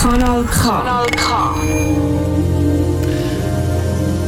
Kanal 0.00 0.44
K. 1.16 1.54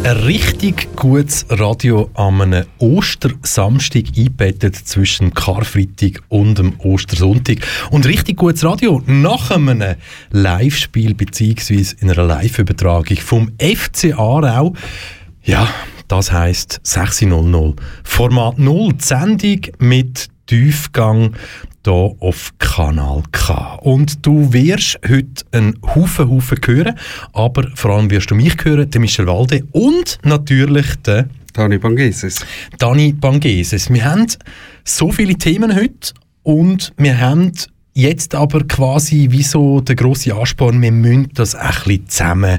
Ein 0.03 0.17
richtig 0.17 0.97
gutes 0.97 1.47
Radio 1.51 2.11
an 2.15 2.41
einem 2.41 2.67
Ostersamstag 2.79 4.05
eingebettet 4.17 4.75
zwischen 4.75 5.35
Karfreitag 5.35 6.23
und 6.29 6.59
dem 6.59 6.81
Ostersonntag. 6.81 7.59
Und 7.91 8.07
richtig 8.07 8.39
gutes 8.39 8.65
Radio 8.65 9.03
nach 9.07 9.51
einem 9.51 9.83
Live-Spiel 10.31 11.15
bzw. 11.15 11.85
in 12.01 12.11
einer 12.11 12.25
Live-Übertragung 12.25 13.19
vom 13.19 13.53
FC 13.59 14.15
Aarau. 14.19 14.75
Ja, 15.43 15.69
das 16.09 16.33
heisst 16.33 16.81
6.00. 16.85 17.77
Format 18.03 18.59
0, 18.59 18.93
die 18.95 19.05
Sendung 19.05 19.61
mit 19.79 20.29
Tiefgang 20.51 21.37
hier 21.85 22.17
auf 22.19 22.53
Kanal 22.59 23.23
K. 23.31 23.77
Und 23.83 24.27
du 24.27 24.53
wirst 24.53 24.99
heute 25.09 25.45
einen 25.53 25.79
Haufen, 25.95 26.29
Haufen 26.29 26.59
hören, 26.67 26.99
aber 27.33 27.71
vor 27.77 27.93
allem 27.93 28.11
wirst 28.11 28.33
du 28.33 28.35
mich 28.35 28.57
hören, 28.65 28.91
den 28.91 29.01
Michel 29.01 29.29
Walde 29.29 29.63
und 29.71 30.19
natürlich 30.25 30.97
den 31.07 31.31
Dani 31.53 31.79
Bangeses. 31.79 32.45
Dani 32.81 33.13
Bangeses. 33.13 33.93
Wir 33.93 34.05
haben 34.05 34.27
so 34.83 35.13
viele 35.13 35.37
Themen 35.37 35.73
heute 35.73 36.15
und 36.43 36.93
wir 36.97 37.21
haben 37.21 37.53
jetzt 37.95 38.35
aber 38.35 38.67
quasi 38.67 39.29
wie 39.31 39.45
so 39.45 39.81
der 39.81 39.95
grosse 39.95 40.35
Ansporn, 40.35 40.83
wir 40.83 40.91
müssen 40.91 41.29
das 41.35 41.55
ein 41.55 41.71
bisschen 41.85 42.09
zusammen, 42.09 42.59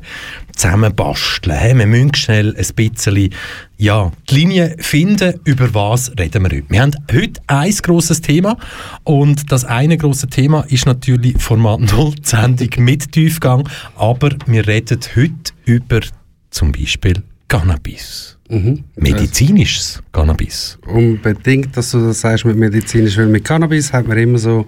zusammen 0.61 0.93
basteln. 0.93 1.79
Wir 1.79 1.87
müssen 1.87 2.13
schnell 2.13 2.55
ein 2.55 2.75
bisschen 2.75 3.33
ja, 3.77 4.11
die 4.29 4.35
Linie 4.35 4.75
finden, 4.77 5.39
über 5.43 5.73
was 5.73 6.11
reden 6.19 6.43
wir 6.43 6.55
heute. 6.55 6.69
Wir 6.69 6.81
haben 6.83 6.95
heute 7.11 7.41
ein 7.47 7.73
grosses 7.81 8.21
Thema 8.21 8.55
und 9.03 9.51
das 9.51 9.65
eine 9.65 9.97
grosse 9.97 10.27
Thema 10.27 10.61
ist 10.69 10.85
natürlich 10.85 11.41
Format 11.41 11.79
0, 11.79 12.13
die 12.13 12.21
Sendung 12.23 12.69
mit 12.77 13.11
Tiefgang, 13.11 13.67
aber 13.95 14.29
wir 14.45 14.67
reden 14.67 14.99
heute 15.15 15.51
über 15.65 16.01
zum 16.51 16.71
Beispiel 16.71 17.23
Cannabis. 17.47 18.37
Mhm. 18.47 18.83
Medizinisches 18.97 20.03
Cannabis. 20.11 20.77
Unbedingt, 20.85 21.75
dass 21.75 21.89
du 21.89 22.05
das 22.05 22.21
sagst 22.21 22.45
mit 22.45 22.55
medizinisch, 22.55 23.17
weil 23.17 23.27
mit 23.27 23.45
Cannabis 23.45 23.91
hat 23.91 24.07
man 24.07 24.17
immer 24.19 24.37
so 24.37 24.67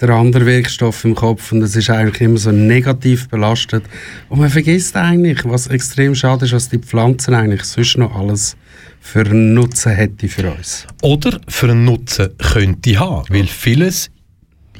der 0.00 0.10
andere 0.10 0.44
Wirkstoff 0.44 1.04
im 1.04 1.14
Kopf 1.14 1.52
und 1.52 1.62
es 1.62 1.74
ist 1.74 1.88
eigentlich 1.88 2.20
immer 2.20 2.38
so 2.38 2.52
negativ 2.52 3.28
belastet. 3.28 3.84
Und 4.28 4.40
man 4.40 4.50
vergisst 4.50 4.96
eigentlich, 4.96 5.44
was 5.44 5.68
extrem 5.68 6.14
schade 6.14 6.44
ist, 6.44 6.52
was 6.52 6.68
die 6.68 6.78
Pflanzen 6.78 7.34
eigentlich 7.34 7.64
sonst 7.64 7.96
noch 7.96 8.14
alles 8.14 8.56
für 9.00 9.20
einen 9.20 9.54
Nutzen 9.54 9.92
hätte 9.92 10.28
für 10.28 10.52
uns. 10.52 10.86
Oder 11.02 11.40
für 11.48 11.70
einen 11.70 11.84
Nutzen 11.84 12.30
könnte 12.38 12.98
haben, 12.98 13.24
weil 13.30 13.46
vieles 13.46 14.10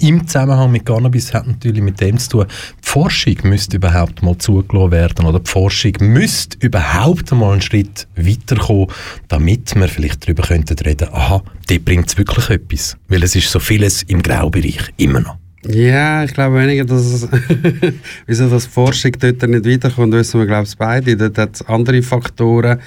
im 0.01 0.27
Zusammenhang 0.27 0.71
mit 0.73 0.87
Cannabis 0.87 1.33
hat 1.33 1.47
natürlich 1.47 1.83
mit 1.83 2.01
dem 2.01 2.19
zu 2.19 2.31
tun, 2.31 2.47
die 2.49 2.89
Forschung 2.89 3.37
müsste 3.45 3.77
überhaupt 3.77 4.23
mal 4.23 4.37
zugelassen 4.39 4.91
werden 4.91 5.27
oder 5.27 5.41
die 5.41 5.51
Forschung 5.51 5.93
müsste 6.01 6.59
überhaupt 6.61 7.31
mal 7.33 7.53
einen 7.53 7.63
Schritt 7.63 8.07
weiterkommen, 8.17 8.89
damit 9.29 9.75
wir 9.75 9.89
vielleicht 9.89 10.25
darüber 10.25 10.43
könnten 10.43 10.79
reden, 10.79 11.09
aha, 11.13 11.43
dort 11.69 11.85
bringt 11.85 12.09
es 12.09 12.19
wirklich 12.19 12.51
etwas, 12.51 12.97
weil 13.09 13.23
es 13.23 13.35
ist 13.35 13.51
so 13.51 13.59
vieles 13.59 14.03
im 14.03 14.23
Graubereich, 14.23 14.93
immer 14.97 15.21
noch. 15.21 15.46
Ja, 15.69 16.23
ich 16.23 16.33
glaube 16.33 16.57
weniger, 16.57 16.85
dass 16.85 17.03
es, 17.05 17.29
wieso 18.27 18.49
das 18.49 18.67
Forschung 18.67 19.13
dort 19.19 19.43
nicht 19.49 19.67
weiterkommt, 19.67 20.13
wissen 20.13 20.39
wir, 20.39 20.47
glaube 20.47 20.67
ich, 20.67 20.77
beide. 20.77 21.17
Dort 21.17 21.39
hat 21.39 21.55
es 21.57 21.63
andere 21.63 22.03
Faktoren. 22.03 22.81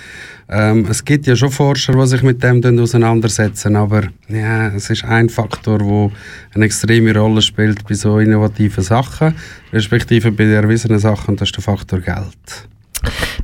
Ähm, 0.47 0.87
es 0.89 1.03
gibt 1.03 1.27
ja 1.27 1.35
schon 1.35 1.51
Forscher, 1.51 1.93
die 1.93 2.07
sich 2.07 2.23
mit 2.23 2.41
dem 2.41 2.79
auseinandersetzen, 2.79 3.75
aber 3.75 4.03
ja, 4.29 4.69
es 4.69 4.89
ist 4.89 5.03
ein 5.03 5.29
Faktor, 5.29 5.79
der 5.79 6.11
eine 6.55 6.65
extreme 6.65 7.13
Rolle 7.13 7.41
spielt 7.41 7.87
bei 7.87 7.95
so 7.95 8.17
innovativen 8.19 8.83
Sachen, 8.83 9.35
respektive 9.73 10.31
bei 10.31 10.45
den 10.45 10.63
erwiesenen 10.63 10.99
Sachen, 10.99 11.35
das 11.35 11.49
ist 11.49 11.57
der 11.57 11.63
Faktor 11.63 11.99
Geld. 11.99 12.69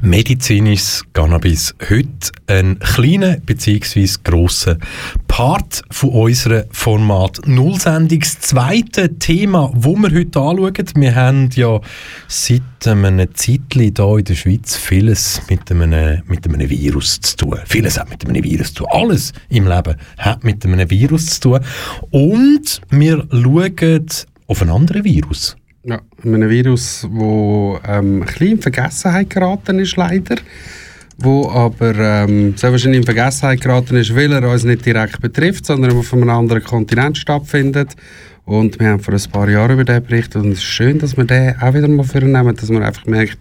Medizinisches 0.02 1.04
Cannabis. 1.14 1.74
Heute 1.90 2.32
ein 2.48 2.78
kleiner 2.80 3.38
bzw. 3.38 4.08
grosser 4.24 4.78
Part 5.28 5.82
von 5.90 6.10
unserer 6.10 6.66
Format 6.72 7.42
Null-Sendung. 7.46 8.20
Das 8.20 8.40
zweite 8.40 9.18
Thema, 9.18 9.72
das 9.74 9.84
wir 9.86 10.14
heute 10.14 10.40
anschauen, 10.40 10.86
wir 10.96 11.16
haben 11.16 11.50
ja 11.56 11.80
seit 12.28 12.62
einem 12.86 13.34
Zeitchen 13.34 13.94
hier 13.96 14.18
in 14.18 14.24
der 14.24 14.36
Schweiz 14.36 14.76
vieles 14.76 15.42
mit 15.50 15.72
einem, 15.72 16.22
mit 16.28 16.46
einem 16.48 16.70
Virus 16.70 17.20
zu 17.22 17.38
tun. 17.38 17.60
Vieles 17.66 17.98
hat 17.98 18.10
mit 18.10 18.28
einem 18.28 18.44
Virus 18.44 18.74
zu 18.74 18.84
tun. 18.84 18.88
Alles 18.92 19.34
im 19.50 19.68
Leben 19.68 19.96
hat 20.18 20.44
mit 20.44 20.66
einem 20.66 20.90
Virus 20.90 21.40
zu 21.40 21.42
tun. 21.42 21.60
Und 22.12 22.82
wir 22.90 23.28
schauen 23.32 24.06
auf 24.48 24.62
einen 24.62 24.72
anderen 24.72 25.04
Virus. 25.04 25.56
Ja, 25.88 26.02
einem 26.24 26.50
Virus, 26.50 27.02
das 27.02 27.12
ähm, 27.12 28.22
ein 28.22 28.26
bisschen 28.26 28.48
in 28.48 28.62
Vergessenheit 28.62 29.30
geraten 29.30 29.78
ist, 29.78 29.96
leider. 29.96 30.38
Wo 31.20 31.48
aber 31.50 31.94
ähm, 31.96 32.58
sehr 32.58 32.72
wahrscheinlich 32.72 33.02
in 33.02 33.06
Vergessenheit 33.06 33.62
geraten 33.62 33.96
ist, 33.96 34.16
weil 34.16 34.34
er 34.34 34.50
uns 34.50 34.64
nicht 34.64 34.84
direkt 34.84 35.22
betrifft, 35.22 35.68
sondern 35.68 35.96
auf 35.96 36.12
einem 36.12 36.30
anderen 36.30 36.64
Kontinent 36.64 37.20
stattfindet. 37.20 37.96
Und 38.46 38.80
wir 38.80 38.90
haben 38.90 39.00
vor 39.00 39.14
ein 39.14 39.32
paar 39.32 39.48
Jahren 39.48 39.74
über 39.74 39.84
den 39.84 40.04
berichtet 40.04 40.42
und 40.42 40.54
es 40.54 40.58
ist 40.60 40.64
schön, 40.64 40.98
dass 40.98 41.18
wir 41.18 41.26
den 41.26 41.56
auch 41.62 41.74
wieder 41.74 41.88
mal 41.88 42.04
vornehmen, 42.04 42.56
dass 42.56 42.70
man 42.70 42.84
einfach 42.84 43.06
merkt, 43.06 43.38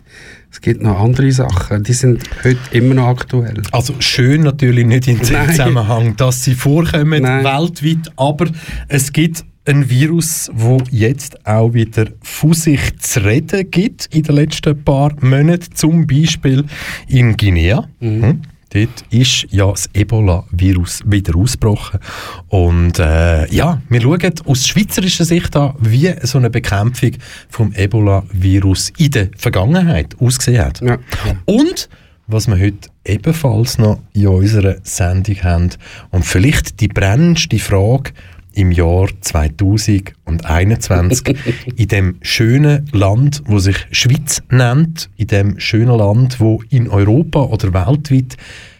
es 0.51 0.61
gibt 0.61 0.83
noch 0.83 1.01
andere 1.01 1.33
Sachen, 1.33 1.83
die 1.83 1.93
sind 1.95 2.23
heute 2.45 2.59
immer 2.73 2.95
noch 2.95 3.09
aktuell. 3.09 3.63
Also 3.73 3.95
schön 3.99 4.43
natürlich 4.43 4.87
nicht 4.87 5.09
in 5.09 5.19
dem 5.19 5.25
Zusammenhang, 5.47 6.15
dass 6.17 6.45
sie 6.45 6.55
vorkommen 6.55 7.23
Nein. 7.23 7.45
weltweit, 7.45 8.13
aber 8.17 8.47
es 8.89 9.13
gibt 9.13 9.45
ein 9.67 9.89
Virus, 9.89 10.51
wo 10.53 10.79
jetzt 10.91 11.47
auch 11.47 11.73
wieder 11.73 12.07
von 12.23 12.53
sich 12.53 12.99
zu 12.99 13.25
reden 13.25 13.71
gibt 13.71 14.15
in 14.15 14.23
den 14.23 14.37
letzten 14.37 14.83
paar 14.85 15.13
Monaten, 15.21 15.75
zum 15.75 16.07
Beispiel 16.07 16.65
in 17.09 17.37
Guinea. 17.37 17.89
Mhm. 18.01 18.23
Hm? 18.23 18.43
Dort 18.71 19.05
ist 19.11 19.47
ja 19.51 19.71
das 19.71 19.89
Ebola-Virus 19.95 21.03
wieder 21.07 21.37
ausgebrochen. 21.37 22.01
Und 22.49 22.99
äh, 22.99 23.49
ja, 23.55 23.81
wir 23.89 24.01
schauen 24.01 24.35
aus 24.47 24.67
schweizerischer 24.67 25.25
Sicht 25.25 25.55
an, 25.55 25.75
wie 25.79 26.13
so 26.23 26.39
eine 26.39 26.51
Bekämpfung 26.51 27.13
vom 27.49 27.73
Ebola-Virus 27.73 28.93
in 28.99 29.13
der 29.13 29.29
Vergangenheit 29.37 30.17
ausgesehen 30.19 30.65
hat. 30.65 30.81
Ja. 30.81 30.99
Und 31.45 31.89
was 32.27 32.49
wir 32.49 32.59
heute 32.59 32.89
ebenfalls 33.05 33.79
noch 33.79 34.01
in 34.13 34.27
unserer 34.27 34.77
Sendung 34.83 35.37
haben 35.45 35.71
und 36.11 36.25
vielleicht 36.25 36.81
die 36.81 36.89
brennendste 36.89 37.59
Frage, 37.59 38.13
im 38.55 38.73
Jahr 38.73 39.09
2021 39.21 41.37
in 41.77 41.89
dem 41.89 42.17
schönen 42.23 42.89
Land, 42.93 43.43
wo 43.47 43.59
sich 43.59 43.77
Schweiz 43.91 44.43
nennt, 44.51 45.11
in 45.17 45.27
dem 45.27 45.61
schönen 45.61 45.99
Land, 45.99 46.41
wo 46.41 46.63
in 46.71 46.89
Europa 46.89 47.43
oder 47.43 47.75
weltweit 47.75 48.37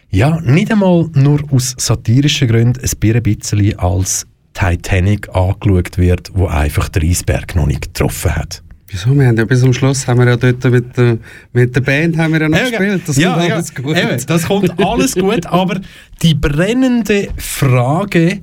ja 0.09 0.41
nicht 0.41 0.71
einmal 0.71 1.09
nur 1.13 1.41
aus 1.51 1.75
satirischen 1.77 2.47
Gründen 2.47 2.81
ein 2.81 3.23
bisschen 3.23 3.79
als 3.79 4.25
Titanic 4.53 5.29
angeschaut 5.35 5.97
wird, 5.97 6.31
wo 6.33 6.47
einfach 6.47 6.89
der 6.89 7.03
Eisberg 7.03 7.55
noch 7.55 7.67
nicht 7.67 7.93
getroffen 7.93 8.35
hat. 8.35 8.63
Wieso? 8.87 9.17
Wir 9.17 9.27
haben 9.27 9.37
ja 9.37 9.45
bis 9.45 9.59
zum 9.59 9.73
Schluss 9.73 10.07
haben 10.07 10.19
wir 10.19 10.27
ja 10.27 10.37
dort 10.37 10.63
mit 10.65 10.95
der, 10.95 11.17
mit 11.51 11.75
der 11.75 11.81
Band 11.81 12.17
haben 12.17 12.33
wir 12.33 12.41
ja 12.41 12.49
noch 12.49 12.57
ja, 12.57 12.69
gespielt. 12.69 13.01
Das 13.05 13.17
ja, 13.17 13.33
kommt 13.33 13.49
ja, 13.49 13.55
alles 13.55 13.75
gut. 13.75 14.29
Das 14.29 14.43
kommt 14.43 14.79
alles 14.79 15.15
gut, 15.15 15.45
aber 15.47 15.81
die 16.21 16.35
brennende 16.35 17.27
Frage 17.35 18.41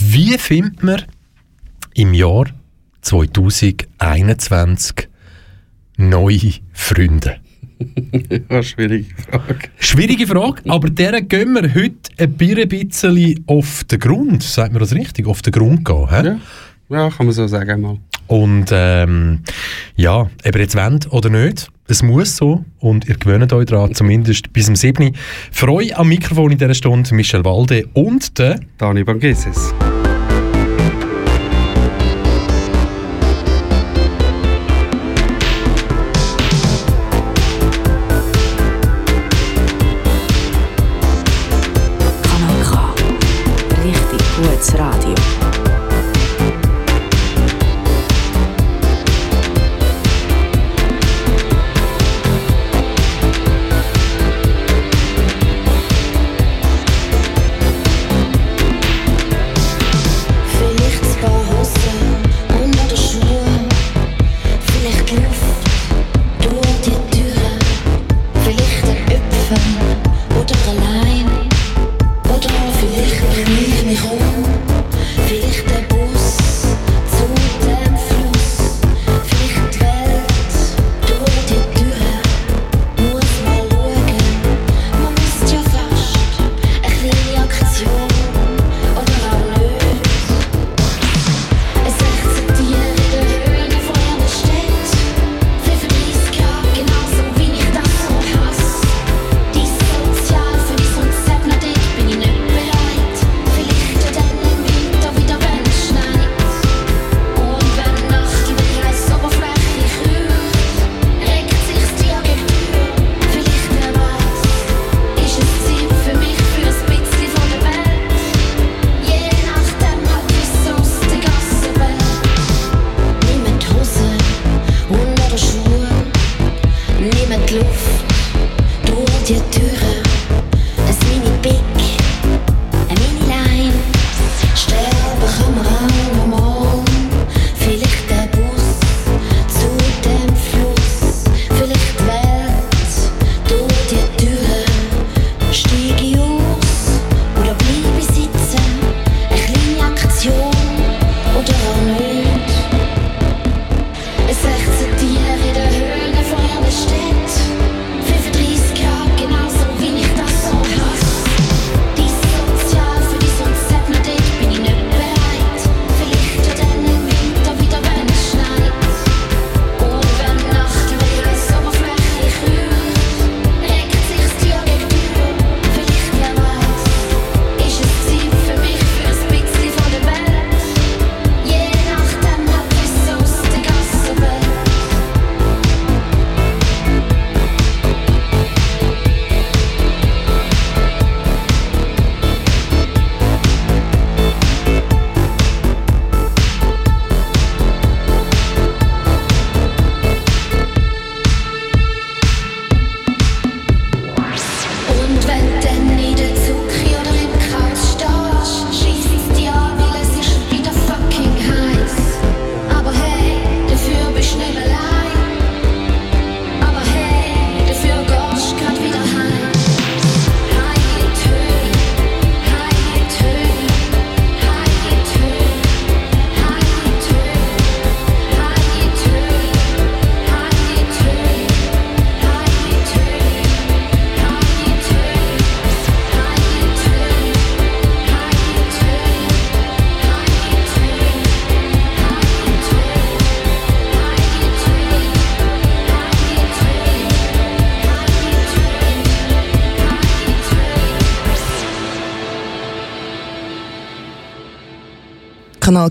wie 0.00 0.38
findet 0.38 0.82
man 0.82 1.02
im 1.94 2.14
Jahr 2.14 2.46
2021 3.02 5.08
neue 5.96 6.52
Freunde? 6.72 7.36
ja, 8.50 8.62
schwierige 8.62 9.14
Frage. 9.14 9.68
Schwierige 9.78 10.26
Frage, 10.26 10.62
aber 10.68 10.90
der 10.90 11.22
gehen 11.22 11.54
wir 11.54 11.74
heute 11.74 12.10
ein 12.18 12.68
bisschen 12.68 13.44
auf 13.46 13.84
den 13.84 13.98
Grund, 13.98 14.42
sagt 14.42 14.72
man 14.72 14.80
das 14.80 14.94
richtig, 14.94 15.26
auf 15.26 15.42
den 15.42 15.52
Grund 15.52 15.84
gehen. 15.84 16.08
He? 16.08 16.26
Ja. 16.26 16.40
ja, 16.88 17.10
kann 17.10 17.26
man 17.26 17.34
so 17.34 17.46
sagen 17.46 17.80
mal. 17.80 17.98
Und 18.28 18.70
ähm, 18.72 19.40
ja, 19.96 20.20
ob 20.20 20.54
ihr 20.54 20.60
jetzt 20.60 20.76
wollt 20.76 21.12
oder 21.12 21.28
nicht, 21.28 21.68
es 21.92 22.02
muss 22.02 22.36
so 22.38 22.64
und 22.80 23.06
ihr 23.06 23.16
gewöhnt 23.16 23.52
euch 23.52 23.66
daran, 23.66 23.94
zumindest 23.94 24.50
bis 24.54 24.64
zum 24.64 24.76
7. 24.76 25.14
Für 25.50 25.68
euch 25.68 25.94
am 25.96 26.08
Mikrofon 26.08 26.50
in 26.50 26.56
dieser 26.56 26.72
Stunde 26.72 27.14
Michel 27.14 27.44
Walde 27.44 27.86
und 27.92 28.38
der 28.38 28.60
Dani 28.78 29.04
Bangeses. 29.04 29.74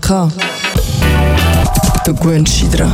K. 0.00 0.32
Du 2.06 2.14
gewöhnst 2.14 2.62
dich 2.62 2.70
dran. 2.70 2.92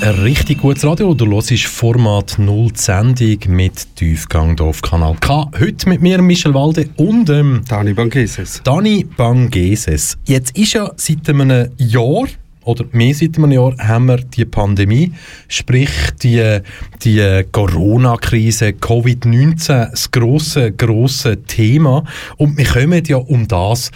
Ein 0.00 0.10
richtig 0.22 0.60
gutes 0.60 0.84
Radio. 0.84 1.12
Du 1.12 1.26
hörst 1.26 1.50
Format 1.64 2.36
0 2.38 2.70
die 2.70 2.78
Sendung 2.78 3.38
mit 3.48 3.96
Tiefgang 3.96 4.56
hier 4.56 4.66
auf 4.66 4.80
Kanal 4.80 5.16
K. 5.18 5.50
Heute 5.58 5.88
mit 5.88 6.02
mir, 6.02 6.22
Michel 6.22 6.54
Walde 6.54 6.88
und 6.96 7.30
ähm, 7.30 7.62
Dani 7.68 7.94
Bangeses. 7.94 8.60
Dani 8.62 9.04
Bangeses. 9.16 10.16
Jetzt 10.24 10.56
ist 10.56 10.74
ja 10.74 10.92
seit 10.96 11.28
einem 11.28 11.68
Jahr 11.78 12.26
oder 12.68 12.84
mehr 12.92 13.14
seit 13.14 13.38
einem 13.38 13.50
Jahr 13.50 13.74
haben 13.78 14.06
wir 14.06 14.18
die 14.18 14.44
Pandemie, 14.44 15.12
sprich 15.48 15.90
die, 16.22 16.60
die 17.02 17.44
Corona-Krise, 17.50 18.68
Covid-19, 18.72 19.90
das 19.90 20.10
grosse, 20.10 20.72
grosse 20.72 21.42
Thema. 21.44 22.04
Und 22.36 22.58
wir 22.58 22.66
kommen 22.66 23.02
ja 23.06 23.16
um 23.16 23.48
das 23.48 23.90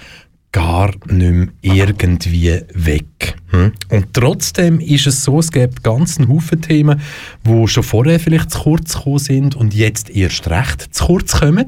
gar 0.53 0.93
nicht 1.07 1.33
mehr 1.33 1.49
irgendwie 1.63 2.61
weg. 2.75 3.37
Hm? 3.49 3.73
Und 3.89 4.13
trotzdem 4.13 4.81
ist 4.81 5.07
es 5.07 5.25
so, 5.25 5.39
es 5.39 5.51
gibt 5.51 5.83
ganz 5.83 6.19
einen 6.19 6.29
Haufen 6.29 6.61
Themen, 6.61 7.01
die 7.47 7.69
schon 7.69 7.83
vorher 7.83 8.21
vielleicht 8.21 8.51
zu 8.51 8.61
kurz 8.61 8.95
gekommen 8.95 9.19
sind 9.19 9.57
und 9.57 9.75
jetzt 9.75 10.11
erst 10.11 10.49
recht 10.49 10.95
zu 10.95 11.07
kurz 11.07 11.41
kommen. 11.41 11.67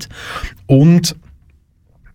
Und 0.66 1.16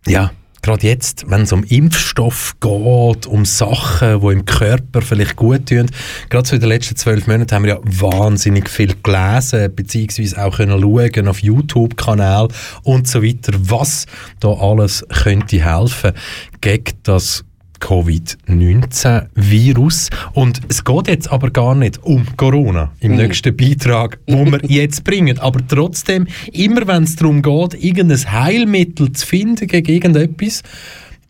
ja, 0.07 0.31
gerade 0.61 0.87
jetzt, 0.87 1.29
wenn 1.29 1.41
es 1.41 1.51
um 1.51 1.63
Impfstoff 1.63 2.55
geht, 2.59 3.25
um 3.25 3.45
Sachen, 3.45 4.21
die 4.21 4.27
im 4.27 4.45
Körper 4.45 5.01
vielleicht 5.01 5.35
gut 5.35 5.67
tun, 5.69 5.89
gerade 6.29 6.47
so 6.47 6.55
in 6.55 6.61
den 6.61 6.69
letzten 6.69 6.95
zwölf 6.95 7.27
Monaten 7.27 7.53
haben 7.53 7.63
wir 7.63 7.75
ja 7.75 7.79
wahnsinnig 7.83 8.69
viel 8.69 8.95
gelesen, 9.01 9.73
beziehungsweise 9.75 10.43
auch 10.43 10.57
können 10.57 10.81
schauen 10.81 11.27
auf 11.27 11.41
YouTube-Kanal 11.41 12.47
und 12.83 13.07
so 13.07 13.23
weiter, 13.23 13.53
was 13.55 14.05
da 14.39 14.49
alles 14.49 15.05
könnte 15.09 15.63
helfen 15.63 16.13
gegen 16.61 16.93
das 17.03 17.43
Covid-19-Virus. 17.79 20.09
Und 20.33 20.61
es 20.69 20.83
geht 20.83 21.07
jetzt 21.07 21.31
aber 21.31 21.51
gar 21.51 21.75
nicht 21.75 22.03
um 22.03 22.25
Corona 22.37 22.91
im 22.99 23.11
mhm. 23.11 23.17
nächsten 23.17 23.55
Beitrag, 23.55 24.17
wo 24.27 24.45
wir 24.45 24.59
jetzt 24.67 25.03
bringen. 25.03 25.37
Aber 25.39 25.59
trotzdem, 25.67 26.27
immer 26.51 26.87
wenn 26.87 27.03
es 27.03 27.15
darum 27.15 27.41
geht, 27.41 27.83
irgendein 27.83 28.31
Heilmittel 28.31 29.11
zu 29.13 29.25
finden 29.25 29.65
gegen 29.67 29.91
irgendetwas, 29.91 30.61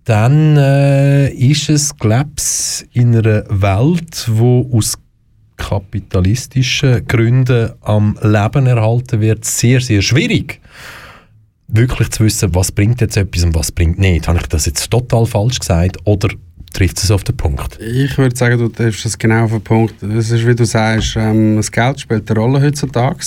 dann 0.05 0.57
äh, 0.57 1.29
ist 1.29 1.69
es, 1.69 1.95
glaube 1.97 2.31
ich, 2.37 2.87
in 2.93 3.15
einer 3.15 3.43
Welt, 3.49 4.25
wo 4.27 4.69
aus 4.73 4.97
kapitalistischen 5.57 7.05
Gründen 7.05 7.73
am 7.81 8.17
Leben 8.21 8.65
erhalten 8.65 9.21
wird, 9.21 9.45
sehr, 9.45 9.81
sehr 9.81 10.01
schwierig 10.01 10.59
wirklich 11.69 12.09
zu 12.09 12.23
wissen, 12.23 12.53
was 12.55 12.71
bringt 12.71 13.01
jetzt 13.01 13.17
etwas 13.17 13.43
und 13.43 13.55
was 13.55 13.71
bringt 13.71 13.99
nicht. 13.99 14.27
Habe 14.27 14.39
ich 14.39 14.47
das 14.47 14.65
jetzt 14.65 14.89
total 14.89 15.25
falsch 15.25 15.59
gesagt 15.59 15.97
oder 16.05 16.29
trifft 16.73 16.97
es 16.97 17.11
auf 17.11 17.23
den 17.23 17.37
Punkt? 17.37 17.79
Ich 17.79 18.17
würde 18.17 18.35
sagen, 18.35 18.57
du 18.57 18.69
triffst 18.69 19.05
es 19.05 19.17
genau 19.17 19.45
auf 19.45 19.51
den 19.51 19.61
Punkt. 19.61 20.01
Es 20.03 20.31
ist, 20.31 20.45
wie 20.45 20.55
du 20.55 20.65
sagst, 20.65 21.15
ähm, 21.15 21.57
das 21.57 21.71
Geld 21.71 21.99
spielt 21.99 22.29
eine 22.29 22.39
Rolle 22.39 22.61
heutzutage. 22.61 23.25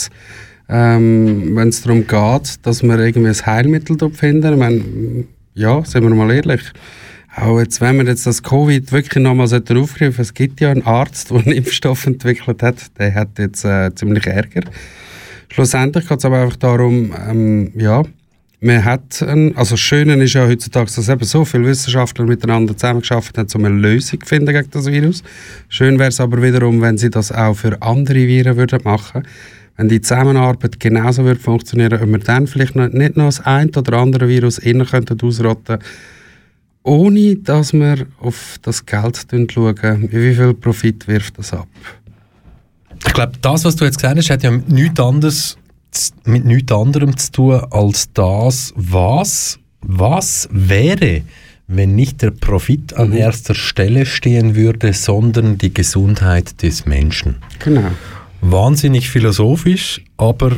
Ähm, 0.68 1.54
Wenn 1.54 1.68
es 1.68 1.82
darum 1.82 2.06
geht, 2.06 2.66
dass 2.66 2.82
wir 2.82 2.98
irgendwie 2.98 3.28
ein 3.28 3.46
Heilmittel 3.46 4.10
finden, 4.10 4.52
ich 4.52 4.58
meine, 4.58 4.84
ja, 5.54 5.84
sind 5.84 6.02
wir 6.02 6.10
mal 6.14 6.30
ehrlich, 6.30 6.62
auch 7.34 7.58
jetzt, 7.58 7.80
wenn 7.80 7.96
man 7.96 8.06
jetzt 8.06 8.26
das 8.26 8.42
Covid 8.42 8.92
wirklich 8.92 9.22
nochmal 9.22 9.46
aufgreifen 9.46 10.20
es 10.20 10.34
gibt 10.34 10.60
ja 10.60 10.70
einen 10.70 10.82
Arzt, 10.82 11.30
der 11.30 11.38
einen 11.46 11.52
Impfstoff 11.52 12.06
entwickelt 12.06 12.62
hat, 12.62 12.76
der 12.98 13.14
hat 13.14 13.38
jetzt 13.38 13.64
äh, 13.64 13.94
ziemlich 13.94 14.26
Ärger. 14.26 14.62
Schlussendlich 15.48 16.08
geht 16.08 16.18
es 16.18 16.24
aber 16.24 16.42
einfach 16.42 16.56
darum, 16.56 17.14
ähm, 17.28 17.72
ja, 17.76 18.02
man 18.62 18.84
hat, 18.84 19.22
ein, 19.22 19.56
also 19.56 19.72
das 19.72 19.80
Schöne 19.80 20.14
ist 20.22 20.34
ja 20.34 20.46
heutzutage, 20.46 20.90
dass 20.94 21.08
eben 21.08 21.24
so 21.24 21.44
viele 21.44 21.66
Wissenschaftler 21.66 22.24
miteinander 22.24 22.76
zusammengearbeitet 22.76 23.38
haben, 23.38 23.60
um 23.60 23.64
eine 23.64 23.78
Lösung 23.78 24.20
zu 24.20 24.26
finden 24.26 24.52
gegen 24.52 24.70
das 24.70 24.86
Virus. 24.86 25.22
Schön 25.68 25.98
wäre 25.98 26.10
es 26.10 26.20
aber 26.20 26.42
wiederum, 26.42 26.80
wenn 26.80 26.96
sie 26.96 27.10
das 27.10 27.32
auch 27.32 27.54
für 27.54 27.80
andere 27.82 28.26
Viren 28.26 28.56
würden 28.56 28.80
machen 28.84 29.24
wenn 29.78 29.88
die 29.88 30.02
Zusammenarbeit 30.02 30.78
genauso 30.78 31.24
würde 31.24 31.40
funktionieren, 31.40 31.94
ob 31.94 32.06
wir 32.06 32.18
dann 32.18 32.46
vielleicht 32.46 32.76
noch, 32.76 32.88
nicht 32.88 33.16
noch 33.16 33.24
das 33.24 33.40
ein 33.40 33.74
oder 33.74 33.94
andere 33.94 34.28
Virus 34.28 34.58
innen 34.58 34.86
könnten 34.86 35.18
ausrotten 35.22 35.78
ohne 36.84 37.36
dass 37.36 37.72
wir 37.72 38.06
auf 38.20 38.56
das 38.62 38.84
Geld 38.84 39.26
schauen, 39.52 40.08
wie 40.10 40.34
viel 40.34 40.54
Profit 40.54 41.06
wirft 41.06 41.38
das 41.38 41.52
ab. 41.52 41.68
Ich 43.06 43.12
glaube, 43.12 43.32
das, 43.40 43.64
was 43.64 43.76
du 43.76 43.84
jetzt 43.84 43.98
gesagt 43.98 44.16
hast, 44.16 44.30
hat 44.30 44.42
ja 44.42 44.50
nichts 44.50 45.00
anderes 45.00 45.56
mit 46.24 46.44
nichts 46.44 46.72
anderem 46.72 47.16
zu 47.16 47.32
tun 47.32 47.60
als 47.70 48.12
das, 48.12 48.72
was, 48.76 49.58
was 49.80 50.48
wäre, 50.50 51.22
wenn 51.68 51.94
nicht 51.94 52.22
der 52.22 52.30
Profit 52.30 52.94
an 52.94 53.10
mhm. 53.10 53.16
erster 53.16 53.54
Stelle 53.54 54.06
stehen 54.06 54.54
würde, 54.54 54.92
sondern 54.92 55.58
die 55.58 55.72
Gesundheit 55.72 56.62
des 56.62 56.86
Menschen. 56.86 57.36
Genau. 57.58 57.90
Wahnsinnig 58.40 59.08
philosophisch, 59.08 60.02
aber 60.16 60.56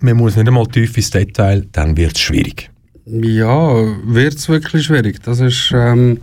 man 0.00 0.16
muss 0.16 0.36
nicht 0.36 0.46
einmal 0.46 0.66
tief 0.66 0.96
ins 0.96 1.10
Detail, 1.10 1.66
dann 1.72 1.96
wird 1.96 2.16
es 2.16 2.20
schwierig. 2.20 2.70
Ja, 3.06 3.74
wird 4.04 4.34
es 4.34 4.48
wirklich 4.48 4.84
schwierig. 4.84 5.22
Das 5.22 5.40
ist... 5.40 5.72
Ähm 5.74 6.18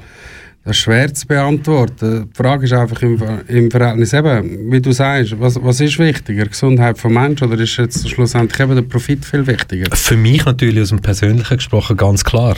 das 0.69 0.77
ist 0.77 0.83
schwer 0.83 1.11
zu 1.11 1.25
beantworten. 1.25 2.29
Die 2.29 2.37
Frage 2.37 2.65
ist 2.65 2.73
einfach 2.73 3.01
im, 3.01 3.19
im 3.47 3.71
Verhältnis 3.71 4.13
eben, 4.13 4.71
wie 4.71 4.79
du 4.79 4.91
sagst, 4.91 5.39
was, 5.39 5.59
was 5.63 5.79
ist 5.79 5.97
wichtiger, 5.97 6.45
Gesundheit 6.45 6.99
vom 6.99 7.15
Menschen 7.15 7.51
oder 7.51 7.59
ist 7.59 7.75
jetzt 7.77 8.07
schlussendlich 8.07 8.59
eben 8.59 8.75
der 8.75 8.83
Profit 8.83 9.25
viel 9.25 9.47
wichtiger? 9.47 9.95
Für 9.95 10.15
mich 10.15 10.45
natürlich 10.45 10.83
aus 10.83 10.89
dem 10.89 10.99
Persönlichen 10.99 11.57
gesprochen 11.57 11.97
ganz 11.97 12.23
klar. 12.23 12.55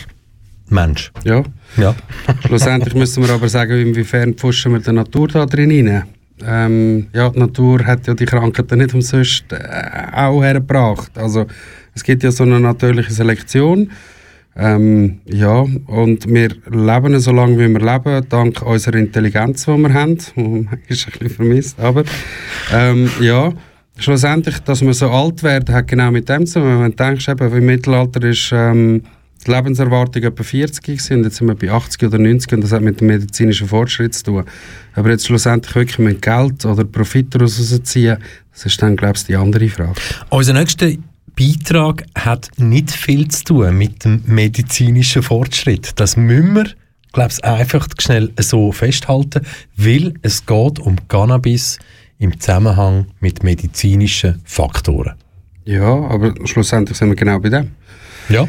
Mensch. 0.68 1.13
Ja. 1.24 1.44
ja. 1.77 1.96
Schlussendlich 2.46 2.94
müssen 2.96 3.24
wir 3.24 3.34
aber 3.34 3.48
sagen, 3.48 3.80
inwiefern 3.80 4.34
pfuschen 4.34 4.74
wir 4.74 4.80
die 4.80 4.91
Natur 4.91 5.30
da 5.30 5.46
drin 5.46 5.72
rein. 5.72 6.03
Ähm, 6.46 7.08
ja, 7.13 7.30
die 7.30 7.39
Natur 7.39 7.86
hat 7.86 8.08
ja 8.08 8.13
die 8.13 8.25
Krankheiten 8.25 8.80
nicht 8.80 8.94
umsonst 8.94 9.46
äh, 9.53 9.58
auch 10.13 10.44
hergebracht. 10.44 11.12
Also 11.18 11.46
es 11.96 12.03
gibt 12.03 12.24
ja 12.24 12.32
so 12.32 12.44
eine 12.44 12.60
natürliche 12.60 13.13
Selektion 13.13 13.89
ähm, 14.55 15.22
ja, 15.25 15.65
und 15.88 16.27
wir 16.27 16.50
leben 16.70 17.20
so 17.20 17.31
lange, 17.31 17.58
wie 17.58 17.72
wir 17.72 17.79
leben, 17.79 18.25
dank 18.27 18.62
unserer 18.62 18.96
Intelligenz, 18.96 19.65
die 19.65 19.77
wir 19.77 19.93
haben. 19.93 20.17
ist 20.17 20.36
ein 20.36 20.67
bisschen 20.88 21.29
vermisst, 21.29 21.79
aber 21.79 22.03
ähm, 22.74 23.10
ja, 23.22 23.53
schlussendlich, 23.98 24.60
dass 24.60 24.81
wir 24.81 24.93
so 24.93 25.10
alt 25.10 25.41
werden, 25.43 25.74
hat 25.74 25.88
genau 25.88 26.12
mit 26.12 26.27
dem 26.27 26.46
zu 26.46 26.60
tun. 26.60 26.81
Wenn 26.81 26.91
du 26.91 26.98
denkst, 26.98 27.27
eben, 27.29 27.53
im 27.53 27.65
Mittelalter 27.65 28.24
ist 28.27 28.51
ähm, 28.53 29.03
die 29.46 29.51
Lebenserwartung 29.51 30.24
etwa 30.24 30.43
40 30.43 30.84
gewesen, 30.84 31.24
jetzt 31.24 31.38
sind 31.38 31.48
wir 31.48 31.55
bei 31.55 31.72
80 31.72 32.03
oder 32.03 32.17
90 32.17 32.53
und 32.53 32.62
das 32.62 32.72
hat 32.74 32.81
mit 32.81 33.00
dem 33.00 33.08
medizinischen 33.08 33.67
Fortschritt 33.67 34.13
zu 34.13 34.24
tun. 34.24 34.43
Aber 34.96 35.10
jetzt 35.10 35.27
schlussendlich 35.27 35.74
wirklich 35.75 36.00
mit 36.00 36.22
Geld 36.22 36.65
oder 36.65 36.84
Profit 36.84 37.34
daraus 37.34 37.58
rausziehen, 37.58 38.17
das 38.51 38.65
ist 38.65 38.81
dann, 38.81 38.98
glaube 38.98 39.15
ich, 39.15 39.25
die 39.25 39.36
andere 39.36 39.70
Frage. 39.70 39.93
Unser 40.29 40.53
nächster 40.53 40.89
Beitrag 41.38 42.06
hat 42.16 42.50
nicht 42.58 42.92
viel 42.92 43.28
zu 43.28 43.44
tun 43.44 43.78
mit 43.78 44.06
dem 44.06 44.24
medizinischen 44.26 45.24
Fortschritt. 45.24 46.00
Das 46.00 46.18
müssen 46.18 46.56
wir, 46.56 46.68
glaube 47.14 47.32
ich, 47.32 47.44
einfach 47.44 47.88
schnell 48.00 48.32
so 48.40 48.72
festhalten, 48.72 49.46
weil 49.78 50.14
es 50.22 50.46
geht 50.46 50.80
um 50.80 50.96
Cannabis 51.08 51.80
im 52.20 52.40
Zusammenhang 52.40 53.08
mit 53.20 53.44
medizinischen 53.44 54.42
Faktoren. 54.46 55.16
Ja, 55.66 55.94
aber 56.08 56.34
schlussendlich 56.46 56.98
sind 56.98 57.10
wir 57.10 57.16
genau 57.16 57.40
bei 57.40 57.50
dem. 57.50 57.72
Ja. 58.30 58.48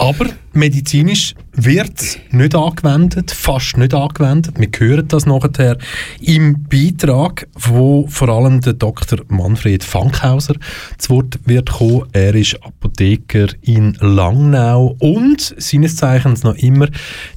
Aber 0.00 0.26
medizinisch 0.52 1.34
wird 1.52 2.00
es 2.00 2.18
nicht 2.30 2.54
angewendet, 2.54 3.32
fast 3.32 3.76
nicht 3.76 3.94
angewendet. 3.94 4.54
Wir 4.56 4.68
hören 4.78 5.08
das 5.08 5.26
nachher 5.26 5.76
im 6.20 6.68
Beitrag, 6.68 7.48
wo 7.54 8.06
vor 8.06 8.28
allem 8.28 8.60
der 8.60 8.74
Dr. 8.74 9.18
Manfred 9.26 9.82
Fankhauser 9.82 10.54
zu 10.98 11.16
Wort 11.16 11.40
wird 11.46 11.70
kommen. 11.70 12.04
Er 12.12 12.32
ist 12.36 12.62
Apotheker 12.62 13.48
in 13.62 13.94
Langnau 14.00 14.94
und 15.00 15.54
seines 15.58 15.96
Zeichens 15.96 16.44
noch 16.44 16.54
immer 16.54 16.86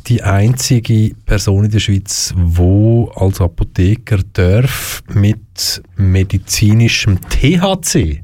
die 0.05 0.21
einzige 0.21 1.15
Person 1.25 1.65
in 1.65 1.71
der 1.71 1.79
Schweiz, 1.79 2.31
wo 2.37 3.11
als 3.15 3.41
Apotheker 3.41 4.19
darf 4.33 5.01
mit 5.11 5.81
medizinischem 5.95 7.19
THC 7.21 8.21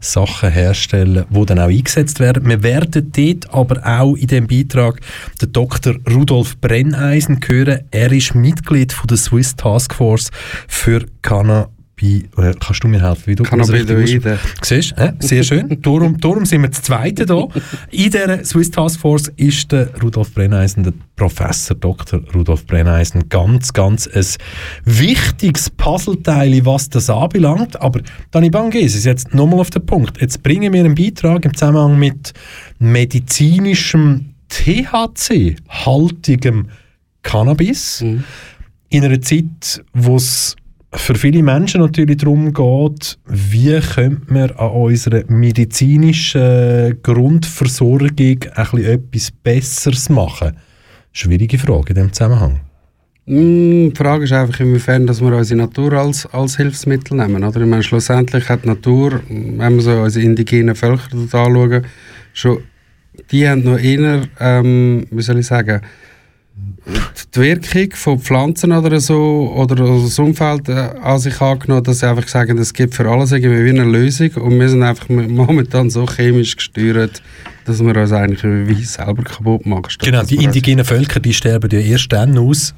Sachen 0.00 0.50
herstellen, 0.50 1.24
die 1.30 1.46
dann 1.46 1.58
auch 1.58 1.68
eingesetzt 1.68 2.20
werden. 2.20 2.48
Wir 2.48 2.62
werden 2.62 3.12
dort 3.12 3.54
aber 3.54 3.86
auch 3.86 4.14
in 4.14 4.26
dem 4.26 4.46
Beitrag 4.46 5.00
den 5.40 5.52
Dr. 5.52 5.96
Rudolf 6.10 6.58
Brenneisen 6.58 7.40
hören. 7.46 7.80
Er 7.90 8.12
ist 8.12 8.34
Mitglied 8.34 8.92
von 8.92 9.06
der 9.06 9.16
Swiss 9.16 9.56
Task 9.56 9.94
Force 9.94 10.30
für 10.66 11.04
Cannabis 11.22 11.77
bei, 12.00 12.52
kannst 12.60 12.84
du 12.84 12.88
mir 12.88 13.02
helfen, 13.02 13.24
wie 13.26 13.34
du 13.34 13.42
Cannabinoide. 13.42 14.38
Siehst 14.62 14.94
du? 14.96 15.14
Sehr 15.20 15.42
schön. 15.42 15.76
darum, 15.82 16.18
darum 16.18 16.46
sind 16.46 16.62
wir 16.62 16.68
das 16.68 16.82
Zweite 16.82 17.26
hier. 17.26 17.48
In 17.90 18.10
dieser 18.10 18.44
Swiss 18.44 18.70
Task 18.70 19.00
Force 19.00 19.32
ist 19.36 19.72
der 19.72 19.90
Rudolf 20.02 20.32
Brenneisen, 20.32 20.84
der 20.84 20.92
Professor 21.16 21.76
Dr. 21.76 22.20
Rudolf 22.34 22.66
Brenneisen, 22.66 23.28
ganz, 23.28 23.72
ganz 23.72 24.06
ein 24.06 24.24
wichtiges 24.84 25.70
Puzzleteil, 25.70 26.64
was 26.64 26.88
das 26.88 27.10
anbelangt. 27.10 27.80
Aber 27.80 28.00
Dani 28.30 28.50
Banges 28.50 28.94
ist 28.94 29.04
jetzt 29.04 29.34
nochmal 29.34 29.58
auf 29.60 29.70
den 29.70 29.84
Punkt. 29.84 30.20
Jetzt 30.20 30.42
bringen 30.42 30.72
wir 30.72 30.80
einen 30.80 30.94
Beitrag 30.94 31.44
im 31.44 31.54
Zusammenhang 31.54 31.98
mit 31.98 32.32
medizinischem 32.78 34.34
THC-haltigem 34.48 36.68
Cannabis. 37.22 38.02
Mhm. 38.02 38.24
In 38.90 39.04
einer 39.04 39.20
Zeit, 39.20 39.84
wo 39.92 40.16
es 40.16 40.56
für 40.92 41.14
viele 41.16 41.42
Menschen 41.42 41.80
natürlich 41.80 42.16
darum 42.16 42.52
geht, 42.52 43.18
wie 43.26 43.78
könnte 43.80 44.32
man 44.32 44.50
an 44.52 44.70
unserer 44.70 45.22
medizinischen 45.28 47.02
Grundversorgung 47.02 48.38
ein 48.54 48.84
etwas 48.84 49.30
Besseres 49.30 50.08
machen? 50.08 50.56
Schwierige 51.12 51.58
Frage 51.58 51.90
in 51.90 51.94
diesem 51.94 52.12
Zusammenhang. 52.12 52.60
Mm, 53.26 53.90
die 53.90 53.94
Frage 53.94 54.24
ist 54.24 54.32
einfach, 54.32 54.60
inwiefern 54.60 55.06
dass 55.06 55.20
wir 55.20 55.36
unsere 55.36 55.60
Natur 55.60 55.92
als, 55.92 56.24
als 56.26 56.56
Hilfsmittel 56.56 57.18
nehmen. 57.18 57.44
Oder? 57.44 57.60
Ich 57.60 57.66
meine, 57.66 57.82
schlussendlich 57.82 58.48
hat 58.48 58.64
die 58.64 58.68
Natur, 58.68 59.20
wenn 59.28 59.74
wir 59.74 59.82
so 59.82 59.92
unsere 59.92 60.24
indigenen 60.24 60.74
Völker 60.74 61.12
anschauen, 61.12 61.84
schon, 62.32 62.62
die 63.30 63.46
haben 63.46 63.64
noch 63.64 63.78
eher, 63.78 64.22
ähm, 64.40 65.06
wie 65.10 65.22
soll 65.22 65.40
ich 65.40 65.46
sagen, 65.46 65.82
die 67.34 67.40
Wirkung 67.40 67.90
von 67.94 68.18
Pflanzen 68.18 68.72
oder 68.72 68.98
so 69.00 69.52
oder 69.54 69.76
das 69.76 70.18
Umfeld 70.18 70.68
äh, 70.68 70.90
an 71.02 71.18
sich 71.18 71.40
angenommen, 71.40 71.84
dass 71.84 72.00
sie 72.00 72.08
einfach 72.08 72.28
sagen, 72.28 72.56
es 72.58 72.72
gibt 72.72 72.94
für 72.94 73.08
alles 73.08 73.32
irgendwie 73.32 73.64
wie 73.64 73.80
eine 73.80 73.84
Lösung 73.84 74.30
und 74.42 74.58
wir 74.58 74.68
sind 74.68 74.82
einfach 74.82 75.08
momentan 75.08 75.90
so 75.90 76.06
chemisch 76.06 76.56
gesteuert, 76.56 77.22
dass 77.64 77.80
wir 77.80 77.96
uns 77.96 78.12
eigentlich 78.12 78.42
wie 78.42 78.84
selber 78.84 79.22
kaputt 79.22 79.66
machen. 79.66 79.84
Genau, 80.00 80.22
die 80.22 80.36
indigenen 80.36 80.84
Völker, 80.84 81.20
die 81.20 81.34
sterben 81.34 81.70
ja 81.70 81.80
erst 81.80 82.12
dann 82.12 82.38
aus, 82.38 82.74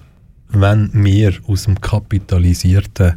wenn 0.49 0.91
wir 0.93 1.35
aus 1.47 1.65
dem 1.65 1.81
kapitalisierten 1.81 3.15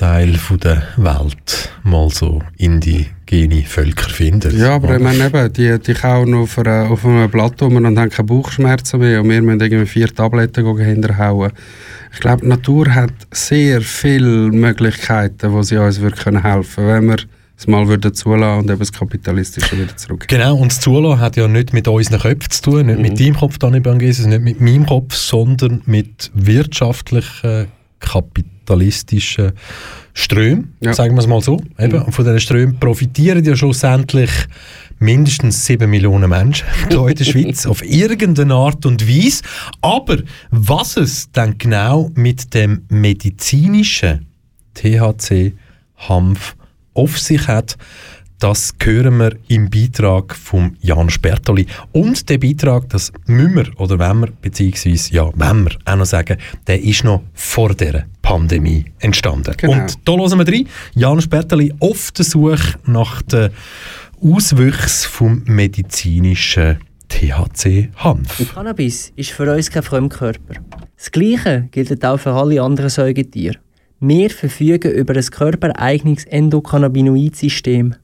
Teil 0.00 0.38
der 0.62 0.82
Welt 0.96 1.68
mal 1.82 2.08
so 2.08 2.40
indigene 2.56 3.64
Völker 3.66 4.08
finden. 4.08 4.58
Ja, 4.58 4.76
aber 4.76 4.96
ich 4.96 5.02
meine 5.02 5.26
eben, 5.26 5.52
die, 5.52 5.78
die 5.78 5.92
kauen 5.92 6.32
auf, 6.32 6.58
einer, 6.58 6.90
auf 6.90 7.04
einem 7.04 7.30
Blatt 7.30 7.60
rum 7.60 7.76
und 7.76 7.98
haben 7.98 8.08
keine 8.08 8.26
Bauchschmerzen 8.26 9.00
mehr 9.00 9.20
und 9.20 9.28
wir 9.28 9.42
müssen 9.42 9.60
irgendwie 9.60 9.84
vier 9.84 10.08
Tabletten 10.08 10.78
hinterhauen. 10.78 11.52
Ich 12.14 12.20
glaube, 12.20 12.40
die 12.40 12.48
Natur 12.48 12.94
hat 12.94 13.12
sehr 13.30 13.82
viele 13.82 14.50
Möglichkeiten, 14.50 15.52
wo 15.52 15.60
sie 15.60 15.76
uns 15.76 16.00
helfen 16.00 16.16
können, 16.16 16.42
wenn 16.42 17.04
wir 17.08 17.18
es 17.58 17.66
mal 17.66 17.86
würden 17.86 18.14
zulassen 18.14 18.60
und 18.60 18.70
eben 18.70 18.78
das 18.78 18.94
Kapitalistische 18.94 19.78
wieder 19.78 19.94
zurück. 19.98 20.24
Genau, 20.28 20.56
und 20.56 20.72
das 20.72 20.80
Zulassen 20.80 21.20
hat 21.20 21.36
ja 21.36 21.46
nicht 21.46 21.74
mit 21.74 21.86
unseren 21.86 22.20
Köpfen 22.20 22.50
zu 22.50 22.62
tun, 22.62 22.86
nicht 22.86 22.96
mhm. 22.96 23.02
mit 23.02 23.20
deinem 23.20 23.36
Kopf, 23.36 23.58
Dani 23.58 23.80
Bangeses, 23.80 24.24
nicht 24.24 24.40
mit 24.40 24.62
meinem 24.62 24.86
Kopf, 24.86 25.14
sondern 25.14 25.82
mit 25.84 26.30
wirtschaftlichen, 26.32 27.66
kapitalistischen 28.70 29.52
Strömen, 30.12 30.74
ja. 30.80 30.92
sagen 30.92 31.14
wir 31.14 31.20
es 31.20 31.26
mal 31.26 31.40
so. 31.40 31.60
Eben. 31.78 31.98
Mhm. 31.98 32.04
Und 32.04 32.12
von 32.12 32.24
diesen 32.24 32.40
Strömen 32.40 32.78
profitieren 32.78 33.44
ja 33.44 33.56
schlussendlich 33.56 34.30
mindestens 34.98 35.64
7 35.66 35.88
Millionen 35.88 36.28
Menschen 36.28 36.66
hier 36.88 37.06
in 37.06 37.14
der 37.14 37.24
Schweiz 37.24 37.66
auf 37.66 37.82
irgendeine 37.84 38.54
Art 38.54 38.84
und 38.86 39.08
Weise. 39.08 39.42
Aber 39.80 40.18
was 40.50 40.96
es 40.96 41.30
dann 41.32 41.58
genau 41.58 42.10
mit 42.14 42.54
dem 42.54 42.82
medizinischen 42.88 44.26
THC-Hanf 44.74 46.56
auf 46.94 47.18
sich 47.18 47.46
hat, 47.46 47.76
das 48.40 48.74
hören 48.82 49.18
wir 49.18 49.36
im 49.48 49.68
Beitrag 49.68 50.34
von 50.34 50.76
Jan 50.80 51.10
Spertoli. 51.10 51.66
Und 51.92 52.28
der 52.28 52.38
Beitrag, 52.38 52.88
das 52.88 53.12
müssen 53.26 53.54
wir, 53.54 53.80
oder 53.80 53.98
wenn 53.98 54.20
wir, 54.20 54.28
beziehungsweise, 54.40 55.12
ja, 55.12 55.30
wenn 55.34 55.64
wir 55.64 55.76
auch 55.84 55.96
noch 55.96 56.06
sagen, 56.06 56.38
der 56.66 56.82
ist 56.82 57.04
noch 57.04 57.22
vor 57.34 57.74
der 57.74 58.06
Pandemie 58.22 58.86
entstanden. 58.98 59.54
Genau. 59.58 59.74
Und 59.74 59.98
da 60.06 60.12
hören 60.12 60.38
wir 60.38 60.48
rein. 60.48 60.66
Jan 60.94 61.20
Spertoli 61.20 61.72
auf 61.80 62.12
der 62.12 62.24
Suche 62.24 62.78
nach 62.86 63.20
den 63.22 63.50
Auswüchsen 64.22 65.10
vom 65.10 65.42
medizinischen 65.44 66.78
THC-Hanf. 67.08 68.54
Cannabis 68.54 69.12
ist 69.16 69.32
für 69.32 69.52
uns 69.52 69.70
kein 69.70 69.82
Fremdkörper. 69.82 70.54
Das 70.96 71.10
Gleiche 71.10 71.68
gilt 71.70 72.04
auch 72.04 72.18
für 72.18 72.32
alle 72.32 72.62
anderen 72.62 72.90
Säugetiere. 72.90 73.56
Wir 74.00 74.30
verfügen 74.30 74.92
über 74.92 75.14
ein 75.14 75.24
körpereigenes 75.24 76.24
Endokannabinoid-System. 76.24 77.96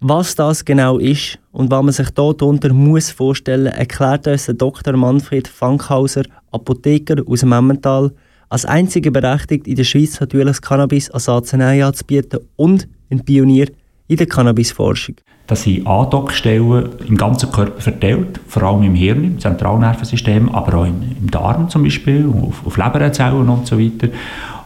Was 0.00 0.36
das 0.36 0.64
genau 0.64 0.98
ist 0.98 1.40
und 1.50 1.72
was 1.72 1.82
man 1.82 1.92
sich 1.92 2.10
darunter 2.10 2.72
muss 2.72 3.10
vorstellen, 3.10 3.66
erklärt 3.66 4.28
uns 4.28 4.46
Dr. 4.46 4.96
Manfred 4.96 5.48
Fankhauser, 5.48 6.22
Apotheker 6.52 7.16
aus 7.26 7.40
dem 7.40 7.50
Emmental, 7.50 8.12
als 8.48 8.64
einziger 8.64 9.10
berechtigt 9.10 9.66
in 9.66 9.74
der 9.74 9.82
Schweiz 9.82 10.20
natürliches 10.20 10.62
Cannabis 10.62 11.10
als 11.10 11.28
Arznei 11.28 11.84
anzubieten 11.84 12.38
und 12.54 12.86
ein 13.10 13.24
Pionier 13.24 13.66
in 14.06 14.16
der 14.16 14.28
Cannabisforschung. 14.28 15.16
Das 15.48 15.64
sind 15.64 15.84
Andockstellen 15.84 16.90
im 17.08 17.16
ganzen 17.16 17.50
Körper 17.50 17.80
verteilt, 17.80 18.38
vor 18.46 18.62
allem 18.62 18.84
im 18.84 18.94
Hirn, 18.94 19.24
im 19.24 19.40
Zentralnervensystem, 19.40 20.48
aber 20.50 20.78
auch 20.78 20.86
im, 20.86 21.02
im 21.20 21.28
Darm 21.28 21.68
zum 21.70 21.82
Beispiel, 21.82 22.24
auf, 22.28 22.64
auf 22.64 22.76
Leberzellen 22.76 23.48
und 23.48 23.66
so 23.66 23.76
weiter. 23.76 24.10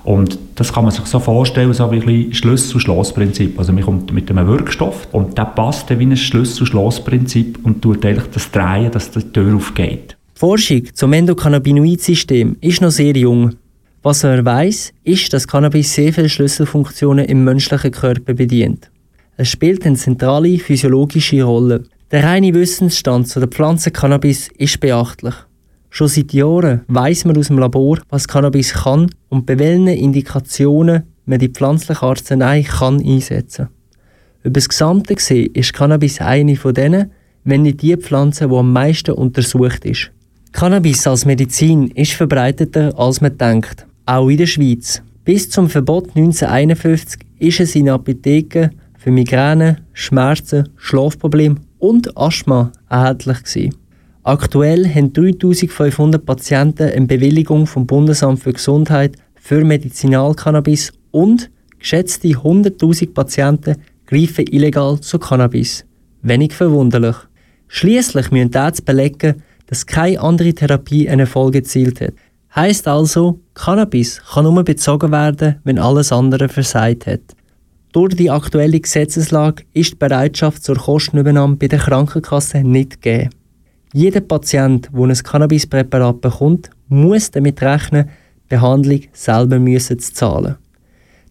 Und 0.05 0.39
das 0.57 0.73
kann 0.73 0.85
man 0.85 0.93
sich 0.93 1.05
so 1.07 1.21
vorstellen, 1.21 1.73
so 1.73 1.91
wie 1.93 2.01
ein 2.01 2.35
Schlüssel-Schloss-Prinzip. 2.35 3.59
Also 3.59 3.73
man 3.73 3.85
kommt 3.85 4.13
mit 4.13 4.31
einem 4.31 4.47
Wirkstoff 4.49 5.07
und 5.13 5.39
der 5.39 5.45
passt 5.45 5.91
dann 5.91 5.99
wie 5.99 6.07
ein 6.07 6.17
Schlüssel-Schloss-Prinzip 6.17 7.61
und 7.63 7.83
tut 7.83 8.05
eigentlich 8.05 8.31
das 8.33 8.51
Drehen, 8.51 8.91
dass 8.91 9.11
die 9.11 9.21
Tür 9.21 9.57
aufgeht. 9.57 10.17
Die 10.35 10.39
Forschung 10.39 10.83
zum 10.93 11.13
Endokannabinoid-System 11.13 12.57
ist 12.61 12.81
noch 12.81 12.91
sehr 12.91 13.17
jung. 13.17 13.55
Was 14.03 14.25
er 14.25 14.45
weiß, 14.45 14.93
ist, 15.05 15.33
dass 15.33 15.47
Cannabis 15.47 15.95
sehr 15.95 16.13
viele 16.13 16.29
Schlüsselfunktionen 16.29 17.27
im 17.27 17.45
menschlichen 17.45 17.93
Körper 17.93 18.35
bedient. 18.35 18.91
Es 19.37 19.49
spielt 19.49 19.87
eine 19.87 19.97
zentrale 19.97 20.59
physiologische 20.59 21.45
Rolle. 21.45 21.85
Der 22.11 22.25
reine 22.25 22.53
Wissensstand 22.53 23.29
zu 23.29 23.39
der 23.39 23.49
Pflanze 23.49 23.93
Cannabis 23.93 24.49
ist 24.59 24.81
beachtlich. 24.81 25.35
Schon 25.95 26.09
seit 26.09 26.33
Jahren 26.33 26.81
weiß 26.89 27.27
man 27.27 27.37
aus 27.37 27.49
dem 27.49 27.59
Labor, 27.59 27.99
was 28.09 28.27
Cannabis 28.27 28.73
kann 28.73 29.11
und 29.29 29.45
bei 29.45 29.59
welchen 29.59 29.89
Indikationen 29.89 31.03
man 31.27 31.39
die 31.39 31.51
pflanzliche 31.51 32.03
Arznei 32.03 32.63
kann 32.63 32.99
einsetzen 32.99 33.69
Über 34.43 34.55
das 34.55 34.71
Gesamte 34.71 35.15
gesehen 35.15 35.51
ist 35.53 35.75
Cannabis 35.75 36.19
eine 36.23 36.57
von 36.57 36.73
denen, 36.73 37.11
wenn 37.45 37.61
nicht 37.61 37.83
die 37.83 37.95
Pflanze, 37.99 38.49
die 38.49 38.55
am 38.55 38.73
meisten 38.73 39.11
untersucht 39.11 39.85
ist. 39.85 40.11
Cannabis 40.53 41.07
als 41.07 41.27
Medizin 41.27 41.89
ist 41.89 42.15
verbreiteter, 42.15 42.99
als 42.99 43.21
man 43.21 43.37
denkt, 43.37 43.87
auch 44.07 44.31
in 44.31 44.39
der 44.39 44.47
Schweiz. 44.47 45.03
Bis 45.27 45.51
zum 45.51 45.69
Verbot 45.69 46.17
1951 46.17 47.21
ist 47.39 47.61
es 47.61 47.75
in 47.75 47.91
Apotheken 47.91 48.71
für 48.97 49.11
Migräne, 49.11 49.85
Schmerzen, 49.93 50.71
Schlafprobleme 50.77 51.57
und 51.79 52.17
Asthma 52.17 52.73
erhältlich 52.89 53.45
gewesen. 53.45 53.82
Aktuell 54.25 54.89
haben 54.89 55.13
3500 55.13 56.25
Patienten 56.25 56.89
eine 56.93 57.07
Bewilligung 57.07 57.67
vom 57.67 57.89
Bundesamt 57.89 58.39
für 58.39 58.53
Gesundheit 58.53 59.17
für 59.35 59.65
Medizinalcannabis 59.65 60.93
und 61.11 61.51
geschätzte 61.81 62.29
100.000 62.29 63.13
Patienten 63.13 63.79
greifen 64.07 64.47
illegal 64.47 65.01
zu 65.01 65.19
Cannabis. 65.19 65.85
Wenig 66.23 66.53
verwunderlich. 66.53 67.17
Schließlich 67.67 68.31
müssen 68.31 68.53
Ärzte 68.53 68.85
belegen, 68.85 69.43
dass 69.67 69.87
keine 69.87 70.21
andere 70.21 70.55
Therapie 70.55 71.09
einen 71.09 71.21
Erfolg 71.21 71.57
erzielt 71.57 72.01
hat. 72.01 72.15
Heißt 72.55 72.87
also, 72.87 73.41
Cannabis 73.55 74.23
kann 74.23 74.45
nur 74.45 74.63
bezogen 74.63 75.11
werden, 75.11 75.57
wenn 75.65 75.81
alles 75.81 76.13
andere 76.13 76.49
versagt 76.49 77.09
hat. 77.09 77.23
Durch 77.93 78.15
die 78.15 78.31
aktuelle 78.31 78.79
Gesetzeslage 78.79 79.65
ist 79.73 79.93
die 79.93 79.97
Bereitschaft 79.97 80.63
zur 80.63 80.77
Kostenübernahme 80.77 81.57
bei 81.57 81.67
der 81.67 81.81
Krankenkasse 81.81 82.63
nicht 82.63 83.03
gegeben. 83.03 83.31
Jeder 83.95 84.21
Patient, 84.21 84.89
der 84.93 85.05
ein 85.05 85.15
Cannabispräparat 85.15 86.21
bekommt, 86.23 86.71
muss 86.89 87.31
damit 87.31 87.61
rechnen, 87.61 88.09
die 88.45 88.55
Behandlung 88.55 89.01
selber 89.13 89.59
müssen 89.59 89.99
zu 89.99 90.15
zahlen. 90.15 90.57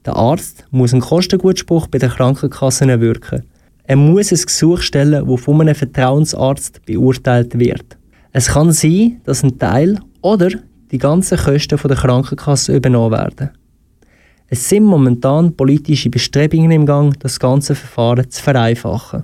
Der 0.06 0.16
Arzt 0.16 0.66
muss 0.70 0.94
einen 0.94 1.02
Kostengutspruch 1.02 1.88
bei 1.88 1.98
der 1.98 2.10
Krankenkasse 2.10 2.90
erwirken. 2.90 3.44
Er 3.84 3.96
muss 3.96 4.32
ein 4.32 4.40
Gesuch 4.40 4.82
stellen, 4.82 5.28
das 5.28 5.42
von 5.42 5.62
einem 5.62 5.76
Vertrauensarzt 5.76 6.86
beurteilt 6.86 7.58
wird. 7.58 7.98
Es 8.32 8.48
kann 8.48 8.72
sein, 8.72 9.22
dass 9.24 9.44
ein 9.44 9.58
Teil 9.58 10.00
oder 10.22 10.50
die 10.92 10.98
ganzen 10.98 11.38
Kosten 11.38 11.78
von 11.78 11.90
der 11.90 11.98
Krankenkasse 11.98 12.76
übernommen 12.76 13.12
werden. 13.12 13.50
Es 14.48 14.70
sind 14.70 14.84
momentan 14.84 15.56
politische 15.56 16.10
Bestrebungen 16.10 16.72
im 16.72 16.86
Gang, 16.86 17.18
das 17.20 17.40
ganze 17.40 17.74
Verfahren 17.74 18.30
zu 18.30 18.42
vereinfachen. 18.42 19.24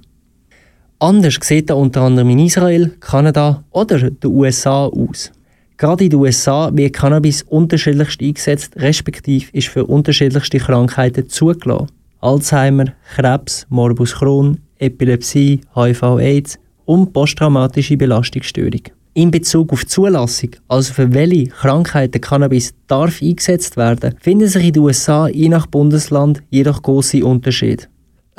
Anders 1.00 1.38
sieht 1.42 1.70
er 1.70 1.78
unter 1.78 2.02
anderem 2.02 2.32
in 2.32 2.40
Israel, 2.40 2.96
Kanada 3.00 3.64
oder 3.70 4.10
den 4.10 4.32
USA 4.32 4.88
aus. 4.88 5.32
Gerade 5.78 6.06
in 6.06 6.10
den 6.10 6.20
USA 6.20 6.72
wird 6.74 6.94
Cannabis 6.94 7.44
unterschiedlichst 7.44 8.20
eingesetzt, 8.20 8.74
respektive 8.78 9.46
ist 9.54 9.68
für 9.68 9.86
unterschiedlichste 9.86 10.58
Krankheiten 10.58 11.30
zugelassen. 11.30 11.92
Alzheimer, 12.20 12.86
Krebs, 13.16 13.68
Morbus 13.70 14.16
Crohn, 14.16 14.60
Epilepsie, 14.80 15.62
HIV-Aids 15.76 16.58
und 16.86 17.14
posttraumatische 17.14 17.96
Belastungsstörung. 17.96 18.82
In 19.14 19.30
Bezug 19.30 19.74
auf 19.74 19.86
Zulassung, 19.86 20.50
also 20.68 20.94
für 20.94 21.14
welche 21.14 21.50
Krankheiten 21.50 22.22
Cannabis 22.22 22.74
darf 22.88 23.22
eingesetzt 23.22 23.78
werden, 23.78 24.16
finden 24.20 24.48
sich 24.48 24.66
in 24.66 24.74
den 24.74 24.82
USA 24.82 25.28
je 25.28 25.50
nach 25.50 25.68
Bundesland 25.68 26.42
jedoch 26.50 26.82
große 26.82 27.24
Unterschiede. 27.24 27.84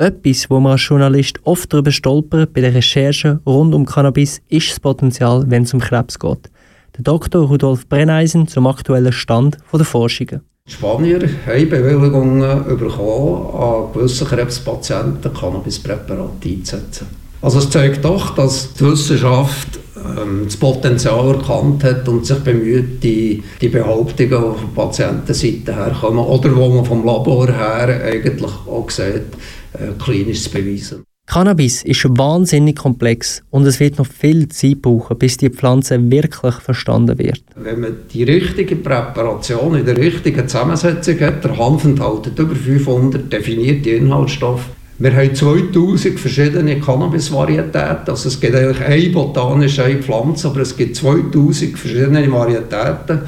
Etwas, 0.01 0.49
wo 0.49 0.61
man 0.61 0.71
als 0.71 0.87
Journalist 0.87 1.39
oft 1.43 1.73
darüber 1.73 1.91
stolpert 1.91 2.53
bei 2.53 2.61
der 2.61 2.73
Recherche 2.73 3.41
rund 3.45 3.75
um 3.75 3.85
Cannabis, 3.85 4.41
ist 4.47 4.71
das 4.71 4.79
Potenzial, 4.79 5.43
wenn 5.47 5.63
es 5.63 5.73
um 5.73 5.81
Krebs 5.81 6.17
geht. 6.17 6.49
Der 6.95 7.03
Dr. 7.03 7.45
Rudolf 7.45 7.85
Brenneisen 7.85 8.47
zum 8.47 8.65
aktuellen 8.67 9.11
Stand 9.11 9.57
der 9.73 9.83
Forschungen. 9.83 10.39
Die 10.65 10.71
Spanier 10.71 11.19
haben 11.45 11.69
Bewilligungen 11.69 12.77
bekommen, 12.77 13.53
an 13.53 13.91
gewissen 13.93 14.25
Krebspatienten 14.25 15.33
Cannabispräparate 15.33 16.47
einzusetzen. 16.47 17.07
Also 17.41 17.59
es 17.59 17.69
zeigt 17.69 18.05
doch, 18.05 18.35
dass 18.35 18.73
die 18.75 18.85
Wissenschaft 18.85 19.79
ähm, 19.97 20.43
das 20.45 20.55
Potenzial 20.55 21.27
erkannt 21.35 21.83
hat 21.83 22.07
und 22.07 22.25
sich 22.25 22.39
bemüht, 22.39 23.03
die, 23.03 23.43
die 23.59 23.67
Behauptungen, 23.67 24.29
die 24.29 24.59
von 24.59 24.73
Patientenseite 24.73 25.75
herkommen 25.75 26.23
oder 26.23 26.55
wo 26.55 26.69
man 26.69 26.85
vom 26.85 27.05
Labor 27.05 27.47
her 27.47 28.01
eigentlich 28.05 28.51
auch 28.65 28.89
sieht, 28.89 29.33
äh, 29.73 29.91
klinisch 30.03 30.43
zu 30.43 30.51
beweisen. 30.51 31.03
Cannabis 31.29 31.83
ist 31.83 32.05
wahnsinnig 32.17 32.75
komplex 32.75 33.43
und 33.51 33.63
es 33.67 33.79
wird 33.79 33.99
noch 33.99 34.07
viel 34.07 34.47
Zeit 34.49 34.81
brauchen, 34.81 35.15
bis 35.19 35.37
die 35.37 35.51
Pflanze 35.51 36.09
wirklich 36.09 36.55
verstanden 36.55 37.19
wird. 37.19 37.43
Wenn 37.55 37.81
man 37.81 37.97
die 38.11 38.23
richtige 38.23 38.75
Präparation 38.75 39.75
in 39.75 39.85
der 39.85 39.95
richtigen 39.95 40.47
Zusammensetzung 40.47 41.19
hat, 41.19 41.43
der 41.43 41.55
Hanf 41.55 41.85
enthält 41.85 42.39
über 42.39 42.55
500 42.55 43.31
definierte 43.31 43.91
Inhaltsstoffe, 43.91 44.65
wir 45.01 45.15
haben 45.15 45.33
2000 45.33 46.19
verschiedene 46.19 46.79
Cannabis-Varietäten. 46.81 48.09
Also 48.09 48.27
es 48.27 48.37
gibt 48.37 48.53
eigentlich 48.53 48.81
eine 48.81 49.09
botanische 49.11 49.85
eine 49.85 50.01
Pflanze, 50.01 50.49
aber 50.49 50.61
es 50.61 50.75
gibt 50.75 50.97
2000 50.97 51.77
verschiedene 51.77 52.29
Varietäten. 52.29 53.21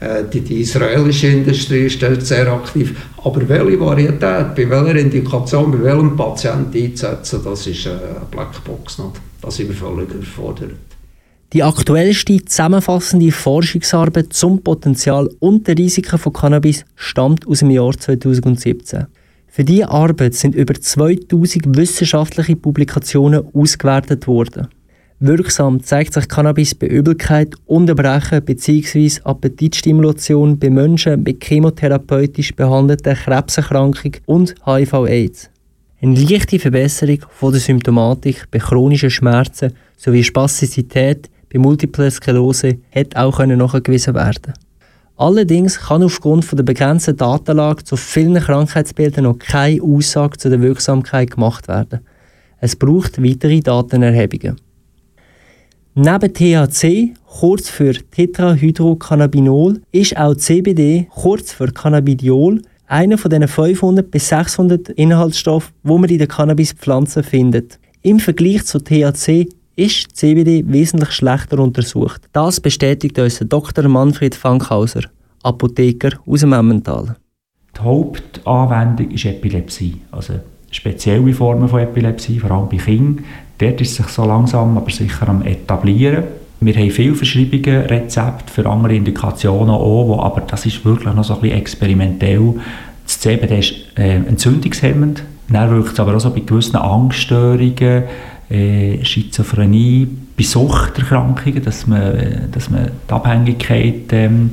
Äh, 0.00 0.24
die, 0.32 0.40
die, 0.40 0.60
israelische 0.60 1.28
Industrie 1.28 1.86
ist 1.86 2.00
dort 2.00 2.22
sehr 2.22 2.46
aktiv. 2.52 2.94
Aber 3.24 3.48
welche 3.48 3.80
Varietät, 3.80 4.54
bei 4.54 4.70
welcher 4.70 4.96
Indikation, 4.96 5.72
bei 5.72 5.82
welchem 5.82 6.16
Patienten 6.16 6.76
einzusetzen, 6.76 7.40
das 7.44 7.66
ist 7.66 7.86
eine 7.86 8.22
Blackbox. 8.30 8.98
Nicht? 8.98 9.20
Da 9.42 9.50
sind 9.50 9.68
wir 9.68 9.74
völlig 9.74 10.10
überfordert. 10.10 10.70
Die 11.52 11.62
aktuellste 11.62 12.44
zusammenfassende 12.44 13.32
Forschungsarbeit 13.32 14.32
zum 14.34 14.62
Potenzial 14.62 15.30
und 15.40 15.66
den 15.66 15.78
Risiken 15.78 16.18
von 16.18 16.32
Cannabis 16.32 16.84
stammt 16.94 17.48
aus 17.48 17.60
dem 17.60 17.70
Jahr 17.70 17.96
2017. 17.96 19.06
Für 19.46 19.64
diese 19.64 19.88
Arbeit 19.88 20.34
sind 20.34 20.54
über 20.54 20.74
2000 20.74 21.74
wissenschaftliche 21.76 22.54
Publikationen 22.54 23.42
ausgewertet 23.54 24.26
worden. 24.26 24.68
Wirksam 25.20 25.82
zeigt 25.82 26.14
sich 26.14 26.28
Cannabis 26.28 26.76
bei 26.76 26.86
Übelkeit, 26.86 27.56
Unterbrechen 27.66 28.44
bzw. 28.44 29.20
Appetitstimulation 29.24 30.56
bei 30.60 30.70
Menschen 30.70 31.24
mit 31.24 31.42
chemotherapeutisch 31.42 32.54
behandelten 32.54 33.16
Krebserkrankung 33.16 34.12
und 34.26 34.54
HIV-Aids. 34.64 35.50
Eine 36.00 36.20
leichte 36.20 36.60
Verbesserung 36.60 37.18
von 37.30 37.50
der 37.50 37.60
Symptomatik 37.60 38.44
bei 38.52 38.60
chronischen 38.60 39.10
Schmerzen 39.10 39.72
sowie 39.96 40.22
Spastizität 40.22 41.28
bei 41.52 41.58
Multiple 41.58 42.12
Sklerose 42.12 42.78
hätte 42.90 43.20
auch 43.20 43.44
nachgewiesen 43.44 44.14
werden 44.14 44.52
Allerdings 45.16 45.80
kann 45.80 46.04
aufgrund 46.04 46.56
der 46.56 46.62
begrenzten 46.62 47.16
Datenlage 47.16 47.82
zu 47.82 47.96
vielen 47.96 48.40
Krankheitsbildern 48.40 49.24
noch 49.24 49.40
keine 49.40 49.82
Aussage 49.82 50.38
zu 50.38 50.48
der 50.48 50.62
Wirksamkeit 50.62 51.32
gemacht 51.32 51.66
werden. 51.66 52.06
Es 52.60 52.76
braucht 52.76 53.20
weitere 53.20 53.58
Datenerhebungen. 53.58 54.67
Neben 56.00 56.32
THC, 56.32 57.12
kurz 57.26 57.68
für 57.68 57.92
Tetrahydrocannabinol, 57.92 59.80
ist 59.90 60.16
auch 60.16 60.36
CBD, 60.36 61.08
kurz 61.12 61.50
für 61.50 61.72
Cannabidiol, 61.72 62.62
einer 62.86 63.18
von 63.18 63.32
den 63.32 63.48
500 63.48 64.08
bis 64.08 64.28
600 64.28 64.90
Inhaltsstoffen, 64.90 65.74
wo 65.82 65.98
man 65.98 66.08
in 66.08 66.18
der 66.18 66.28
Cannabispflanze 66.28 67.24
findet. 67.24 67.80
Im 68.02 68.20
Vergleich 68.20 68.64
zu 68.64 68.78
THC 68.78 69.48
ist 69.74 70.14
CBD 70.14 70.62
wesentlich 70.68 71.10
schlechter 71.10 71.58
untersucht. 71.58 72.22
Das 72.32 72.60
bestätigt 72.60 73.18
uns 73.18 73.40
Dr. 73.40 73.88
Manfred 73.88 74.36
Fankhauser, 74.36 75.02
Apotheker 75.42 76.10
aus 76.26 76.42
dem 76.42 76.52
Emmental. 76.52 77.16
Die 77.76 77.80
Hauptanwendung 77.80 79.10
ist 79.10 79.24
Epilepsie, 79.24 79.96
also 80.12 80.34
spezielle 80.70 81.34
Formen 81.34 81.68
von 81.68 81.80
Epilepsie, 81.80 82.38
vor 82.38 82.52
allem 82.52 82.68
bei 82.68 82.76
Kindern. 82.76 83.24
Dort 83.58 83.80
ist 83.80 83.96
sich 83.96 84.06
so 84.06 84.24
langsam 84.24 84.76
aber 84.76 84.90
sicher 84.90 85.28
am 85.28 85.42
etablieren. 85.42 86.24
Wir 86.60 86.74
haben 86.74 86.90
viele 86.90 87.14
Verschreibungen, 87.14 87.86
Rezepte 87.86 88.52
für 88.52 88.68
andere 88.68 88.94
Indikationen 88.94 89.70
auch, 89.70 90.08
wo, 90.08 90.20
aber 90.20 90.40
das 90.40 90.66
ist 90.66 90.84
wirklich 90.84 91.14
noch 91.14 91.24
so 91.24 91.34
ein 91.34 91.40
bisschen 91.40 91.58
experimentell. 91.58 92.54
Das 93.04 93.20
CBD 93.20 93.58
ist 93.58 93.74
äh, 93.96 94.16
entzündungshemmend, 94.16 95.22
dann 95.48 95.70
wirkt 95.70 95.92
es 95.92 96.00
aber 96.00 96.16
auch 96.16 96.20
so 96.20 96.30
bei 96.30 96.40
gewissen 96.40 96.76
Angststörungen, 96.76 98.04
äh, 98.50 99.04
Schizophrenie, 99.04 100.08
bei 100.36 100.44
Suchterkrankungen, 100.44 101.62
dass 101.62 101.86
man, 101.86 102.48
dass 102.52 102.70
man 102.70 102.90
die 103.08 103.12
Abhängigkeit 103.12 104.12
ähm, 104.12 104.52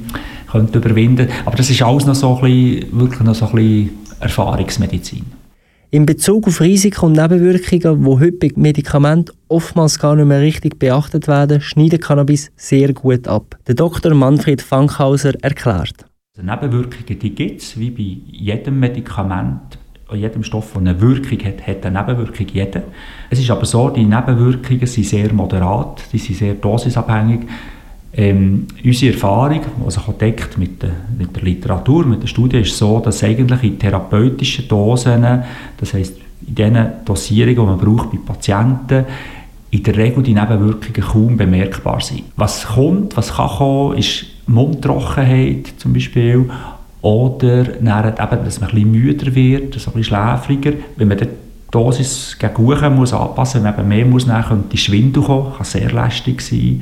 könnte 0.51 0.77
überwinden 0.77 1.27
Aber 1.45 1.57
das 1.57 1.69
ist 1.69 1.81
alles 1.81 2.05
noch 2.05 2.15
so 2.15 2.35
ein 2.37 2.41
bisschen, 2.41 2.99
wirklich 2.99 3.21
noch 3.21 3.35
so 3.35 3.47
ein 3.47 3.55
bisschen 3.55 3.89
Erfahrungsmedizin. 4.19 5.44
In 5.91 6.05
Bezug 6.05 6.47
auf 6.47 6.61
Risiken 6.61 7.05
und 7.05 7.11
Nebenwirkungen, 7.13 8.03
die 8.03 8.09
heute 8.09 8.31
bei 8.33 8.51
Medikamenten 8.55 9.31
oftmals 9.47 9.99
gar 9.99 10.15
nicht 10.15 10.25
mehr 10.25 10.41
richtig 10.41 10.79
beachtet 10.79 11.27
werden, 11.27 11.61
schneidet 11.61 12.01
Cannabis 12.01 12.51
sehr 12.55 12.91
gut 12.93 13.27
ab. 13.27 13.57
Der 13.67 13.75
Dr. 13.75 14.13
Manfred 14.13 14.61
Fankhauser 14.61 15.33
erklärt. 15.41 16.05
Also 16.35 16.49
Nebenwirkungen 16.49 17.35
gibt 17.35 17.61
es, 17.61 17.79
wie 17.79 17.91
bei 17.91 18.17
jedem 18.31 18.79
Medikament 18.79 19.77
jedem 20.13 20.43
Stoff, 20.43 20.71
der 20.73 20.81
eine 20.81 21.01
Wirkung 21.01 21.39
hat, 21.45 21.65
hat 21.65 21.85
eine 21.85 21.99
Nebenwirkung 21.99 22.47
jeder. 22.51 22.83
Es 23.29 23.39
ist 23.39 23.49
aber 23.49 23.65
so, 23.65 23.89
die 23.89 24.05
Nebenwirkungen 24.05 24.85
sind 24.85 25.05
sehr 25.05 25.33
moderat, 25.33 26.03
die 26.11 26.19
sind 26.19 26.37
sehr 26.37 26.53
dosisabhängig. 26.53 27.41
Ähm, 28.17 28.67
unsere 28.83 29.13
Erfahrung, 29.13 29.59
die 29.85 29.91
sich 29.91 30.03
deckt 30.03 30.57
mit 30.57 30.81
der, 30.81 30.91
mit 31.17 31.35
der 31.35 31.43
Literatur, 31.43 32.05
mit 32.05 32.21
der 32.23 32.27
Studie, 32.27 32.59
ist 32.59 32.77
so, 32.77 32.99
dass 32.99 33.23
eigentlich 33.23 33.63
in 33.63 33.77
therapeutischen 33.77 34.67
Dosen, 34.69 35.43
das 35.77 35.93
heisst 35.93 36.15
in 36.47 36.55
den 36.55 36.77
Dosierungen, 37.03 37.55
die 37.55 37.61
man 37.61 37.77
braucht 37.77 38.11
bei 38.11 38.17
Patienten, 38.25 39.05
in 39.71 39.83
der 39.83 39.97
Regel 39.97 40.23
die 40.23 40.33
Nebenwirkungen 40.33 41.01
kaum 41.01 41.37
bemerkbar 41.37 41.99
sind. 41.99 42.23
Was 42.37 42.65
kommt, 42.65 43.17
was 43.17 43.33
kann 43.33 43.49
kommen, 43.49 43.97
ist 43.97 44.25
Mundtrockenheit 44.47 45.73
zum 45.77 45.91
Beispiel 45.91 46.49
oder 47.01 47.63
dann 47.63 48.13
eben, 48.13 48.45
dass 48.45 48.61
man 48.61 48.69
ein 48.71 48.91
müder 48.91 49.35
wird, 49.35 49.63
ein 49.63 49.69
bisschen 49.71 50.03
schläfriger. 50.03 50.73
Wenn 50.95 51.09
man 51.09 51.17
die 51.17 51.27
Dosis 51.69 52.37
gegen 52.39 52.95
muss 52.95 53.13
anpassen 53.13 53.63
muss, 53.63 53.69
wenn 53.69 53.75
man 53.75 53.87
mehr 53.87 54.05
muss, 54.05 54.25
dann 54.25 54.43
könnte 54.45 54.77
Schwindel 54.77 55.23
kommen, 55.23 55.53
kann 55.55 55.65
sehr 55.65 55.91
lästig 55.91 56.41
sein. 56.41 56.81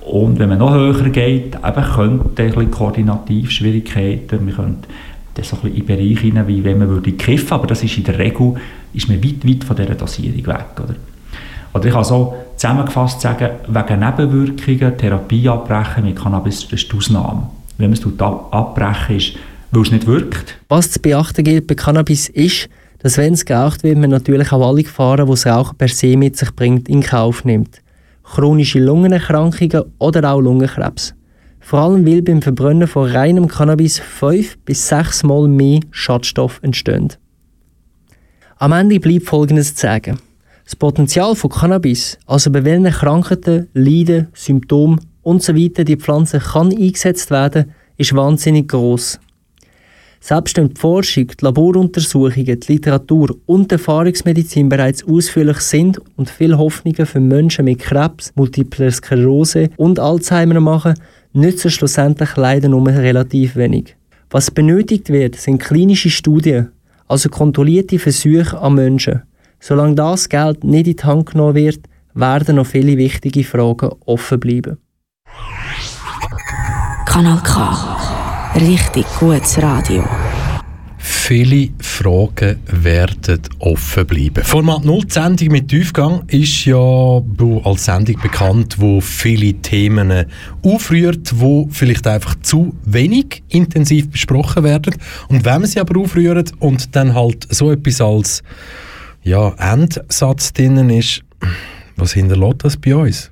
Und 0.00 0.38
wenn 0.38 0.48
man 0.48 0.58
noch 0.58 0.72
höher 0.72 1.08
geht, 1.10 1.54
eben 1.54 1.84
könnte 1.94 2.42
ein 2.42 2.50
bisschen 2.50 2.70
Koordinativschwierigkeiten, 2.70 4.44
man 4.44 4.54
könnte 4.54 4.88
das 5.34 5.48
so 5.48 5.56
ein 5.56 5.62
bisschen 5.62 5.78
in 5.78 5.86
Bereich 5.86 6.20
hinein, 6.20 6.48
wie 6.48 6.64
wenn 6.64 6.78
man 6.78 6.88
würde 6.88 7.12
kiffen, 7.12 7.52
aber 7.52 7.66
das 7.66 7.82
ist 7.82 7.96
in 7.96 8.04
der 8.04 8.18
Regel 8.18 8.54
ist 8.92 9.08
man 9.08 9.22
weit, 9.22 9.46
weit 9.46 9.64
von 9.64 9.76
dieser 9.76 9.94
Dosierung 9.94 10.46
weg. 10.46 10.66
Oder, 10.82 10.94
oder 11.74 11.86
ich 11.86 11.92
kann 11.92 12.04
so 12.04 12.34
zusammengefasst 12.56 13.20
sagen, 13.20 13.50
wegen 13.68 14.00
Nebenwirkungen 14.00 14.98
Therapie 14.98 15.48
abbrechen 15.48 16.04
mit 16.04 16.16
Cannabis, 16.16 16.62
das 16.68 16.82
ist 16.82 16.92
die 16.92 16.96
Ausnahme. 16.96 17.48
Wenn 17.78 17.90
man 17.90 17.98
es 17.98 18.20
abbrechen 18.50 19.16
ist 19.16 19.36
weil 19.70 19.82
es 19.82 19.90
nicht 19.90 20.06
wirkt. 20.06 20.58
Was 20.68 20.90
zu 20.90 21.00
beachten 21.00 21.44
gilt 21.44 21.66
bei 21.66 21.74
Cannabis 21.74 22.28
ist, 22.28 22.68
dass 22.98 23.16
wenn 23.16 23.34
es 23.34 23.44
geraucht 23.44 23.82
wird, 23.82 23.98
man 23.98 24.10
natürlich 24.10 24.52
auch 24.52 24.66
alle 24.66 24.82
Gefahren, 24.82 25.26
die 25.26 25.30
das 25.30 25.46
Rauchen 25.46 25.76
per 25.76 25.88
se 25.88 26.16
mit 26.16 26.36
sich 26.36 26.54
bringt, 26.54 26.88
in 26.88 27.02
Kauf 27.02 27.44
nimmt. 27.44 27.80
Chronische 28.32 28.78
Lungenerkrankungen 28.78 29.92
oder 29.98 30.32
auch 30.32 30.40
Lungenkrebs. 30.40 31.14
Vor 31.58 31.80
allem 31.80 32.06
weil 32.06 32.22
beim 32.22 32.40
Verbrennen 32.40 32.86
von 32.86 33.10
reinem 33.10 33.48
Cannabis 33.48 33.98
fünf 33.98 34.56
bis 34.58 34.86
sechs 34.86 35.24
Mal 35.24 35.48
mehr 35.48 35.80
Schadstoff 35.90 36.60
entstehen. 36.62 37.08
Am 38.56 38.70
Ende 38.70 39.00
bleibt 39.00 39.26
Folgendes 39.26 39.74
zu 39.74 39.82
sagen. 39.82 40.20
Das 40.64 40.76
Potenzial 40.76 41.34
von 41.34 41.50
Cannabis, 41.50 42.18
also 42.24 42.52
bei 42.52 42.64
welchen 42.64 42.84
Krankheiten, 42.84 43.66
Leiden, 43.74 44.28
Symptomen 44.32 45.00
usw. 45.24 45.72
So 45.76 45.82
die 45.82 45.96
Pflanze 45.96 46.38
kann 46.38 46.70
eingesetzt 46.70 47.32
werden, 47.32 47.72
ist 47.96 48.14
wahnsinnig 48.14 48.68
groß. 48.68 49.18
Selbst 50.22 50.58
wenn 50.58 50.68
die 50.68 50.78
Forschung, 50.78 51.28
die 51.28 51.44
Laboruntersuchungen, 51.44 52.60
die 52.60 52.72
Literatur 52.72 53.34
und 53.46 53.70
die 53.70 53.76
Erfahrungsmedizin 53.76 54.68
bereits 54.68 55.02
ausführlich 55.02 55.60
sind 55.60 56.00
und 56.16 56.28
viele 56.28 56.58
Hoffnungen 56.58 57.06
für 57.06 57.20
Menschen 57.20 57.64
mit 57.64 57.78
Krebs, 57.78 58.30
Multiple 58.34 58.92
Sklerose 58.92 59.70
und 59.76 59.98
Alzheimer 59.98 60.60
machen, 60.60 60.94
nützen 61.32 61.70
schlussendlich 61.70 62.36
leider 62.36 62.68
nur 62.68 62.86
relativ 62.86 63.56
wenig. 63.56 63.96
Was 64.30 64.50
benötigt 64.50 65.08
wird, 65.08 65.36
sind 65.36 65.58
klinische 65.58 66.10
Studien, 66.10 66.68
also 67.08 67.30
kontrollierte 67.30 67.98
Versuche 67.98 68.58
an 68.60 68.74
Menschen. 68.74 69.22
Solange 69.58 69.94
das 69.94 70.28
Geld 70.28 70.64
nicht 70.64 70.86
in 70.86 70.96
die 70.96 71.02
Hand 71.02 71.30
genommen 71.30 71.54
wird, 71.54 71.80
werden 72.14 72.56
noch 72.56 72.66
viele 72.66 72.96
wichtige 72.96 73.42
Fragen 73.42 73.90
offen 74.06 74.38
bleiben. 74.38 74.78
Kanal 77.06 77.40
K. 77.42 78.09
Richtig 78.56 79.06
gutes 79.18 79.62
Radio. 79.62 80.04
viele 80.98 81.68
Fragen 81.78 82.58
werden 82.66 83.40
offen 83.60 84.04
bleiben. 84.04 84.42
Format 84.42 84.84
0, 84.84 85.04
die 85.04 85.12
Sendung 85.12 85.48
mit 85.52 85.68
Tiefgang, 85.68 86.24
ist 86.26 86.64
ja 86.64 86.76
als 86.76 87.84
Sendung 87.84 88.20
bekannt, 88.20 88.80
wo 88.80 89.00
viele 89.00 89.54
Themen 89.54 90.26
aufrührt, 90.62 91.32
wo 91.38 91.68
vielleicht 91.70 92.08
einfach 92.08 92.34
zu 92.42 92.74
wenig 92.84 93.44
intensiv 93.48 94.10
besprochen 94.10 94.64
werden. 94.64 94.96
Und 95.28 95.44
wenn 95.44 95.60
man 95.60 95.66
sie 95.66 95.78
aber 95.78 96.00
aufrührt 96.00 96.52
und 96.58 96.96
dann 96.96 97.14
halt 97.14 97.46
so 97.48 97.70
etwas 97.70 98.00
als 98.00 98.42
ja, 99.22 99.54
Endsatz 99.58 100.52
drinnen 100.52 100.90
ist, 100.90 101.22
was 101.94 102.14
hinterlässt 102.14 102.64
das 102.64 102.76
bei 102.76 102.96
uns? 102.96 103.30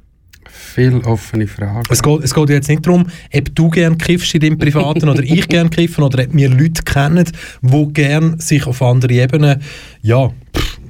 Viele 0.59 1.03
offene 1.05 1.47
Fragen. 1.47 1.85
Es 1.89 2.03
geht, 2.03 2.25
es 2.25 2.35
geht 2.35 2.51
jetzt 2.51 2.69
nicht 2.69 2.85
darum, 2.85 3.07
ob 3.35 3.55
du 3.55 3.71
gerne 3.71 3.97
kiffst 3.97 4.35
in 4.35 4.41
deinem 4.41 4.59
Privaten 4.59 5.09
oder 5.09 5.23
ich 5.23 5.49
gerne 5.49 5.71
kiffen 5.71 6.05
oder 6.05 6.25
ob 6.25 6.35
wir 6.35 6.51
Leute 6.51 6.83
kennen, 6.83 7.25
die 7.63 7.93
gerne 7.93 8.39
sich 8.41 8.67
auf 8.67 8.83
andere 8.83 9.13
Ebenen 9.13 9.63
ja, 10.03 10.31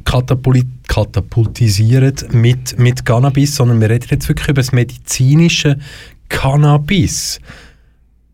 katapultisieren 0.04 2.14
mit, 2.32 2.78
mit 2.78 3.04
Cannabis, 3.04 3.54
sondern 3.54 3.78
wir 3.80 3.90
reden 3.90 4.08
jetzt 4.10 4.28
wirklich 4.28 4.48
über 4.48 4.62
das 4.62 4.72
medizinische 4.72 5.78
Cannabis. 6.28 7.38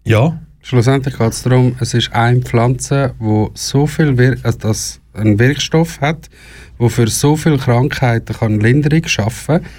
Ja. 0.05 0.41
Schlussendlich 0.63 1.19
geht 1.19 1.33
es 1.33 1.43
darum, 1.43 1.77
es 1.81 1.93
ist 1.93 2.15
eine 2.15 2.41
Pflanze, 2.41 3.13
die 3.21 3.49
so 3.55 3.87
viel 3.87 4.17
Wir 4.17 4.39
also 4.45 4.59
das 4.59 5.01
einen 5.13 5.39
Wirkstoff 5.39 6.01
hat, 6.01 6.31
der 6.81 6.89
für 6.89 7.09
so 7.09 7.37
viele 7.37 7.59
Krankheiten 7.59 8.35
kann 8.35 8.61
Linderung 8.61 9.07
schaffen 9.07 9.63
kann 9.63 9.71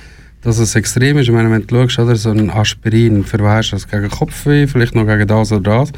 dass 0.46 0.60
es 0.60 0.76
extrem 0.76 1.18
ist. 1.18 1.28
Ich 1.28 1.34
meine, 1.34 1.50
wenn 1.50 1.66
du 1.66 1.90
schaust, 1.90 2.00
oder, 2.00 2.16
so 2.16 2.30
ein 2.30 2.52
Aspirin, 2.52 3.26
was 3.40 3.72
das 3.72 3.88
gegen 3.88 4.10
Kopfweh, 4.10 4.68
vielleicht 4.68 4.94
noch 4.94 5.06
gegen 5.06 5.28
das 5.28 5.52
oder 5.52 5.80
das. 5.80 5.92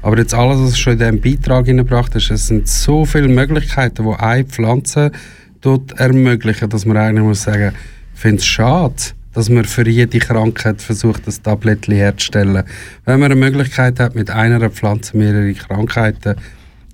Aber 0.00 0.18
jetzt 0.18 0.34
alles, 0.34 0.58
was 0.60 0.78
schon 0.78 0.94
in 0.94 0.98
diesem 0.98 1.20
Beitrag 1.20 1.66
hineingebracht 1.66 2.14
ist, 2.16 2.30
es 2.30 2.46
sind 2.46 2.66
so 2.66 3.04
viele 3.04 3.28
Möglichkeiten, 3.28 4.04
die 4.04 4.18
eine 4.18 4.44
Pflanze 4.44 5.12
dort 5.60 5.92
ermöglichen, 5.92 6.70
dass 6.70 6.86
man 6.86 6.96
eigentlich 6.96 7.24
muss 7.24 7.42
sagen, 7.42 7.72
ich 8.14 8.20
finde 8.20 8.38
es 8.38 8.46
schade, 8.46 8.94
dass 9.34 9.50
man 9.50 9.66
für 9.66 9.86
jede 9.86 10.18
Krankheit 10.18 10.80
versucht, 10.80 11.26
das 11.26 11.42
Tablettchen 11.42 11.94
herzustellen. 11.94 12.64
Wenn 13.04 13.20
man 13.20 13.30
eine 13.30 13.40
Möglichkeit 13.40 14.00
hat, 14.00 14.14
mit 14.14 14.30
einer 14.30 14.70
Pflanze 14.70 15.16
mehrere 15.18 15.52
Krankheiten 15.52 16.36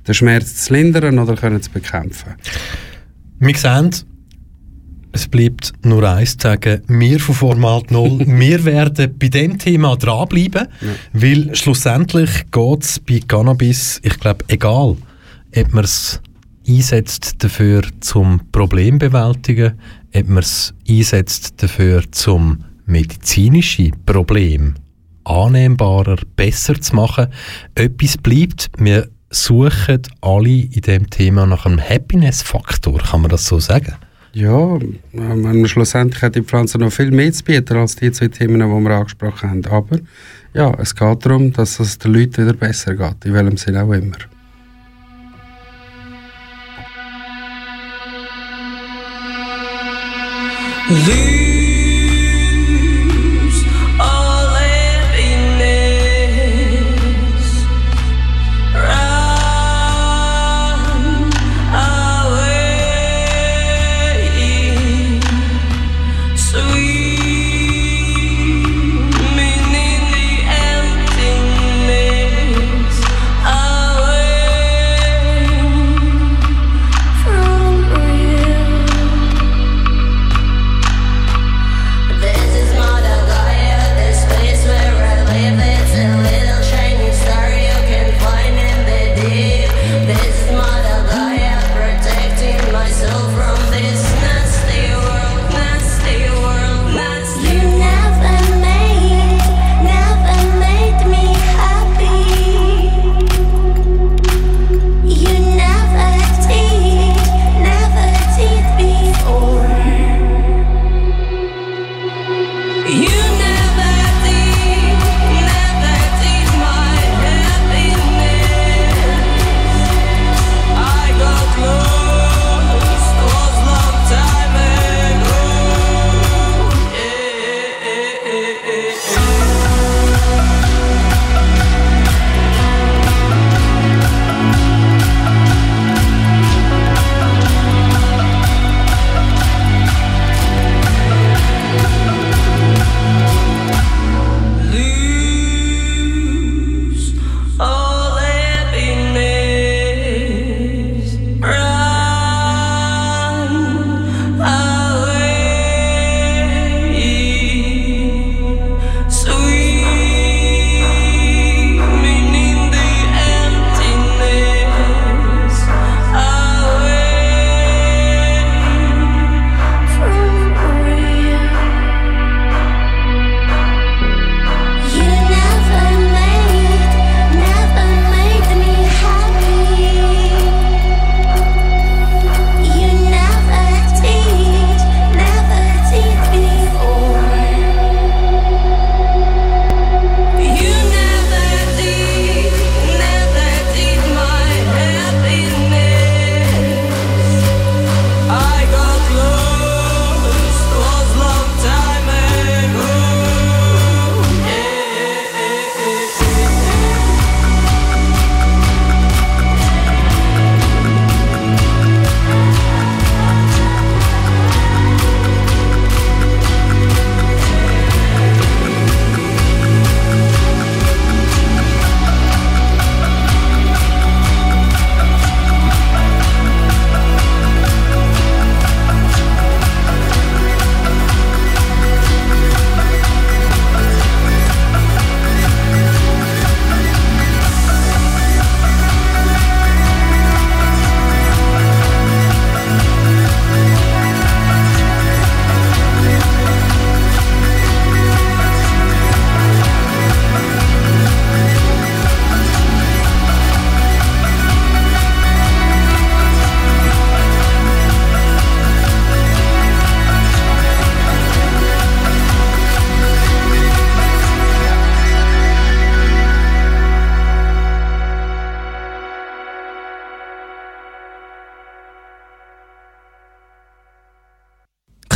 den 0.06 0.14
Schmerz 0.14 0.64
zu 0.64 0.72
lindern 0.72 1.18
oder 1.20 1.36
können 1.36 1.62
zu 1.62 1.70
bekämpfen. 1.70 2.34
Wir 3.38 3.56
sehen, 3.56 3.90
es 5.12 5.28
bleibt 5.28 5.72
nur 5.82 6.02
eins 6.04 6.36
zu 6.36 6.48
sagen, 6.48 6.82
wir 6.88 7.18
von 7.20 7.34
Format 7.34 7.90
0, 7.90 8.18
wir 8.26 8.64
werden 8.64 9.14
bei 9.18 9.28
dem 9.28 9.58
Thema 9.58 9.96
dranbleiben, 9.96 10.68
ja. 10.80 10.88
weil 11.12 11.54
schlussendlich 11.54 12.50
geht 12.50 12.82
es 12.82 12.98
bei 13.00 13.20
Cannabis, 13.26 14.00
ich 14.02 14.18
glaube, 14.18 14.44
egal, 14.48 14.96
ob 15.56 15.72
man 15.72 15.84
es 15.84 16.20
einsetzt 16.68 17.42
dafür 17.42 17.82
zum 18.00 18.40
Problem 18.52 18.98
bewältigen, 18.98 19.78
ob 20.14 20.28
man 20.28 20.42
es 20.42 20.74
einsetzt 20.88 21.62
dafür 21.62 22.02
zum 22.10 22.64
medizinische 22.86 23.90
Problem 24.06 24.74
annehmbarer, 25.24 26.16
besser 26.36 26.80
zu 26.80 26.96
machen. 26.96 27.28
Etwas 27.74 28.16
bleibt, 28.16 28.70
wir 28.78 29.08
suchen 29.30 30.02
alle 30.20 30.48
in 30.48 30.80
dem 30.80 31.10
Thema 31.10 31.46
nach 31.46 31.66
einem 31.66 31.80
Happiness-Faktor, 31.80 32.98
kann 32.98 33.22
man 33.22 33.30
das 33.30 33.46
so 33.46 33.58
sagen? 33.58 33.94
Ja, 34.38 34.78
schlussendlich 35.64 36.22
hat 36.22 36.36
die 36.36 36.42
Pflanze 36.42 36.78
noch 36.78 36.92
viel 36.92 37.10
mehr 37.10 37.32
zu 37.32 37.42
bieten 37.42 37.76
als 37.76 37.96
die 37.96 38.12
zwei 38.12 38.28
Themen, 38.28 38.60
die 38.60 38.66
wir 38.66 38.90
angesprochen 38.96 39.50
haben. 39.50 39.66
Aber 39.66 39.98
ja, 40.54 40.72
es 40.78 40.94
geht 40.94 41.26
darum, 41.26 41.52
dass 41.52 41.80
es 41.80 41.98
den 41.98 42.12
Leuten 42.12 42.44
wieder 42.44 42.52
besser 42.52 42.94
geht, 42.94 43.24
in 43.24 43.34
welchem 43.34 43.56
Sinne 43.56 43.82
auch 43.82 43.92
immer. 43.92 44.16
Leave 50.88 51.47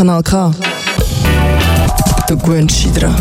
Kanal 0.02 0.24
K. 0.24 0.50
Du 2.26 2.36
gewöhnst 2.36 2.84
dich 2.84 2.92
dran. 2.92 3.14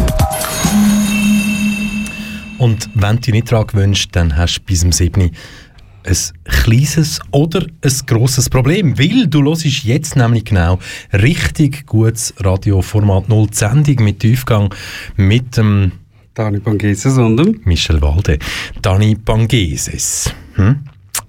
Und 2.58 2.90
wenn 2.96 3.18
du 3.18 3.22
dich 3.22 3.34
nicht 3.36 3.52
daran 3.52 3.68
gewöhnst, 3.68 4.08
dann 4.14 4.36
hast 4.36 4.56
du 4.56 4.62
bis 4.62 4.80
zum 4.80 4.92
7 4.92 5.22
ein 5.22 6.18
kleines 6.44 7.20
oder 7.30 7.68
ein 7.84 7.94
grosses 8.08 8.50
Problem, 8.50 8.98
weil 8.98 9.28
du 9.28 9.44
hörst 9.44 9.64
jetzt 9.64 10.16
nämlich 10.16 10.46
genau 10.46 10.80
richtig 11.14 11.86
gutes 11.86 12.34
Radioformat 12.40 13.30
0 13.30 13.54
Sendung 13.54 14.04
mit 14.04 14.20
Tiefgang 14.20 14.74
mit 15.18 15.58
dem 15.58 15.92
Dani 16.34 16.62
Pangeses 16.62 17.16
und 17.16 17.38
dem 17.38 17.62
Michel 17.64 18.02
Walde. 18.02 18.40
Dani 18.82 19.14
Pangeses. 19.14 20.34
Hm? 20.56 20.80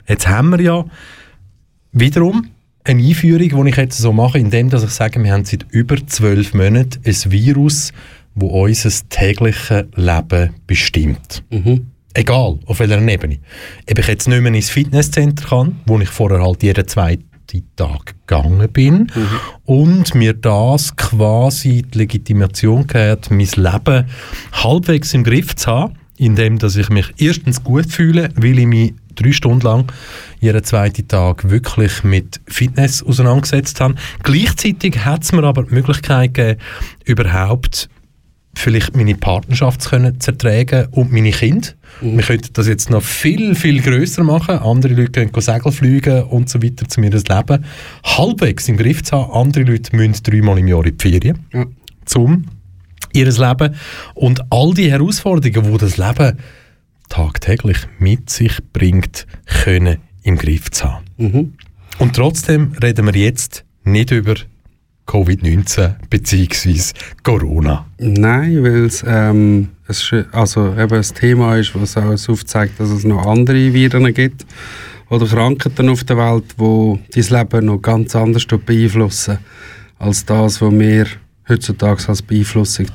Jetzt 0.08 0.26
haben 0.26 0.48
wir 0.48 0.62
ja 0.62 0.84
wiederum 1.92 2.51
eine 2.84 3.02
Einführung, 3.02 3.64
die 3.64 3.70
ich 3.70 3.76
jetzt 3.76 3.98
so 3.98 4.12
mache, 4.12 4.38
indem 4.38 4.70
dass 4.70 4.82
ich 4.82 4.90
sage, 4.90 5.22
wir 5.22 5.32
haben 5.32 5.44
seit 5.44 5.66
über 5.70 5.96
zwölf 6.06 6.54
Monaten 6.54 7.00
ein 7.04 7.32
Virus, 7.32 7.92
das 8.34 8.50
unser 8.50 9.08
tägliches 9.08 9.84
Leben 9.94 10.50
bestimmt. 10.66 11.44
Mhm. 11.50 11.86
Egal, 12.14 12.58
auf 12.66 12.78
welcher 12.78 13.00
Ebene. 13.00 13.38
Ob 13.90 13.98
ich 13.98 14.06
jetzt 14.06 14.28
nicht 14.28 14.40
mehr 14.40 14.52
ins 14.52 14.70
Fitnesscenter 14.70 15.48
kann, 15.48 15.80
wo 15.86 15.98
ich 15.98 16.08
vorher 16.08 16.42
halt 16.42 16.62
jeden 16.62 16.86
zweiten 16.86 17.24
Tag 17.76 18.14
gegangen 18.26 18.68
bin 18.70 19.10
mhm. 19.14 19.28
und 19.64 20.14
mir 20.14 20.34
das 20.34 20.94
quasi 20.96 21.82
die 21.82 21.98
Legitimation 21.98 22.86
gehört, 22.86 23.30
mein 23.30 23.48
Leben 23.56 24.06
halbwegs 24.52 25.14
im 25.14 25.24
Griff 25.24 25.56
zu 25.56 25.70
haben, 25.70 25.94
indem 26.18 26.58
dass 26.58 26.76
ich 26.76 26.88
mich 26.88 27.12
erstens 27.18 27.64
gut 27.64 27.90
fühle, 27.90 28.30
weil 28.36 28.58
ich 28.58 28.66
mich 28.66 28.94
drei 29.14 29.32
Stunden 29.32 29.60
lang 29.60 29.92
jeden 30.40 30.62
zweiten 30.64 31.08
Tag 31.08 31.48
wirklich 31.48 32.04
mit 32.04 32.40
Fitness 32.46 33.02
auseinandergesetzt 33.02 33.80
habe. 33.80 33.94
Gleichzeitig 34.22 35.04
hat 35.04 35.24
es 35.24 35.32
mir 35.32 35.44
aber 35.44 35.64
die 35.64 35.74
Möglichkeit 35.74 36.34
gegeben, 36.34 36.60
überhaupt 37.04 37.88
vielleicht 38.54 38.96
meine 38.96 39.14
Partnerschaft 39.14 39.82
zu 39.82 39.90
können 39.90 40.20
zertragen 40.20 40.88
und 40.90 41.12
meine 41.12 41.30
Kinder. 41.30 41.68
Mhm. 42.00 42.18
Wir 42.18 42.24
könnten 42.24 42.52
das 42.52 42.68
jetzt 42.68 42.90
noch 42.90 43.02
viel, 43.02 43.54
viel 43.54 43.80
grösser 43.80 44.24
machen. 44.24 44.58
Andere 44.58 44.94
Leute 44.94 45.26
können 45.26 45.40
Segel 45.40 45.72
fliegen 45.72 46.24
und 46.24 46.48
so 46.48 46.62
weiter, 46.62 46.86
zu 46.88 47.00
mir 47.00 47.10
das 47.10 47.24
Leben 47.24 47.64
halbwegs 48.04 48.68
im 48.68 48.76
Griff 48.76 49.02
zu 49.02 49.16
haben. 49.16 49.32
Andere 49.32 49.64
Leute 49.64 49.94
müssen 49.96 50.22
dreimal 50.22 50.58
im 50.58 50.68
Jahr 50.68 50.84
in 50.84 50.96
die 50.96 51.02
Ferien, 51.02 51.38
ja. 51.52 51.66
zum 52.04 52.44
ihres 53.12 53.38
Leben. 53.38 53.74
Und 54.14 54.40
all 54.50 54.74
die 54.74 54.90
Herausforderungen, 54.90 55.72
die 55.72 55.78
das 55.78 55.96
Leben 55.96 56.38
tagtäglich 57.08 57.78
mit 57.98 58.30
sich 58.30 58.58
bringt, 58.72 59.26
können 59.62 59.98
im 60.22 60.36
Griff 60.36 60.70
zu 60.70 60.84
haben. 60.84 61.04
Mhm. 61.16 61.52
Und 61.98 62.16
trotzdem 62.16 62.72
reden 62.82 63.06
wir 63.06 63.20
jetzt 63.20 63.64
nicht 63.84 64.10
über 64.10 64.34
Covid-19 65.06 65.94
bzw. 66.08 66.94
Corona? 67.22 67.86
Nein, 67.98 68.62
weil 68.62 68.84
es, 68.84 69.04
ähm, 69.06 69.68
also 70.32 70.74
eben 70.74 70.94
ein 70.94 71.02
Thema 71.02 71.56
ist, 71.56 71.74
was 71.74 71.96
auch 71.96 72.28
aufzeigt, 72.28 72.80
dass 72.80 72.90
es 72.90 73.04
noch 73.04 73.26
andere 73.26 73.72
Viren 73.74 74.12
gibt 74.14 74.46
oder 75.10 75.26
Krankheiten 75.26 75.88
auf 75.88 76.04
der 76.04 76.16
Welt, 76.16 76.44
die 76.58 77.20
dein 77.20 77.40
Leben 77.40 77.66
noch 77.66 77.82
ganz 77.82 78.16
anders 78.16 78.46
beeinflussen 78.46 79.38
als 79.98 80.24
das, 80.24 80.60
was 80.60 80.72
wir 80.72 81.06
heutzutage 81.48 82.08
als 82.08 82.22
Beeinflussung 82.22 82.86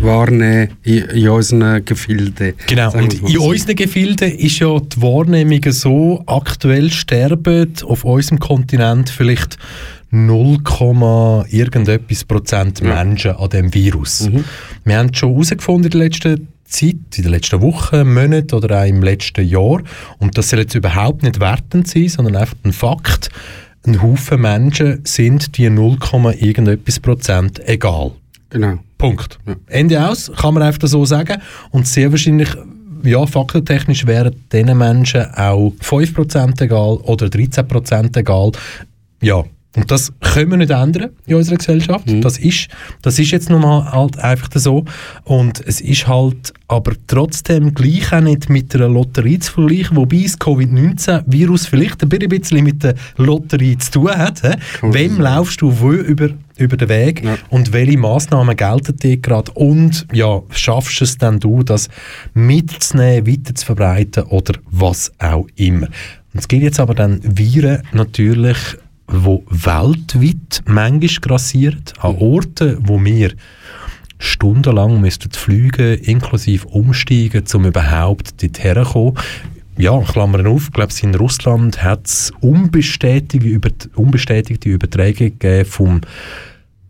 wahrnehmen 0.00 0.70
in, 0.82 1.04
in 1.04 1.28
unseren 1.28 1.84
Gefilden. 1.84 2.54
Genau, 2.66 2.92
und 2.92 3.14
in 3.14 3.38
unseren 3.38 3.76
Gefilden 3.76 4.32
ist 4.32 4.58
ja 4.58 4.78
die 4.78 5.00
Wahrnehmung 5.00 5.60
so, 5.72 6.22
aktuell 6.26 6.90
sterben 6.90 7.72
auf 7.84 8.04
unserem 8.04 8.38
Kontinent 8.38 9.10
vielleicht 9.10 9.58
0, 10.10 10.58
irgendetwas 11.50 12.24
Prozent 12.24 12.82
Menschen 12.82 13.32
ja. 13.32 13.38
an 13.38 13.50
dem 13.50 13.74
Virus. 13.74 14.28
Mhm. 14.28 14.44
Wir 14.84 14.98
haben 14.98 15.12
schon 15.12 15.30
herausgefunden 15.30 15.86
in 15.86 15.90
der 15.90 16.00
letzten 16.00 16.48
Zeit, 16.64 16.96
in 17.16 17.22
den 17.24 17.32
letzten 17.32 17.60
Wochen, 17.62 18.14
Monaten 18.14 18.54
oder 18.54 18.82
auch 18.82 18.86
im 18.86 19.02
letzten 19.02 19.46
Jahr, 19.46 19.82
und 20.18 20.38
das 20.38 20.50
soll 20.50 20.60
jetzt 20.60 20.74
überhaupt 20.74 21.22
nicht 21.22 21.40
wertend 21.40 21.88
sein, 21.88 22.08
sondern 22.08 22.36
einfach 22.36 22.56
ein 22.64 22.72
Fakt, 22.72 23.30
ein 23.86 24.02
Haufen 24.02 24.40
Menschen 24.40 25.00
sind 25.04 25.56
die 25.58 25.68
0, 25.68 25.98
irgendetwas 26.38 27.00
Prozent 27.00 27.60
egal. 27.68 28.12
Genau. 28.50 28.78
Punkt. 28.98 29.38
Ja. 29.46 29.56
Ende 29.66 30.08
aus, 30.08 30.30
kann 30.36 30.54
man 30.54 30.62
einfach 30.62 30.88
so 30.88 31.04
sagen. 31.04 31.40
Und 31.70 31.86
sehr 31.86 32.10
wahrscheinlich, 32.10 32.48
ja, 33.02 33.26
faktentechnisch 33.26 34.06
wären 34.06 34.34
diesen 34.52 34.78
Menschen 34.78 35.26
auch 35.34 35.72
5% 35.82 36.62
egal 36.62 36.96
oder 37.02 37.26
13% 37.26 38.16
egal. 38.16 38.52
Ja, 39.20 39.44
und 39.76 39.90
das 39.90 40.12
können 40.20 40.52
wir 40.52 40.56
nicht 40.58 40.70
ändern 40.70 41.10
in 41.26 41.34
unserer 41.34 41.56
Gesellschaft. 41.56 42.06
Mhm. 42.06 42.20
Das, 42.20 42.38
ist, 42.38 42.68
das 43.02 43.18
ist 43.18 43.32
jetzt 43.32 43.50
nun 43.50 43.60
mal 43.60 43.90
halt 43.90 44.18
einfach 44.18 44.48
so. 44.54 44.84
Und 45.24 45.60
es 45.66 45.80
ist 45.80 46.06
halt 46.06 46.52
aber 46.68 46.92
trotzdem 47.08 47.74
gleich 47.74 48.12
auch 48.12 48.20
nicht 48.20 48.48
mit 48.48 48.72
einer 48.74 48.88
Lotterie 48.88 49.40
zu 49.40 49.52
vergleichen, 49.52 49.96
wobei 49.96 50.22
das 50.22 50.38
Covid-19-Virus 50.38 51.66
vielleicht 51.66 52.02
ein 52.02 52.08
bisschen 52.08 52.62
mit 52.62 52.84
der 52.84 52.94
Lotterie 53.16 53.76
zu 53.78 53.90
tun 53.90 54.16
hat. 54.16 54.42
He? 54.42 54.54
Wem 54.82 55.20
laufst 55.20 55.60
du 55.60 55.80
wo 55.80 55.90
über, 55.90 56.30
über 56.56 56.76
den 56.76 56.88
Weg 56.88 57.24
ja. 57.24 57.36
und 57.50 57.72
welche 57.72 57.98
Massnahmen 57.98 58.56
gelten 58.56 58.96
dir 58.96 59.16
gerade 59.16 59.50
und 59.52 60.06
ja, 60.12 60.40
schaffst 60.50 61.02
es 61.02 61.18
dann 61.18 61.40
du, 61.40 61.64
das 61.64 61.88
mitzunehmen, 62.32 63.26
weiter 63.26 63.54
zu 63.54 63.66
verbreiten 63.66 64.22
oder 64.24 64.54
was 64.70 65.12
auch 65.18 65.46
immer. 65.56 65.88
Und 66.32 66.40
es 66.40 66.48
gibt 66.48 66.62
jetzt 66.62 66.80
aber 66.80 66.94
dann 66.94 67.20
Viren 67.22 67.82
natürlich 67.92 68.76
wo 69.06 69.44
weltweit 69.48 70.62
manchmal 70.66 71.20
grassiert, 71.20 71.94
an 72.00 72.16
mhm. 72.16 72.22
Orten, 72.22 72.78
wo 72.80 73.02
wir 73.04 73.32
stundenlang 74.18 75.00
müssten 75.00 75.30
fliegen, 75.32 75.98
inklusive 75.98 76.66
umsteigen, 76.68 77.44
um 77.52 77.66
überhaupt 77.66 78.42
dorthin 78.42 78.84
zu 78.84 78.92
kommen. 78.92 79.14
Ja, 79.76 80.00
Klammern 80.00 80.46
auf, 80.46 80.66
ich 80.66 80.72
glaube, 80.72 80.92
in 81.02 81.14
Russland 81.16 81.82
hat 81.82 82.06
es 82.06 82.32
unbestätigte, 82.40 83.46
über, 83.46 83.70
unbestätigte 83.96 84.68
Überträge 84.68 85.30
gegeben 85.30 85.68
vom 85.68 86.00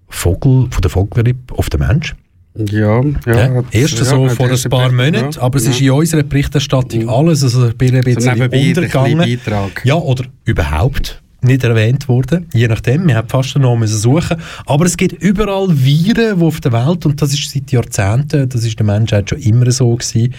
Vogel, 0.08 0.68
von 0.70 0.82
der 0.82 0.90
Vogelgrippe 0.90 1.54
auf 1.54 1.70
den 1.70 1.80
Mensch. 1.80 2.14
Ja, 2.56 3.02
ja. 3.02 3.54
ja 3.56 3.64
erst 3.72 3.98
ja, 3.98 4.04
so 4.04 4.28
vor 4.28 4.48
ein 4.48 4.70
paar 4.70 4.92
Monaten, 4.92 5.32
ja, 5.32 5.40
aber 5.40 5.56
es 5.56 5.66
ist 5.66 5.80
in 5.80 5.90
unserer 5.90 6.22
Berichterstattung 6.22 7.04
mhm. 7.04 7.08
alles 7.08 7.42
also 7.42 7.66
ein 7.66 7.76
bisschen 7.76 8.20
so 8.20 8.30
untergegangen. 8.30 9.40
Ja, 9.82 9.94
oder 9.94 10.24
überhaupt 10.44 11.22
nicht 11.44 11.64
erwähnt 11.64 12.08
worden. 12.08 12.48
Je 12.52 12.68
nachdem, 12.68 13.06
wir 13.06 13.16
haben 13.16 13.28
fast 13.28 13.56
noch 13.56 13.76
müssen 13.76 13.98
suchen. 13.98 14.36
Aber 14.66 14.84
es 14.86 14.96
gibt 14.96 15.22
überall 15.22 15.68
Viren, 15.70 16.38
die 16.38 16.44
auf 16.44 16.60
der 16.60 16.72
Welt, 16.72 17.06
und 17.06 17.20
das 17.20 17.32
ist 17.32 17.50
seit 17.50 17.70
Jahrzehnten, 17.70 18.48
das 18.48 18.64
ist 18.64 18.78
der 18.78 18.86
Menschheit 18.86 19.30
schon 19.30 19.38
immer 19.38 19.70
so 19.70 19.94
gewesen, 19.94 20.34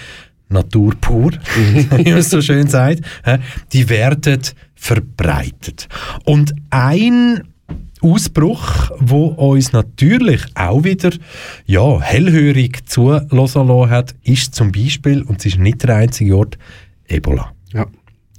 Natur 0.49 0.93
pur, 1.01 1.31
wie 1.95 2.11
man 2.11 2.21
so 2.21 2.41
schön 2.41 2.67
sagt, 2.67 3.01
die 3.73 3.89
werden 3.89 4.41
verbreitet. 4.75 5.87
Und 6.23 6.53
ein 6.69 7.43
Ausbruch, 8.01 8.91
wo 8.99 9.27
uns 9.27 9.71
natürlich 9.71 10.45
auch 10.53 10.83
wieder 10.83 11.11
ja, 11.65 11.99
hellhörig 11.99 12.87
zulassen 12.87 13.89
hat, 13.89 14.13
ist 14.23 14.53
zum 14.53 14.71
Beispiel, 14.71 15.23
und 15.23 15.39
es 15.39 15.45
ist 15.47 15.59
nicht 15.59 15.81
der 15.83 15.95
einzige 15.95 16.37
Ort, 16.37 16.57
Ebola. 17.07 17.54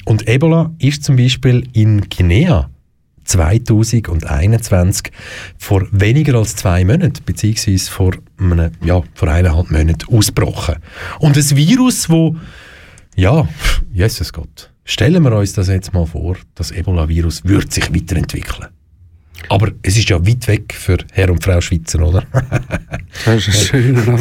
Und 0.07 0.27
Ebola 0.29 0.73
ist 0.79 1.03
zum 1.03 1.17
Beispiel 1.17 1.69
in 1.73 2.09
Guinea 2.09 2.71
2021 3.25 5.11
vor 5.59 5.85
weniger 5.91 6.37
als 6.37 6.55
zwei 6.55 6.85
Monaten, 6.85 7.25
beziehungsweise 7.27 7.91
vor, 7.91 8.13
einem, 8.39 8.71
ja, 8.85 9.03
vor 9.15 9.29
eineinhalb 9.29 9.73
Monaten 9.73 10.07
ausgebrochen. 10.15 10.77
Und 11.19 11.37
ein 11.37 11.57
Virus, 11.57 12.09
wo, 12.09 12.37
ja, 13.17 13.49
Jesus 13.93 14.33
Gott, 14.33 14.71
stellen 14.85 15.25
wir 15.25 15.33
uns 15.33 15.55
das 15.55 15.67
jetzt 15.67 15.93
mal 15.93 16.07
vor, 16.07 16.37
das 16.55 16.71
Ebola-Virus 16.71 17.45
wird 17.45 17.73
sich 17.73 17.93
weiterentwickeln. 17.93 18.69
Aber 19.49 19.73
es 19.83 19.97
ist 19.97 20.09
ja 20.09 20.25
weit 20.25 20.47
weg 20.47 20.73
für 20.73 20.99
Herr 21.13 21.31
und 21.31 21.43
Frau 21.43 21.61
Schweizer, 21.61 22.01
oder? 22.01 22.23
das 23.25 23.49
ist 23.49 23.67
schön, 23.67 23.97
aber 23.97 24.19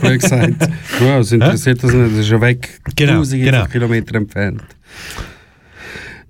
blöd 0.00 0.20
gesagt. 0.20 0.68
Es 1.20 1.32
interessiert 1.32 1.82
das 1.82 1.92
nicht, 1.92 2.12
das 2.12 2.18
ist 2.18 2.30
ja 2.30 2.40
weg, 2.40 2.80
genau, 2.96 3.14
tausende 3.18 3.44
genau. 3.44 3.66
Kilometer 3.66 4.16
entfernt. 4.16 4.62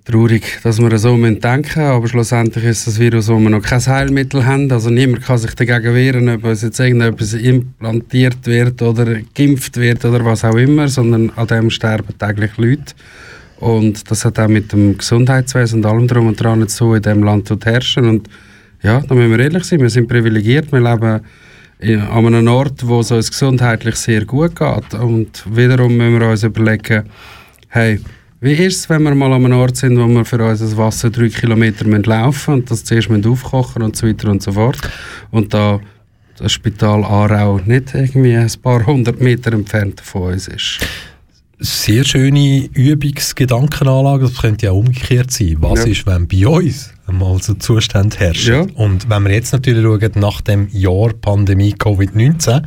Traurig, 0.05 0.59
dass 0.63 0.81
wir 0.81 0.97
so 0.97 1.15
denken 1.15 1.81
aber 1.81 2.09
schlussendlich 2.09 2.65
ist 2.65 2.85
das 2.85 2.99
Virus, 2.99 3.29
wo 3.29 3.39
wir 3.39 3.49
noch 3.49 3.61
kein 3.61 3.85
Heilmittel 3.85 4.45
haben. 4.45 4.69
Also 4.69 4.89
niemand 4.89 5.23
kann 5.23 5.37
sich 5.37 5.55
dagegen 5.55 5.95
wehren, 5.95 6.27
ob 6.27 6.43
uns 6.43 6.61
jetzt 6.61 6.79
irgendetwas 6.81 7.33
implantiert 7.33 8.45
wird 8.45 8.81
oder 8.81 9.19
geimpft 9.33 9.77
wird 9.77 10.03
oder 10.03 10.25
was 10.25 10.43
auch 10.43 10.55
immer, 10.55 10.89
sondern 10.89 11.31
an 11.37 11.47
dem 11.47 11.69
sterben 11.69 12.17
täglich 12.19 12.57
Leute. 12.57 12.93
Und 13.61 14.11
das 14.11 14.25
hat 14.25 14.39
auch 14.39 14.49
mit 14.49 14.73
dem 14.73 14.97
Gesundheitswesen 14.97 15.79
und 15.79 15.85
allem 15.85 16.07
drum 16.09 16.27
und 16.27 16.35
dran 16.35 16.67
zu 16.67 16.95
in 16.95 17.01
diesem 17.01 17.23
Land 17.23 17.47
zu 17.47 17.57
herrschen. 17.63 18.05
Und 18.05 18.29
ja, 18.81 18.99
da 18.99 19.15
müssen 19.15 19.31
wir 19.31 19.39
ehrlich 19.39 19.63
sein, 19.63 19.79
wir 19.79 19.89
sind 19.89 20.09
privilegiert, 20.09 20.69
wir 20.73 20.81
leben 20.81 21.21
an 21.81 22.25
einem 22.25 22.47
Ort, 22.49 22.85
wo 22.85 22.99
es 22.99 23.11
uns 23.11 23.31
gesundheitlich 23.31 23.95
sehr 23.95 24.25
gut 24.25 24.53
geht. 24.57 24.93
Und 24.99 25.45
wiederum 25.49 25.95
müssen 25.95 26.19
wir 26.19 26.27
uns 26.27 26.43
überlegen, 26.43 27.03
hey, 27.69 28.01
Wie 28.43 28.51
ist 28.51 28.75
es, 28.75 28.89
wenn 28.89 29.03
wir 29.03 29.15
mal 29.15 29.31
an 29.31 29.45
einem 29.45 29.57
Ort 29.57 29.77
sind, 29.77 29.97
wo 29.97 30.05
wir 30.05 30.25
für 30.25 30.43
unser 30.43 30.75
Wasser 30.75 31.09
drei 31.09 31.29
Kilometer 31.29 31.85
laufen 31.85 32.27
müssen 32.27 32.53
und 32.53 32.69
das 32.69 32.83
zuerst 32.83 33.09
aufkochen 33.09 33.81
und 33.81 33.95
so 33.95 34.05
weiter 34.05 34.29
und 34.29 34.43
so 34.43 34.51
fort 34.51 34.79
und 35.31 35.53
da 35.53 35.79
das 36.37 36.51
Spital 36.51 37.05
Aarau 37.05 37.61
nicht 37.65 37.95
irgendwie 37.95 38.35
ein 38.35 38.51
paar 38.61 38.85
hundert 38.85 39.21
Meter 39.21 39.53
entfernt 39.53 40.01
von 40.01 40.33
uns 40.33 40.49
ist? 40.49 40.79
Sehr 41.59 42.03
schöne 42.03 42.65
Übungsgedankenanlage, 42.73 44.25
das 44.25 44.41
könnte 44.41 44.65
ja 44.65 44.73
umgekehrt 44.73 45.31
sein. 45.31 45.55
Was 45.59 45.85
ja. 45.85 45.91
ist, 45.91 46.05
wenn 46.05 46.27
bei 46.27 46.45
uns 46.45 46.93
einmal 47.07 47.41
so 47.41 47.53
Zustand 47.53 48.19
herrscht? 48.19 48.49
Ja. 48.49 48.65
Und 48.75 49.09
wenn 49.09 49.23
wir 49.23 49.31
jetzt 49.31 49.53
natürlich 49.53 49.81
schauen, 49.81 50.11
nach 50.15 50.41
dem 50.41 50.67
Jahr 50.73 51.13
Pandemie 51.13 51.75
Covid-19, 51.75 52.63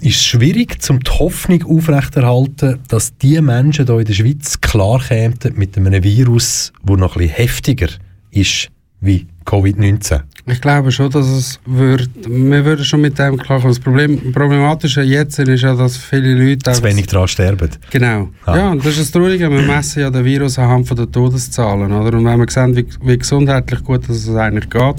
ist 0.00 0.16
es 0.16 0.24
schwierig, 0.24 0.82
zum 0.82 1.00
die 1.00 1.10
Hoffnung 1.10 1.62
aufrechterhalten, 1.64 2.80
dass 2.88 3.16
die 3.16 3.40
Menschen 3.40 3.86
hier 3.86 3.98
in 3.98 4.04
der 4.04 4.12
Schweiz 4.12 4.60
klar 4.60 5.00
kämen 5.00 5.38
mit 5.54 5.76
einem 5.76 6.02
Virus, 6.02 6.72
das 6.82 6.96
noch 6.96 7.16
ein 7.16 7.28
heftiger 7.28 7.88
ist 8.30 8.68
wie 9.00 9.26
Covid-19. 9.44 10.20
Ich 10.46 10.60
glaube 10.60 10.92
schon, 10.92 11.10
dass 11.10 11.26
es 11.26 11.58
wird, 11.64 12.10
wir 12.26 12.64
würden 12.64 12.84
schon 12.84 13.00
mit 13.00 13.18
dem 13.18 13.38
klarkommen. 13.38 13.74
Das 13.74 13.80
Problem, 13.80 14.32
Problematische 14.32 15.00
jetzt 15.00 15.38
ist 15.38 15.62
ja, 15.62 15.74
dass 15.74 15.96
viele 15.96 16.34
Leute... 16.34 16.72
Zu 16.72 16.82
wenig 16.82 17.06
daran 17.06 17.28
sterben. 17.28 17.70
Genau. 17.90 18.28
Ah. 18.44 18.56
Ja, 18.56 18.70
und 18.72 18.80
das 18.80 18.92
ist 18.92 19.00
das 19.00 19.10
Traurige. 19.10 19.50
Wir 19.50 19.62
messen 19.66 20.02
ja 20.02 20.10
den 20.10 20.24
Virus 20.24 20.58
anhand 20.58 20.86
von 20.86 20.98
den 20.98 21.10
Todeszahlen. 21.10 21.90
Oder? 21.90 22.18
Und 22.18 22.26
wenn 22.26 22.38
wir 22.38 22.46
sehen, 22.50 22.76
wie, 22.76 22.86
wie 23.02 23.16
gesundheitlich 23.16 23.82
gut 23.82 24.06
es 24.08 24.28
eigentlich 24.28 24.68
geht, 24.68 24.96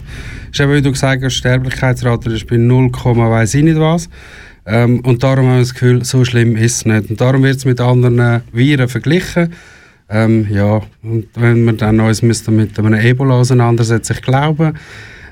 ist 0.51 0.59
eben, 0.59 0.73
wie 0.73 0.81
du 0.81 0.91
gesagt 0.91 1.23
hast, 1.23 1.33
die 1.33 1.37
Sterblichkeitsrate 1.37 2.31
ist 2.31 2.47
bei 2.47 2.57
0, 2.57 2.91
weiss 2.91 3.53
ich 3.53 3.63
nicht 3.63 3.79
was. 3.79 4.09
Ähm, 4.65 5.01
und 5.01 5.21
darum 5.21 5.45
haben 5.45 5.55
wir 5.55 5.59
das 5.59 5.73
Gefühl, 5.73 6.03
so 6.03 6.25
schlimm 6.25 6.55
ist 6.55 6.77
es 6.77 6.85
nicht. 6.85 7.11
Und 7.11 7.21
darum 7.21 7.43
wird 7.43 7.57
es 7.57 7.65
mit 7.65 7.79
anderen 7.79 8.41
Viren 8.51 8.87
verglichen. 8.87 9.53
Ähm, 10.09 10.47
ja, 10.51 10.81
und 11.01 11.27
wenn 11.35 11.63
wir 11.65 11.73
dann 11.73 11.99
uns 11.99 12.21
mit 12.21 12.47
einem 12.47 12.93
Ebola 12.93 13.35
auseinandersetzen, 13.35 14.13
ich 14.13 14.21
glaube, 14.21 14.73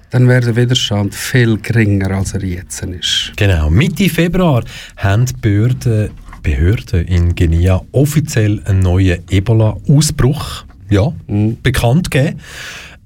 dann 0.09 0.27
wäre 0.27 0.41
der 0.41 0.55
Widerstand 0.55 1.15
viel 1.15 1.57
geringer, 1.57 2.11
als 2.11 2.33
er 2.33 2.43
jetzt 2.43 2.83
ist. 2.83 3.33
Genau. 3.35 3.69
Mitte 3.69 4.09
Februar 4.09 4.63
haben 4.97 5.25
die 5.25 5.33
Behörden, 5.41 6.09
Behörden 6.41 7.05
in 7.05 7.35
Guinea 7.35 7.81
offiziell 7.91 8.61
einen 8.65 8.81
neuen 8.81 9.23
Ebola-Ausbruch 9.29 10.65
ja, 10.89 11.11
mhm. 11.27 11.57
bekannt 11.61 12.11
gegeben. 12.11 12.39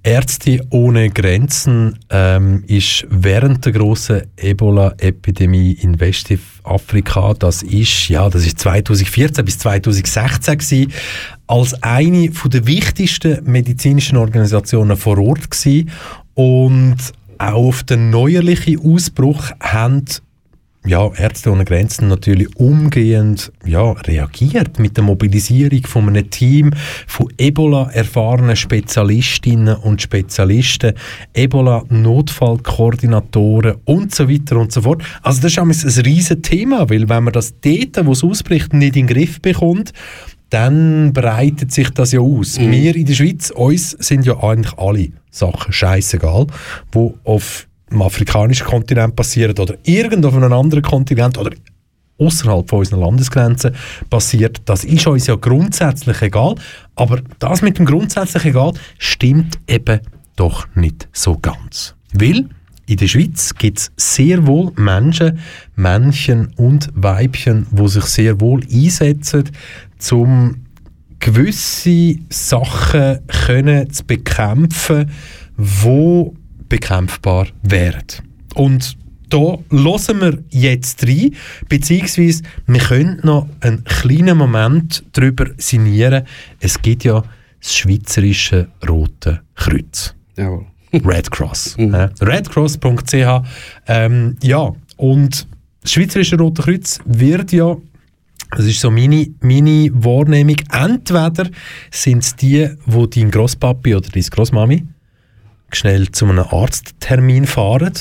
Ärzte 0.04 0.66
ohne 0.70 1.10
Grenzen 1.10 2.00
ähm, 2.10 2.64
ist 2.68 3.06
während 3.10 3.66
der 3.66 3.74
großen 3.74 4.24
Ebola-Epidemie 4.38 5.74
in 5.74 6.00
Westafrika, 6.00 7.34
das 7.34 7.64
ist 7.64 8.08
ja, 8.10 8.30
das 8.30 8.46
ist 8.46 8.60
2014 8.60 9.44
bis 9.44 9.60
2016 9.60 10.58
gewesen, 10.58 10.94
als 11.48 11.82
eine 11.84 12.32
von 12.32 12.52
der 12.52 12.66
wichtigsten 12.68 13.44
medizinischen 13.50 14.18
Organisationen 14.18 14.98
vor 14.98 15.18
Ort 15.18 15.52
gewesen 15.52 15.92
und 16.34 16.98
auch 17.38 17.54
auf 17.54 17.84
den 17.84 18.10
neuerlichen 18.10 18.80
Ausbruch 18.80 19.52
haben 19.60 20.06
ja, 20.86 21.12
Ärzte 21.16 21.52
ohne 21.52 21.66
Grenzen 21.66 22.08
natürlich 22.08 22.56
umgehend 22.56 23.52
ja, 23.66 23.92
reagiert 23.92 24.80
mit 24.80 24.96
der 24.96 25.04
Mobilisierung 25.04 25.86
von 25.86 26.08
einem 26.08 26.30
Team 26.30 26.72
von 27.08 27.28
Ebola 27.38 27.90
erfahrenen 27.92 28.56
Spezialistinnen 28.56 29.76
und 29.76 30.02
Spezialisten, 30.02 30.94
Ebola 31.34 31.84
Notfallkoordinatoren 31.90 33.76
und 33.86 34.16
so 34.16 34.30
weiter 34.30 34.58
und 34.58 34.72
so 34.72 34.82
fort. 34.82 35.04
Also 35.22 35.42
das 35.42 35.52
ist 35.52 35.60
ein 35.98 36.06
riesiges 36.06 36.42
Thema, 36.42 36.90
weil 36.90 37.10
wenn 37.10 37.24
man 37.24 37.34
das 37.34 37.56
dort, 37.60 38.06
wo 38.06 38.14
es 38.14 38.24
ausbricht, 38.24 38.74
nicht 38.74 38.96
in 38.96 39.08
den 39.08 39.16
Griff 39.16 39.42
bekommt, 39.42 39.92
dann 40.50 41.12
breitet 41.12 41.72
sich 41.72 41.90
das 41.90 42.14
ja 42.14 42.22
aus. 42.22 42.58
Mhm. 42.58 42.72
Wir 42.72 42.96
in 42.96 43.06
der 43.06 43.14
Schweiz, 43.14 43.52
uns 43.52 43.92
sind 43.92 44.26
ja 44.26 44.42
eigentlich 44.42 44.78
alle 44.78 45.10
Sachen 45.30 45.74
scheißegal, 45.74 46.48
wo 46.92 47.18
auf 47.24 47.68
im 47.90 48.02
afrikanischen 48.02 48.68
Kontinent 48.68 49.16
passiert 49.16 49.60
oder 49.60 49.76
irgendwo 49.84 50.30
auf 50.30 50.36
einem 50.36 50.54
anderen 50.54 50.84
Kontinent 50.84 51.38
oder 51.38 51.52
außerhalb 52.20 52.70
von 52.70 52.80
unseren 52.80 53.02
Landesgrenzen 53.02 53.76
passiert, 54.10 54.62
das 54.66 54.84
ist 54.84 55.08
uns 55.08 55.28
ja 55.28 55.36
grundsätzlich 55.36 56.22
egal. 56.22 56.56
Aber 56.96 57.22
das 57.40 57.62
mit 57.62 57.78
dem 57.78 57.86
grundsätzlich 57.86 58.46
egal 58.46 58.74
stimmt 58.98 59.60
eben 59.68 60.00
doch 60.36 60.68
nicht 60.76 61.08
so 61.14 61.38
ganz. 61.38 61.96
Weil 62.14 62.50
in 62.88 62.98
der 62.98 63.08
Schweiz 63.08 63.54
gibt 63.54 63.80
es 63.80 63.92
sehr 63.98 64.48
wohl 64.48 64.72
Menschen, 64.76 65.40
Männchen 65.76 66.54
und 66.56 66.90
Weibchen, 66.94 67.68
wo 67.70 67.88
sich 67.88 68.06
sehr 68.06 68.40
wohl 68.40 68.62
einsetzen, 68.72 69.50
um 70.12 70.56
gewisse 71.20 72.16
Sachen 72.30 73.20
können 73.28 73.90
zu 73.92 74.06
bekämpfen, 74.06 75.12
wo 75.58 76.34
bekämpfbar 76.70 77.48
wären. 77.64 78.04
Und 78.56 78.98
da 79.30 79.58
hören 79.70 80.22
wir 80.22 80.44
jetzt 80.50 81.06
rein, 81.06 81.36
beziehungsweise 81.68 82.44
wir 82.66 82.80
können 82.80 83.20
noch 83.24 83.48
einen 83.60 83.84
kleinen 83.84 84.38
Moment 84.38 85.04
darüber 85.14 85.48
sinnieren. 85.58 86.24
Es 86.60 86.82
gibt 86.82 87.04
ja 87.04 87.24
das 87.60 87.76
Schweizerische 87.76 88.70
Rote 88.88 89.42
Kreuz. 89.56 90.16
Jawohl. 90.38 90.66
Red 90.94 91.30
Cross. 91.30 91.76
Redcross.ch. 91.78 93.14
Ähm, 93.88 94.38
ja, 94.42 94.74
und 94.96 95.48
das 95.82 95.92
Schweizerische 95.92 96.38
Rote 96.38 96.62
Kreuz 96.62 97.00
wird 97.06 97.52
ja 97.52 97.76
das 98.52 98.66
ist 98.66 98.80
so 98.80 98.90
meine, 98.90 99.28
meine 99.42 99.90
Wahrnehmung. 99.94 100.56
Entweder 100.72 101.50
sind 101.92 102.24
es 102.24 102.34
die, 102.36 102.70
wo 102.86 103.06
dein 103.06 103.30
Grosspapi 103.30 103.94
oder 103.96 104.10
deine 104.10 104.26
Grossmami 104.26 104.88
schnell 105.72 106.12
zu 106.12 106.26
einem 106.26 106.40
Arzttermin 106.40 107.46
fahren 107.46 107.94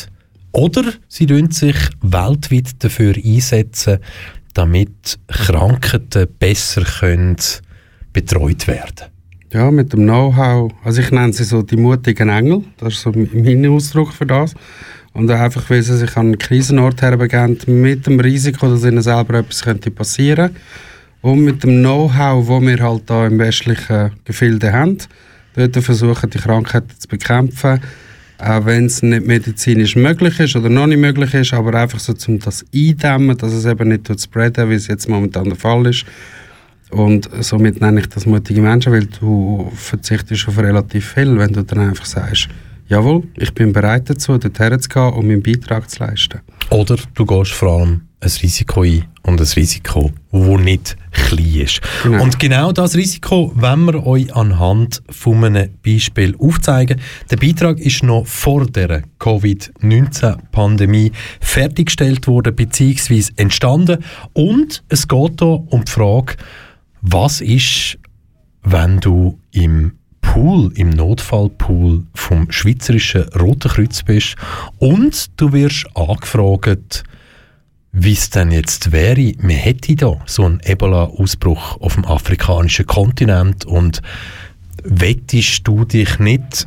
oder 0.53 0.85
sie 1.09 1.27
sich 1.51 1.77
weltweit 2.01 2.83
dafür 2.83 3.15
einsetzen, 3.23 3.99
damit 4.55 5.19
Krankheiten 5.29 6.29
besser 6.39 6.83
können 6.83 7.37
betreut 8.13 8.67
werden 8.67 9.11
Ja, 9.53 9.71
mit 9.71 9.93
dem 9.93 10.05
Know-how. 10.05 10.73
Also 10.83 11.03
ich 11.03 11.11
nenne 11.11 11.35
sie 11.35 11.45
so 11.45 11.61
die 11.61 11.77
mutigen 11.77 12.31
Engel. 12.31 12.65
Das 12.79 12.95
ist 12.95 13.03
so 13.03 13.13
mein 13.13 13.67
Ausdruck 13.67 14.13
für 14.13 14.25
das. 14.25 14.55
Und 15.13 15.31
einfach, 15.31 15.69
weil 15.69 15.83
sie 15.83 15.97
sich 15.97 16.17
an 16.17 16.27
einen 16.27 16.39
Krisenort 16.39 17.03
herbegeben, 17.03 17.59
mit 17.67 18.07
dem 18.07 18.21
Risiko, 18.21 18.69
dass 18.69 18.85
ihnen 18.85 19.03
selber 19.03 19.39
etwas 19.39 19.63
könnte 19.63 19.91
passieren 19.91 20.49
könnte. 20.49 20.61
Und 21.21 21.45
mit 21.45 21.63
dem 21.63 21.81
Know-how, 21.81 22.47
das 22.47 22.63
wir 22.63 22.79
halt 22.79 23.03
hier 23.09 23.27
im 23.27 23.39
westlichen 23.39 24.13
Gefilde 24.25 24.73
haben 24.73 24.99
dort 25.57 25.77
versuchen, 25.77 26.31
die 26.31 26.39
Krankheiten 26.39 26.91
zu 26.99 27.09
bekämpfen. 27.09 27.81
Auch 28.39 28.67
wenn 28.67 28.85
es 28.85 29.03
nicht 29.03 29.27
medizinisch 29.27 29.97
möglich 29.97 30.39
ist 30.41 30.57
oder 30.57 30.69
noch 30.69 30.87
nicht 30.87 30.99
möglich 30.99 31.33
ist, 31.33 31.55
aber 31.55 31.73
einfach 31.75 31.99
so, 31.99 32.15
um 32.29 32.39
das 32.39 32.65
eindämmen, 32.75 33.37
dass 33.37 33.53
es 33.53 33.65
eben 33.65 33.89
nicht 33.89 34.21
spreaden, 34.21 34.69
wie 34.69 34.75
es 34.75 34.89
jetzt 34.89 35.09
momentan 35.09 35.45
der 35.45 35.57
Fall 35.57 35.87
ist. 35.87 36.05
Und 36.91 37.29
somit 37.41 37.81
nenne 37.81 38.01
ich 38.01 38.09
das 38.09 38.27
mutige 38.27 38.61
Menschen, 38.61 38.93
weil 38.93 39.07
du 39.07 39.73
verzichtest 39.75 40.49
auf 40.49 40.59
relativ 40.59 41.15
viel, 41.15 41.39
wenn 41.39 41.53
du 41.53 41.65
dann 41.65 41.89
einfach 41.89 42.05
sagst, 42.05 42.49
jawohl, 42.89 43.25
ich 43.37 43.53
bin 43.55 43.73
bereit 43.73 44.09
dazu, 44.09 44.39
dorthin 44.39 44.81
zu 44.81 44.89
gehen 44.89 45.13
und 45.13 45.27
meinen 45.27 45.43
Beitrag 45.43 45.91
zu 45.91 46.05
leisten. 46.05 46.41
Oder 46.71 46.97
du 47.15 47.27
gehst 47.27 47.53
vor 47.53 47.81
allem 47.81 48.03
ein 48.21 48.31
Risiko 48.43 48.83
ein 48.83 49.05
und 49.23 49.41
ein 49.41 49.47
Risiko, 49.47 50.11
das 50.33 50.61
nicht 50.61 50.97
klein 51.13 51.55
ist. 51.57 51.81
Genau. 52.03 52.23
Und 52.23 52.39
genau 52.39 52.73
das 52.73 52.97
Risiko 52.97 53.53
wenn 53.55 53.85
wir 53.85 54.07
euch 54.07 54.35
anhand 54.35 55.03
von 55.11 55.45
einem 55.45 55.71
Beispiel 55.85 56.35
aufzeigen. 56.39 57.01
Der 57.31 57.37
Beitrag 57.37 57.79
ist 57.79 58.03
noch 58.03 58.27
vor 58.27 58.67
der 58.67 59.03
Covid-19-Pandemie 59.19 61.13
fertiggestellt 61.41 62.27
worden 62.27 62.57
bzw. 62.57 63.25
entstanden 63.37 64.03
und 64.33 64.83
es 64.89 65.07
geht 65.09 65.41
hier 65.41 65.63
um 65.71 65.85
die 65.85 65.93
Frage, 65.93 66.37
was 67.03 67.41
ist, 67.41 67.99
wenn 68.63 69.01
du 69.01 69.39
im 69.53 69.93
Pool, 70.21 70.73
im 70.75 70.91
Notfallpool 70.91 72.05
vom 72.15 72.51
Schweizerischen 72.51 73.23
Roten 73.39 73.71
Kreuz 73.71 74.03
bist 74.03 74.37
und 74.79 75.41
du 75.41 75.53
wirst 75.53 75.87
angefragt, 75.95 77.05
wie 77.99 78.13
es 78.13 78.29
denn 78.29 78.51
jetzt 78.51 78.93
wäre, 78.93 79.33
man 79.39 79.57
hätte 79.57 79.97
da 79.97 80.21
so 80.27 80.45
einen 80.45 80.61
Ebola-Ausbruch 80.61 81.81
auf 81.81 81.95
dem 81.95 82.05
afrikanischen 82.05 82.87
Kontinent 82.87 83.65
und 83.65 84.03
wettest 84.85 85.67
du 85.67 85.87
dich 85.87 86.19
nicht 86.19 86.67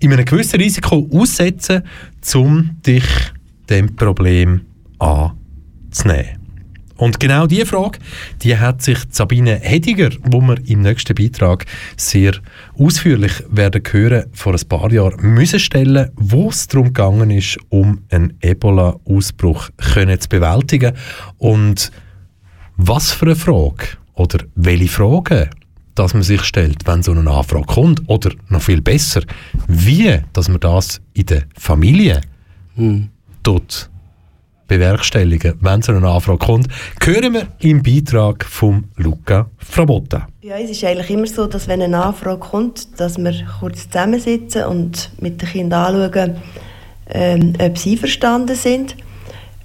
in 0.00 0.12
einem 0.12 0.24
gewissen 0.24 0.60
Risiko 0.60 1.08
aussetzen, 1.12 1.84
um 2.34 2.70
dich 2.84 3.04
dem 3.68 3.94
Problem 3.94 4.62
anzunehmen? 4.98 6.39
Und 7.00 7.18
genau 7.18 7.46
diese 7.46 7.64
Frage, 7.64 7.98
die 8.42 8.58
hat 8.58 8.82
sich 8.82 8.98
Sabine 9.08 9.58
Hediger, 9.62 10.10
wo 10.22 10.42
wir 10.42 10.58
im 10.66 10.82
nächsten 10.82 11.14
Beitrag 11.14 11.64
sehr 11.96 12.34
ausführlich 12.78 13.32
werden 13.48 13.82
hören, 13.90 14.26
vor 14.34 14.52
ein 14.52 14.68
paar 14.68 14.92
Jahren 14.92 15.34
müssen 15.34 15.60
stellen, 15.60 16.10
wo 16.16 16.50
es 16.50 16.68
darum 16.68 16.88
gegangen 16.88 17.30
ist, 17.30 17.58
um 17.70 18.02
einen 18.10 18.34
Ebola-Ausbruch 18.42 19.70
zu 19.78 20.28
bewältigen. 20.28 20.92
Und 21.38 21.90
was 22.76 23.12
für 23.12 23.26
eine 23.26 23.36
Frage 23.36 23.96
oder 24.14 24.44
welche 24.54 24.88
Fragen 24.88 25.48
dass 25.94 26.14
man 26.14 26.22
sich 26.22 26.44
stellt, 26.44 26.86
wenn 26.86 27.02
so 27.02 27.12
eine 27.12 27.30
Anfrage 27.30 27.66
kommt. 27.66 28.08
Oder 28.08 28.30
noch 28.48 28.62
viel 28.62 28.80
besser, 28.80 29.22
wie 29.66 30.20
dass 30.32 30.48
man 30.48 30.60
das 30.60 31.00
in 31.12 31.26
der 31.26 31.42
Familie 31.58 32.20
hm. 32.76 33.08
tut 33.42 33.90
bewerkstelligen, 34.70 35.54
wenn 35.60 35.82
so 35.82 35.92
eine 35.92 36.08
Anfrage 36.08 36.38
kommt, 36.38 36.68
hören 37.04 37.34
wir 37.34 37.48
im 37.58 37.82
Beitrag 37.82 38.44
von 38.44 38.84
Luca 38.96 39.50
Frabotta. 39.58 40.28
Ja, 40.42 40.56
es 40.56 40.70
ist 40.70 40.84
eigentlich 40.84 41.10
immer 41.10 41.26
so, 41.26 41.46
dass 41.46 41.66
wenn 41.66 41.82
eine 41.82 42.02
Anfrage 42.02 42.38
kommt, 42.38 43.00
dass 43.00 43.18
wir 43.18 43.34
kurz 43.58 43.88
zusammensitzen 43.88 44.64
und 44.64 45.10
mit 45.20 45.42
den 45.42 45.48
Kindern 45.48 45.96
anschauen, 45.96 46.36
ähm, 47.10 47.52
ob 47.60 47.76
sie 47.76 47.92
einverstanden 47.92 48.54
sind. 48.54 48.96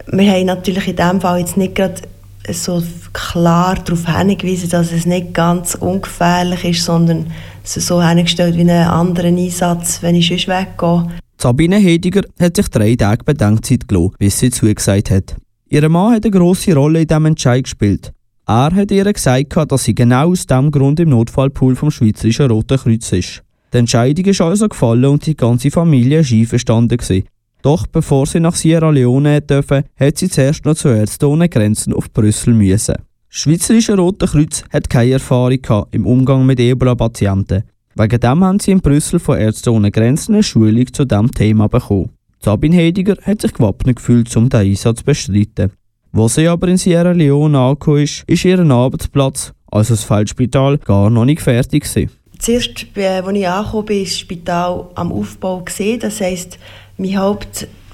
Wir 0.08 0.32
haben 0.32 0.46
natürlich 0.48 0.88
in 0.88 0.96
diesem 0.96 1.22
Fall 1.22 1.40
jetzt 1.40 1.56
nicht 1.56 1.76
gerade 1.76 2.02
so 2.50 2.82
klar 3.14 3.76
darauf 3.76 4.08
hingewiesen, 4.08 4.70
dass 4.70 4.92
es 4.92 5.06
nicht 5.06 5.36
ganz 5.36 5.76
ungefährlich 5.76 6.64
ist, 6.66 6.84
sondern 6.84 7.32
so 7.64 8.02
hingestellt 8.04 8.56
wie 8.56 8.62
einen 8.62 8.88
anderen 8.88 9.38
Einsatz, 9.38 10.02
wenn 10.02 10.16
ich 10.16 10.28
sonst 10.28 10.48
weggehe. 10.48 11.08
Sabine 11.46 11.78
Hediger 11.78 12.24
hat 12.40 12.56
sich 12.56 12.70
drei 12.70 12.96
Tage 12.96 13.24
Bedenkzeit 13.24 13.88
gelassen, 13.88 14.16
bis 14.18 14.40
sie 14.40 14.50
zugesagt 14.50 15.12
hat. 15.12 15.36
Ihr 15.70 15.88
Mann 15.90 16.16
hat 16.16 16.26
eine 16.26 16.32
grosse 16.32 16.74
Rolle 16.74 17.02
in 17.02 17.08
diesem 17.08 17.26
Entscheid 17.28 17.66
gespielt. 17.66 18.14
Er 18.48 18.72
hat 18.74 18.90
ihr 18.90 19.14
gesagt, 19.14 19.56
dass 19.56 19.84
sie 19.84 19.94
genau 19.94 20.32
aus 20.32 20.48
diesem 20.48 20.72
Grund 20.72 21.00
im 21.00 21.10
Notfallpool 21.10 21.76
vom 21.76 21.92
Schweizerischen 21.92 22.50
Roten 22.50 22.80
Kreuz 22.80 23.12
ist. 23.12 23.44
Die 23.72 23.78
Entscheidung 23.78 24.26
ist 24.26 24.42
also 24.42 24.68
gefallen 24.68 25.06
und 25.06 25.28
die 25.28 25.38
ganze 25.38 25.70
Familie 25.70 26.24
war 26.24 26.36
einverstanden. 26.36 27.24
Doch 27.62 27.86
bevor 27.86 28.26
sie 28.26 28.40
nach 28.40 28.56
Sierra 28.56 28.90
Leone 28.90 29.42
dürfen, 29.42 29.84
hat 30.00 30.18
sie 30.18 30.30
zuerst 30.30 30.66
noch 30.66 30.74
zu 30.74 30.88
Ärzte 30.88 31.30
ohne 31.30 31.48
Grenzen 31.48 31.94
auf 31.94 32.12
Brüssel 32.12 32.56
müssen. 32.56 32.96
Das 32.96 33.06
Schweizerische 33.30 33.96
Rote 33.96 34.26
Kreuz 34.26 34.64
hat 34.74 34.90
keine 34.90 35.12
Erfahrung 35.12 35.86
im 35.92 36.08
Umgang 36.08 36.44
mit 36.48 36.60
Ebola-Patienten. 36.60 37.66
Wegen 37.98 38.20
dem 38.20 38.44
haben 38.44 38.60
sie 38.60 38.72
in 38.72 38.82
Brüssel 38.82 39.20
von 39.20 39.38
Ärzte 39.38 39.72
ohne 39.72 39.90
Grenzen 39.90 40.34
eine 40.34 40.44
Schulung 40.44 40.92
zu 40.92 41.06
diesem 41.06 41.32
Thema 41.32 41.70
bekommen. 41.70 42.10
Sabine 42.42 42.76
Hediger 42.76 43.16
hat 43.22 43.42
sich 43.42 43.54
gewappnet 43.54 43.96
gefühlt, 43.96 44.36
um 44.36 44.50
diesen 44.50 44.66
Einsatz 44.66 45.00
zu 45.00 45.06
bestreiten. 45.06 45.72
Wo 46.12 46.28
sie 46.28 46.48
aber 46.48 46.68
in 46.68 46.78
Sierra 46.78 47.14
Leone 47.14 47.58
angekommen 47.58 48.04
ist, 48.04 48.24
ist 48.28 48.44
ihr 48.44 48.60
Arbeitsplatz, 48.60 49.54
also 49.72 49.94
das 49.94 50.04
Feldspital, 50.04 50.78
gar 50.80 51.10
noch 51.10 51.24
nicht 51.24 51.42
fertig 51.42 51.84
gewesen. 51.84 52.12
Zuerst, 52.38 52.86
äh, 52.96 53.08
als 53.08 53.34
ich 53.34 53.48
angekommen 53.48 53.86
bin, 53.86 53.98
war 53.98 54.04
das 54.04 54.20
Spital 54.20 54.90
am 54.96 55.12
Aufbau. 55.14 55.64
Das 56.00 56.20
heisst, 56.22 56.60
mein 56.98 57.18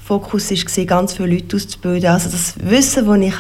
Hauptfokus 0.10 0.52
war, 0.52 0.86
ganz 0.86 1.14
viele 1.14 1.36
Leute 1.36 1.56
auszubilden. 1.56 2.10
Also 2.10 2.30
das 2.30 2.56
Wissen, 2.62 3.06
das 3.06 3.20
ich 3.20 3.40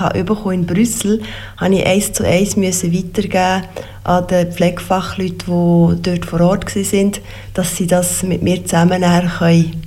in 0.51 0.65
Brüssel 0.65 1.21
habe 1.57 1.75
ich 1.75 1.85
eins 1.85 2.13
zu 2.13 2.25
eins 2.25 2.55
müssen 2.55 2.93
weitergeben 2.93 3.67
an 4.03 4.25
die 4.29 4.45
Pflegefachleute, 4.51 5.45
die 5.45 6.01
dort 6.01 6.25
vor 6.25 6.41
Ort 6.41 6.75
waren, 6.75 7.11
dass 7.53 7.75
sie 7.75 7.87
das 7.87 8.23
mit 8.23 8.41
mir 8.41 8.63
zusammen 8.65 9.01
können, 9.01 9.83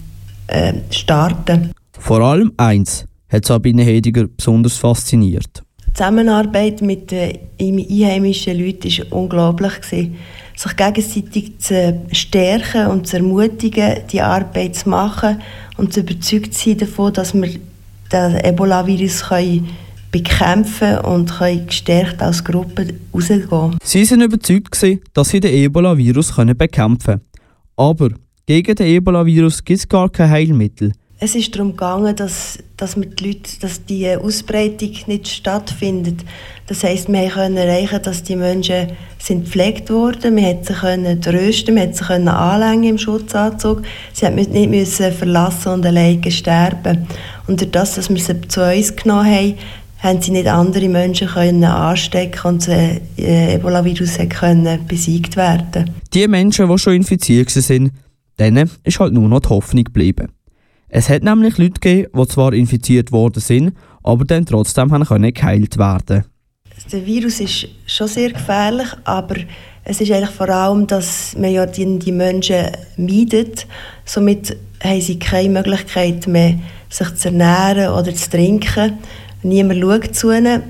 äh, 0.47 0.75
starten 0.91 1.73
Vor 1.99 2.21
allem 2.21 2.53
eins 2.57 3.07
hat 3.29 3.47
Sabine 3.47 3.83
Hediger 3.83 4.27
besonders 4.29 4.77
fasziniert. 4.77 5.63
Die 5.87 5.93
Zusammenarbeit 5.95 6.83
mit 6.83 7.11
den 7.11 7.39
einheimischen 7.61 8.59
Leuten 8.59 8.91
war 9.11 9.19
unglaublich. 9.19 9.73
Sich 10.57 10.77
gegenseitig 10.77 11.59
zu 11.59 12.01
stärken 12.13 12.87
und 12.87 13.07
zu 13.07 13.17
ermutigen, 13.17 14.03
die 14.11 14.21
Arbeit 14.21 14.77
zu 14.77 14.89
machen 14.89 15.43
und 15.77 15.93
zu 15.93 16.01
überzeugt 16.01 16.55
sein 16.55 16.79
davon, 16.79 17.13
dass 17.13 17.35
wir 17.35 17.59
den 18.13 18.37
Ebola-Virus 18.37 19.25
bekämpfen 20.13 20.99
und 20.99 21.33
können 21.39 21.67
gestärkt 21.67 22.23
als 22.23 22.45
Gruppe 22.45 22.95
rausgehen. 23.13 23.77
Sie 23.83 24.05
sind 24.05 24.23
überzeugt, 24.23 24.81
dass 25.13 25.29
sie 25.29 25.41
den 25.41 25.53
Ebola-Virus 25.53 26.33
bekämpfen 26.57 26.99
können. 27.05 27.21
Aber 27.77 28.11
gegen 28.47 28.77
den 28.77 28.87
Ebola-Virus 28.87 29.65
gibt 29.65 29.81
es 29.81 29.89
gar 29.89 30.09
kein 30.09 30.31
Heilmittel. 30.31 30.93
Es 31.25 31.35
ist 31.35 31.55
darum 31.55 31.71
gegangen, 31.71 32.15
dass, 32.15 32.59
dass, 32.77 32.97
wir 32.99 33.07
die 33.07 33.41
dass 33.59 33.83
die 33.87 34.15
Ausbreitung 34.15 34.91
nicht 35.07 35.27
stattfindet. 35.27 36.23
Das 36.67 36.85
heisst, 36.85 37.11
wir 37.11 37.31
können 37.31 37.57
erreichen, 37.57 37.99
dass 38.03 38.25
die 38.25 38.37
Menschen 38.37 38.89
sind 39.19 39.45
gepflegt 39.45 39.89
wurden, 39.89 40.37
wir 40.37 40.43
hätten 40.43 40.65
sie 40.65 40.75
können 40.75 41.23
trösten, 41.23 41.77
wir 41.77 41.85
hätten 41.85 41.95
sie 41.95 42.05
können 42.05 42.29
anlängen 42.29 42.91
im 42.91 42.99
Schutzanzug. 42.99 43.81
Sie 44.13 44.29
mussten 44.29 44.53
nicht 44.53 44.69
müssen 44.69 45.13
verlassen 45.13 45.73
und 45.73 45.87
alleine 45.87 46.31
sterben. 46.31 47.07
Und 47.47 47.59
durch 47.59 47.71
das, 47.71 47.95
dass 47.95 48.11
wir 48.11 48.19
sie 48.19 48.43
zu 48.47 48.63
uns 48.63 48.95
genommen 48.95 49.25
haben, 49.25 49.55
haben 50.01 50.21
sie 50.21 50.31
nicht 50.31 50.47
andere 50.47 50.91
Menschen 50.91 51.29
können 51.29 51.65
anstecken 51.65 52.49
und 52.49 52.69
das 52.69 53.01
äh, 53.17 53.55
Ebola-Virus 53.55 54.19
können 54.29 54.87
besiegt 54.87 55.39
werden. 55.39 55.91
Die 56.13 56.29
Menschen, 56.29 56.69
die 56.69 56.79
schon 56.79 56.97
infiziert 56.97 57.57
waren, 57.57 57.93
denen 58.39 58.71
ist 58.83 59.01
halt 59.01 59.15
nur 59.15 59.27
noch 59.27 59.41
die 59.41 59.49
Hoffnung 59.49 59.85
geblieben. 59.85 60.34
Es 60.97 61.09
hat 61.09 61.25
nämlich 61.25 61.59
Leute 61.59 61.81
gegeben, 61.81 62.09
die 62.17 62.27
zwar 62.29 62.53
infiziert 62.53 63.11
worden 63.11 63.41
sind, 63.41 63.73
aber 64.05 64.25
dann 64.25 64.47
trotzdem 64.47 64.91
können 64.91 65.35
geheilt 65.35 65.77
werden. 65.77 66.25
Der 66.93 67.05
Virus 67.05 67.41
ist 67.41 67.67
schon 67.85 68.07
sehr 68.07 68.31
gefährlich, 68.31 68.87
aber 69.03 69.35
es 69.83 70.01
ist 70.01 70.13
eigentlich 70.13 70.31
vor 70.31 70.49
allem, 70.51 70.87
dass 70.87 71.37
man 71.37 71.51
ja 71.51 71.67
die, 71.67 71.99
die 71.99 72.13
Menschen 72.13 72.69
meidet. 72.97 73.67
Somit 74.05 74.57
haben 74.85 75.01
sie 75.01 75.19
keine 75.19 75.49
Möglichkeit 75.49 76.29
mehr, 76.29 76.61
sich 76.89 77.13
zu 77.17 77.27
ernähren 77.27 77.93
oder 77.93 78.15
zu 78.15 78.31
trinken. 78.31 78.99
Niemand 79.43 79.81
schaut 79.81 80.15
zu 80.15 80.31
ihnen, 80.31 80.63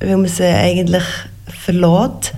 weil 0.00 0.16
man 0.16 0.26
sie 0.26 0.44
eigentlich 0.44 1.04
verlässt. 1.48 2.32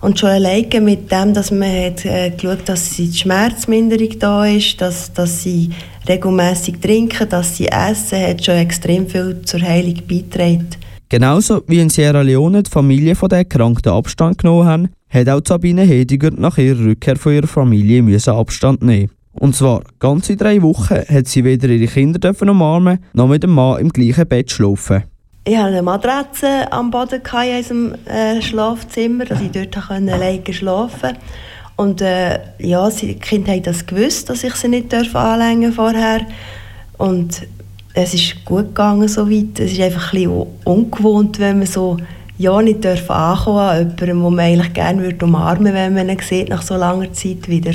Und 0.00 0.20
schon 0.20 0.28
alleine 0.28 0.80
mit 0.82 1.10
dem, 1.10 1.32
dass 1.32 1.50
man 1.50 1.62
hat, 1.62 2.04
äh, 2.04 2.30
geschaut 2.30 2.68
dass 2.68 2.90
die 2.90 3.10
Schmerzminderung 3.10 4.18
da 4.18 4.44
ist, 4.44 4.78
dass, 4.80 5.12
dass 5.12 5.42
sie 5.42 5.70
regelmäßig 6.08 6.80
trinken, 6.80 7.28
dass 7.28 7.56
sie 7.56 7.68
essen, 7.68 8.20
hat 8.20 8.44
schon 8.44 8.56
extrem 8.56 9.06
viel 9.06 9.42
zur 9.42 9.60
Heilung 9.60 10.00
beigetragen. 10.08 10.68
Genauso 11.08 11.62
wie 11.66 11.80
in 11.80 11.90
Sierra 11.90 12.22
Leone 12.22 12.62
die 12.62 12.70
Familie 12.70 13.14
von 13.14 13.28
der 13.28 13.38
Erkrankten 13.38 13.92
Abstand 13.92 14.38
genommen 14.38 14.66
haben, 14.66 14.88
hat 15.08 15.28
auch 15.28 15.40
Sabine 15.46 15.82
Hediger 15.82 16.30
nach 16.30 16.58
ihrer 16.58 16.86
Rückkehr 16.86 17.16
von 17.16 17.34
ihrer 17.34 17.46
Familie 17.46 18.02
müssen 18.02 18.34
Abstand 18.34 18.82
nehmen. 18.82 19.10
Und 19.32 19.54
zwar 19.54 19.82
ganze 19.98 20.36
drei 20.36 20.62
Wochen 20.62 20.94
hat 20.94 21.26
sie 21.26 21.44
weder 21.44 21.68
ihre 21.68 21.86
Kinder 21.86 22.32
umarmen 22.40 22.98
noch 23.12 23.28
mit 23.28 23.42
dem 23.42 23.50
Mann 23.50 23.80
im 23.80 23.90
gleichen 23.90 24.26
Bett 24.26 24.50
schlafen. 24.50 25.04
Ich 25.46 25.56
hatte 25.56 25.68
eine 25.68 25.82
Matratze 25.82 26.72
am 26.72 26.90
Boden 26.90 27.20
in 27.20 27.56
unserem 27.56 27.94
äh, 28.06 28.40
Schlafzimmer, 28.40 29.26
dass 29.26 29.42
ich 29.42 29.50
dort 29.50 29.90
alleine 29.90 30.42
schlafen 30.50 31.00
konnte. 31.00 31.20
Und 31.76 32.00
äh, 32.00 32.38
ja, 32.58 32.88
die 32.90 33.14
Kinder 33.14 33.52
haben 33.52 33.62
das 33.62 33.84
gewusst, 33.84 34.30
dass 34.30 34.44
ich 34.44 34.54
sie 34.54 34.68
nicht 34.68 34.94
anlängen 34.94 35.72
vorher. 35.72 36.20
Und 36.98 37.46
es 37.94 38.14
ist 38.14 38.44
gut 38.44 38.68
gegangen 38.68 39.08
so 39.08 39.30
weit. 39.30 39.58
Es 39.58 39.72
ist 39.72 39.80
einfach 39.80 40.12
ein 40.12 40.24
bisschen 40.24 40.46
ungewohnt, 40.64 41.38
wenn 41.38 41.58
man 41.58 41.66
so 41.66 41.96
ja 42.38 42.60
nicht 42.62 42.84
darf 42.84 43.10
ankommen 43.10 43.58
an 43.58 43.78
jemanden, 43.78 44.06
den 44.06 44.16
man 44.16 44.40
eigentlich 44.40 44.72
gerne 44.72 45.02
würde 45.02 45.24
umarmen 45.24 45.66
würde, 45.66 45.74
wenn 45.74 45.94
man 45.94 46.08
ihn 46.08 46.18
sieht, 46.20 46.48
nach 46.48 46.62
so 46.62 46.76
langer 46.76 47.12
Zeit 47.12 47.48
wieder. 47.48 47.72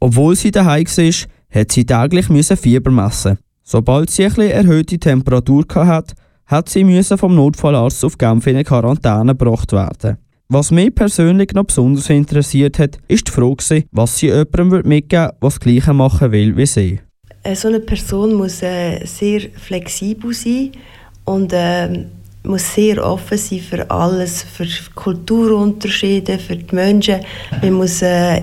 Obwohl 0.00 0.34
sie 0.34 0.50
daheim 0.50 0.86
war, 0.86 1.12
hat 1.50 1.72
sie 1.72 1.86
täglich 1.86 2.26
Fieber 2.58 2.90
messen. 2.90 3.38
Sobald 3.62 4.10
sie 4.10 4.26
eine 4.26 4.52
erhöhte 4.52 4.98
Temperatur 4.98 5.64
hatte, 5.74 6.14
hat 6.46 6.68
sie 6.68 7.02
vom 7.16 7.34
Notfallarzt 7.34 8.04
auf 8.04 8.18
Genf 8.18 8.46
in 8.46 8.64
Quarantäne 8.64 9.34
gebracht 9.36 9.72
werden. 9.72 10.18
Was 10.48 10.70
mich 10.70 10.94
persönlich 10.94 11.52
noch 11.54 11.64
besonders 11.64 12.10
interessiert 12.10 12.78
hat, 12.78 12.98
ist 13.08 13.28
die 13.28 13.32
Frage, 13.32 13.84
was 13.90 14.18
sie 14.18 14.26
jemandem 14.26 14.82
mitgeben 14.84 15.26
würde, 15.26 15.36
was 15.40 15.54
das 15.54 15.60
Gleiche 15.60 15.92
machen 15.94 16.32
will 16.32 16.56
wie 16.56 16.66
sie. 16.66 17.00
Äh, 17.42 17.54
so 17.54 17.68
eine 17.68 17.80
Person 17.80 18.34
muss 18.34 18.62
äh, 18.62 19.04
sehr 19.04 19.40
flexibel 19.56 20.32
sein 20.32 20.72
und 21.24 21.52
äh, 21.52 22.06
muss 22.44 22.74
sehr 22.74 23.04
offen 23.04 23.38
sein 23.38 23.60
für 23.60 23.90
alles, 23.90 24.42
für 24.42 24.66
Kulturunterschiede, 24.94 26.38
für 26.38 26.56
die 26.56 26.74
Menschen. 26.74 27.20
Man 27.62 27.72
muss 27.72 28.02
äh, 28.02 28.42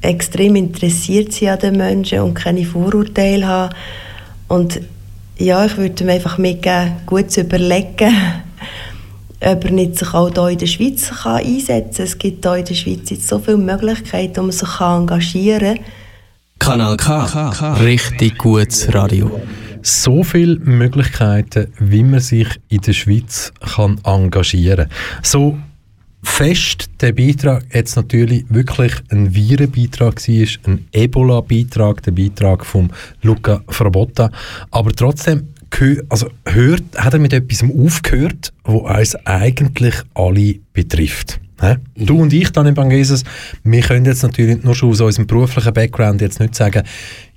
extrem 0.00 0.56
interessiert 0.56 1.32
sein 1.32 1.48
an 1.48 1.58
den 1.58 1.76
Menschen 1.76 2.20
und 2.20 2.34
keine 2.34 2.64
Vorurteile 2.64 3.46
haben. 3.46 3.74
Und 4.48 4.80
ja, 5.38 5.64
ich 5.64 5.76
würde 5.76 6.04
mir 6.04 6.12
einfach 6.12 6.38
mitgeben, 6.38 6.92
gut 7.06 7.30
zu 7.30 7.42
überlegen, 7.42 8.14
ob 9.40 9.64
er 9.64 9.70
nicht 9.70 9.98
sich 9.98 10.14
auch 10.14 10.32
hier 10.32 10.48
in 10.48 10.58
der 10.58 10.66
Schweiz 10.66 11.10
kann 11.22 11.44
einsetzen 11.44 11.94
kann. 11.94 12.04
Es 12.04 12.18
gibt 12.18 12.44
hier 12.44 12.56
in 12.56 12.64
der 12.64 12.74
Schweiz 12.74 13.10
jetzt 13.10 13.28
so 13.28 13.38
viele 13.38 13.56
Möglichkeiten, 13.56 14.36
wo 14.36 14.42
man 14.42 14.52
sich 14.52 14.68
kann 14.68 15.02
engagieren 15.02 15.76
kann. 15.76 15.84
Kanal 16.58 16.96
K. 16.96 17.74
Richtig 17.80 18.38
gutes 18.38 18.92
Radio. 18.92 19.40
So 19.82 20.24
viele 20.24 20.58
Möglichkeiten, 20.58 21.68
wie 21.78 22.02
man 22.02 22.20
sich 22.20 22.48
in 22.68 22.80
der 22.80 22.92
Schweiz 22.92 23.52
kann 23.60 24.00
engagieren 24.04 24.88
kann. 24.88 25.22
So 25.22 25.56
fest 26.22 26.90
der 27.00 27.12
Beitrag 27.12 27.64
jetzt 27.72 27.96
natürlich 27.96 28.44
wirklich 28.48 28.92
ein 29.10 29.34
Virenbeitrag 29.34 30.16
war, 30.28 30.46
ein 30.66 30.88
Ebola-Beitrag, 30.92 32.02
der 32.02 32.10
Beitrag 32.10 32.66
von 32.66 32.90
Luca 33.22 33.62
Frabotta. 33.68 34.30
Aber 34.70 34.92
trotzdem 34.92 35.48
also 36.08 36.30
hört, 36.46 36.82
hat 36.96 37.14
er 37.14 37.20
mit 37.20 37.32
etwas 37.32 37.62
aufgehört, 37.62 38.52
wo 38.64 38.88
uns 38.88 39.14
eigentlich 39.26 39.94
alle 40.14 40.56
betrifft. 40.72 41.40
Mhm. 41.60 41.76
Du 41.96 42.20
und 42.20 42.32
ich, 42.32 42.50
Daniel 42.50 42.74
Bangeses, 42.74 43.24
wir 43.64 43.80
können 43.80 44.06
jetzt 44.06 44.22
natürlich 44.22 44.62
nur 44.62 44.74
schon 44.74 44.90
aus 44.90 45.00
unserem 45.00 45.26
beruflichen 45.26 45.72
Background 45.72 46.20
jetzt 46.20 46.40
nicht 46.40 46.54
sagen, 46.54 46.82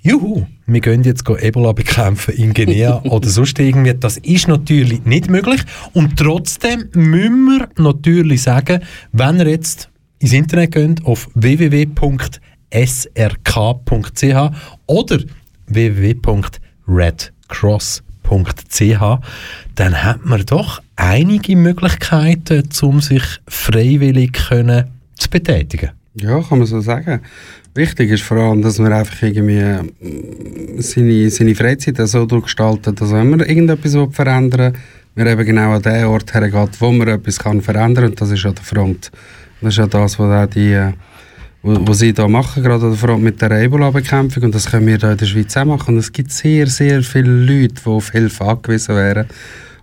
juhu, 0.00 0.46
wir 0.66 0.80
gehen 0.80 1.02
jetzt 1.02 1.28
Ebola 1.28 1.72
bekämpfen 1.72 2.34
in 2.34 2.54
Guinea 2.54 3.02
oder 3.04 3.28
sonst 3.28 3.58
irgendwie. 3.58 3.94
Das 3.94 4.18
ist 4.18 4.48
natürlich 4.48 5.04
nicht 5.04 5.28
möglich. 5.28 5.62
Und 5.92 6.16
trotzdem 6.16 6.88
müssen 6.94 7.44
wir 7.46 7.68
natürlich 7.78 8.42
sagen, 8.42 8.82
wenn 9.12 9.40
ihr 9.40 9.48
jetzt 9.48 9.88
ins 10.20 10.32
Internet 10.32 10.72
geht, 10.72 11.04
auf 11.04 11.28
www.srk.ch 11.34 12.40
oder 14.86 15.18
www.redcross.ch, 15.66 18.11
dann 19.74 20.04
hat 20.04 20.24
man 20.24 20.44
doch 20.46 20.82
einige 20.96 21.56
Möglichkeiten, 21.56 22.68
um 22.82 23.00
sich 23.00 23.22
freiwillig 23.48 24.32
können 24.32 24.84
zu 25.16 25.30
betätigen. 25.30 25.90
Ja, 26.14 26.42
kann 26.42 26.58
man 26.58 26.66
so 26.66 26.80
sagen. 26.80 27.20
Wichtig 27.74 28.10
ist 28.10 28.22
vor 28.22 28.36
allem, 28.36 28.60
dass 28.60 28.78
man 28.78 28.92
einfach 28.92 29.22
irgendwie 29.22 29.62
mm, 29.62 30.80
seine, 30.80 31.30
seine 31.30 31.54
Freizeit 31.54 31.96
so 32.06 32.26
durchgestaltet, 32.26 33.00
dass 33.00 33.12
wenn 33.12 33.30
man 33.30 33.40
irgendetwas 33.40 33.96
verändern 34.14 34.74
will, 35.14 35.24
man 35.24 35.26
eben 35.26 35.46
genau 35.46 35.72
an 35.72 35.82
den 35.82 36.04
Ort 36.04 36.34
hergeht, 36.34 36.80
wo 36.80 36.92
man 36.92 37.08
etwas 37.08 37.38
kann 37.38 37.62
verändern 37.62 38.04
kann, 38.04 38.10
und 38.10 38.20
das 38.20 38.30
ist 38.30 38.44
an 38.44 38.54
der 38.54 38.64
Front. 38.64 39.10
Das 39.62 39.72
ist 39.72 39.78
ja 39.78 39.86
das, 39.86 40.18
was 40.18 40.20
auch 40.20 40.50
die, 40.50 40.72
äh, 40.72 40.92
was 41.62 41.98
sie 42.00 42.12
da 42.12 42.26
machen, 42.26 42.62
gerade 42.62 42.88
der 42.88 42.98
Front 42.98 43.22
mit 43.22 43.40
der 43.40 43.52
Ebola-Bekämpfung, 43.52 44.44
und 44.44 44.54
das 44.54 44.70
können 44.70 44.86
wir 44.86 44.98
hier 44.98 45.12
in 45.12 45.16
der 45.16 45.26
Schweiz 45.26 45.56
auch 45.56 45.64
machen. 45.64 45.94
Und 45.94 46.00
es 46.00 46.12
gibt 46.12 46.32
sehr, 46.32 46.66
sehr 46.66 47.02
viele 47.02 47.30
Leute, 47.30 47.74
die 47.84 47.90
auf 47.90 48.10
Hilfe 48.10 48.44
angewiesen 48.44 48.96
wären. 48.96 49.26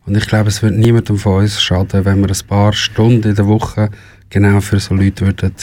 Und 0.05 0.17
ich 0.17 0.27
glaube, 0.27 0.49
es 0.49 0.61
wird 0.61 0.75
niemandem 0.75 1.17
von 1.17 1.43
uns 1.43 1.61
schaden, 1.61 2.03
wenn 2.03 2.19
wir 2.19 2.29
ein 2.29 2.47
paar 2.47 2.73
Stunden 2.73 3.29
in 3.29 3.35
der 3.35 3.47
Woche 3.47 3.89
genau 4.29 4.59
für 4.59 4.79
so 4.79 4.93
Leute 4.93 5.25
würden 5.25 5.53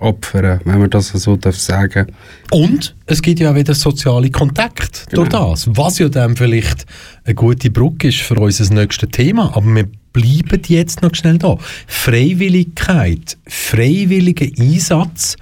opfern, 0.00 0.60
wenn 0.64 0.80
man 0.80 0.90
das 0.90 1.08
so 1.08 1.36
darf 1.36 1.56
sagen 1.56 2.06
Und 2.50 2.94
es 3.06 3.22
gibt 3.22 3.40
ja 3.40 3.52
auch 3.52 3.54
wieder 3.54 3.74
soziale 3.74 4.30
Kontakte 4.30 5.06
genau. 5.08 5.22
durch 5.22 5.28
das, 5.28 5.68
was 5.76 5.98
ja 5.98 6.08
dann 6.08 6.36
vielleicht 6.36 6.84
eine 7.24 7.34
gute 7.34 7.70
Brücke 7.70 8.08
ist 8.08 8.20
für 8.20 8.34
unser 8.34 8.72
nächstes 8.74 9.08
Thema. 9.10 9.56
Aber 9.56 9.66
wir 9.66 9.88
bleiben 10.12 10.62
jetzt 10.66 11.02
noch 11.02 11.14
schnell 11.14 11.38
da. 11.38 11.56
Freiwilligkeit, 11.86 13.38
freiwilliger 13.46 14.46
Einsatz 14.58 15.36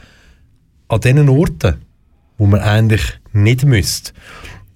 an 0.92 1.00
diesen 1.00 1.28
Orten, 1.30 1.76
wo 2.36 2.46
man 2.46 2.60
eigentlich 2.60 3.18
nicht 3.32 3.64
müsste, 3.64 4.12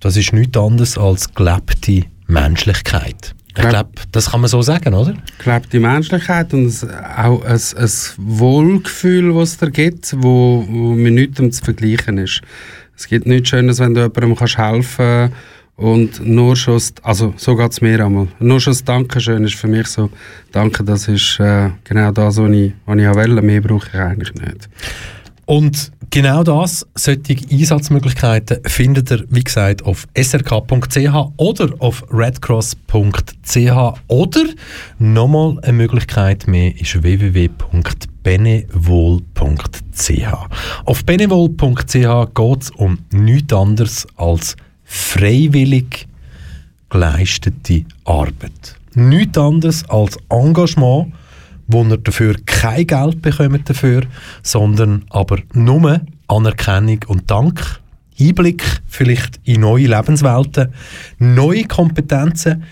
das 0.00 0.16
ist 0.16 0.32
nichts 0.32 0.56
anderes 0.56 0.96
als 0.96 1.34
gelebte 1.34 2.04
Menschlichkeit. 2.26 3.34
Ich 3.58 3.68
glaube, 3.68 3.90
das 4.12 4.30
kann 4.30 4.40
man 4.42 4.48
so 4.48 4.60
sagen, 4.60 4.92
oder? 4.94 5.14
Ich 5.38 5.44
glaube, 5.44 5.66
die 5.72 5.78
Menschlichkeit 5.78 6.52
und 6.52 6.70
auch 7.16 7.42
ein, 7.42 7.60
ein 7.60 7.90
Wohlgefühl, 8.18 9.34
das 9.34 9.50
es 9.50 9.58
da 9.58 9.68
gibt, 9.68 10.14
wo, 10.18 10.64
wo 10.68 10.92
mit 10.92 11.14
nichts 11.14 11.58
zu 11.58 11.64
vergleichen 11.64 12.18
ist. 12.18 12.42
Es 12.96 13.08
gibt 13.08 13.26
nichts 13.26 13.48
Schönes, 13.48 13.78
wenn 13.78 13.94
du 13.94 14.02
jemandem 14.02 14.36
kannst 14.36 14.58
helfen 14.58 15.30
kannst 15.30 15.34
und 15.76 16.26
nur 16.26 16.56
schon, 16.56 16.80
also 17.02 17.34
so 17.36 17.56
geht 17.56 17.72
es 17.72 17.80
mir 17.80 18.04
einmal, 18.04 18.28
nur 18.38 18.60
schon 18.60 18.72
das 18.72 18.84
Dankeschön 18.84 19.44
ist 19.44 19.54
für 19.54 19.68
mich 19.68 19.86
so, 19.86 20.10
danke, 20.52 20.84
das 20.84 21.08
ist 21.08 21.38
äh, 21.40 21.70
genau 21.84 22.12
das, 22.12 22.36
was 22.38 22.50
ich, 22.50 22.72
was 22.86 22.98
ich 22.98 23.06
wollte, 23.06 23.42
mehr 23.42 23.60
brauche 23.60 23.88
ich 23.88 23.98
eigentlich 23.98 24.34
nicht. 24.34 24.68
Und 25.46 25.92
genau 26.10 26.42
das, 26.42 26.86
solche 26.96 27.36
Einsatzmöglichkeiten 27.50 28.58
findet 28.64 29.12
ihr, 29.12 29.24
wie 29.30 29.44
gesagt, 29.44 29.84
auf 29.84 30.06
srk.ch 30.16 31.32
oder 31.36 31.68
auf 31.78 32.04
redcross.ch 32.12 33.94
oder 34.08 34.44
nochmal 34.98 35.58
eine 35.62 35.72
Möglichkeit 35.72 36.48
mehr 36.48 36.78
ist 36.78 37.00
www.benevol.ch. 37.00 37.70
Auf 40.84 41.04
benevol.ch 41.04 42.34
geht 42.34 42.62
es 42.62 42.70
um 42.70 42.98
nichts 43.12 43.52
anderes 43.52 44.06
als 44.16 44.56
freiwillig 44.84 46.08
geleistete 46.90 47.84
Arbeit. 48.04 48.76
Nichts 48.94 49.38
anderes 49.38 49.88
als 49.90 50.16
Engagement, 50.30 51.12
wo 51.66 51.82
er 51.84 51.98
dafür 51.98 52.36
kein 52.44 52.86
Geld 52.86 53.22
bekommt 53.22 53.68
dafür, 53.68 54.02
sondern 54.42 55.04
aber 55.10 55.38
nur 55.52 56.00
Anerkennung 56.28 57.00
und 57.06 57.30
Dank, 57.30 57.80
Einblick 58.18 58.64
vielleicht 58.86 59.40
in 59.44 59.60
neue 59.60 59.86
Lebenswelten, 59.86 60.72
neue 61.18 61.64
Kompetenzen 61.64 62.64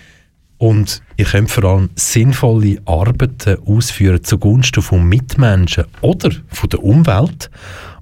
und 0.57 1.01
ihr 1.17 1.25
könnt 1.25 1.51
vor 1.51 1.65
allem 1.65 1.89
sinnvolle 1.95 2.81
Arbeiten 2.85 3.57
ausführen 3.65 4.23
zugunsten 4.23 4.81
von 4.81 5.03
Mitmenschen 5.03 5.85
oder 6.01 6.31
von 6.47 6.69
der 6.69 6.83
Umwelt 6.83 7.49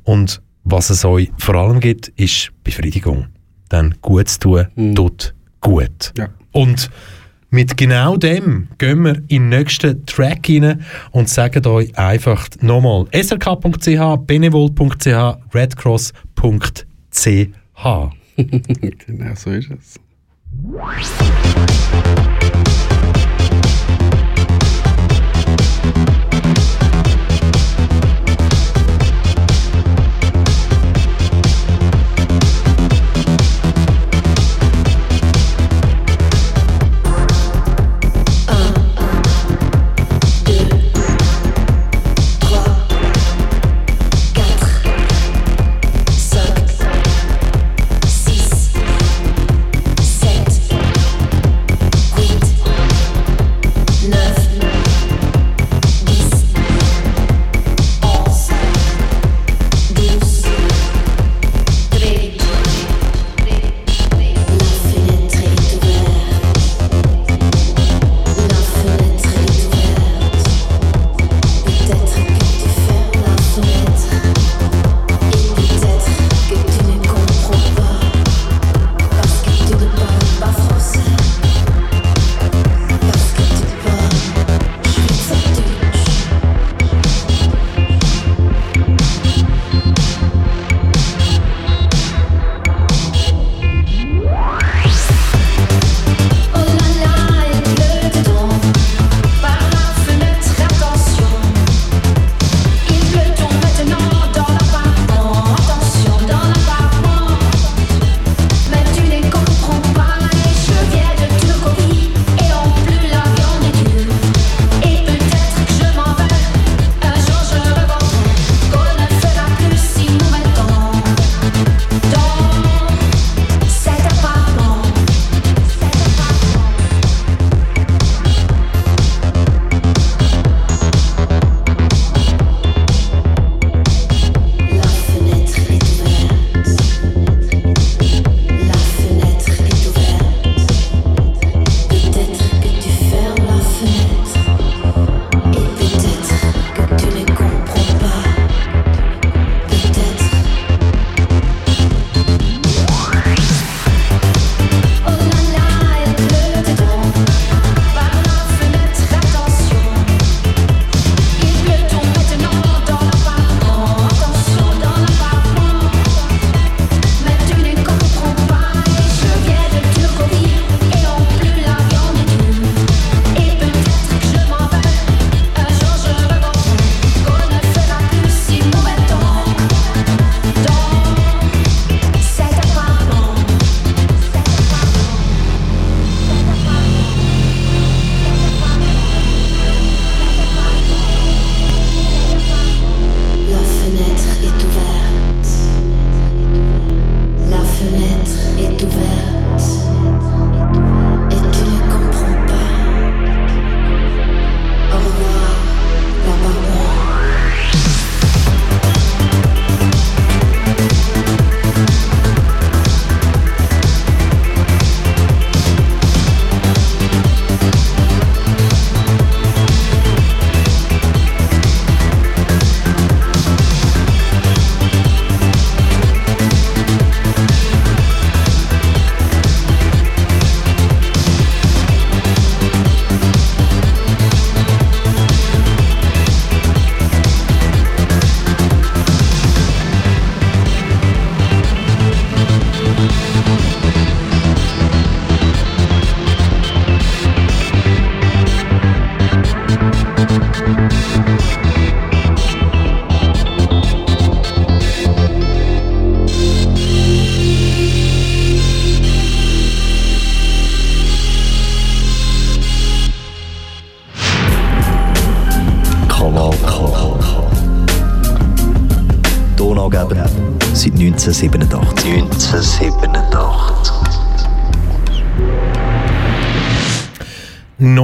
und 0.04 0.42
was 0.64 0.90
es 0.90 1.04
euch 1.04 1.30
vor 1.38 1.56
allem 1.56 1.80
gibt, 1.80 2.08
ist 2.16 2.52
Befriedigung. 2.64 3.28
Denn 3.72 3.96
gut 4.02 4.30
zu 4.30 4.40
tun 4.40 4.68
mhm. 4.76 4.96
tut 4.96 5.34
gut. 5.60 6.14
Ja. 6.18 6.30
Und 6.52 6.90
mit 7.54 7.78
genau 7.78 8.18
dem 8.18 8.68
gehen 8.80 9.04
wir 9.04 9.18
in 9.28 9.50
den 9.50 9.50
nächsten 9.50 10.06
Track 10.08 10.50
rein 10.50 10.84
und 11.12 11.30
sagen 11.30 11.66
euch 11.68 11.96
einfach 11.96 12.48
nochmal 12.62 13.06
srk.ch, 13.14 14.26
benevol.ch, 14.26 15.08
redcross.ch. 15.54 16.84
genau 19.06 19.36
so 19.36 19.52
ist 19.52 19.70
es. 19.70 20.00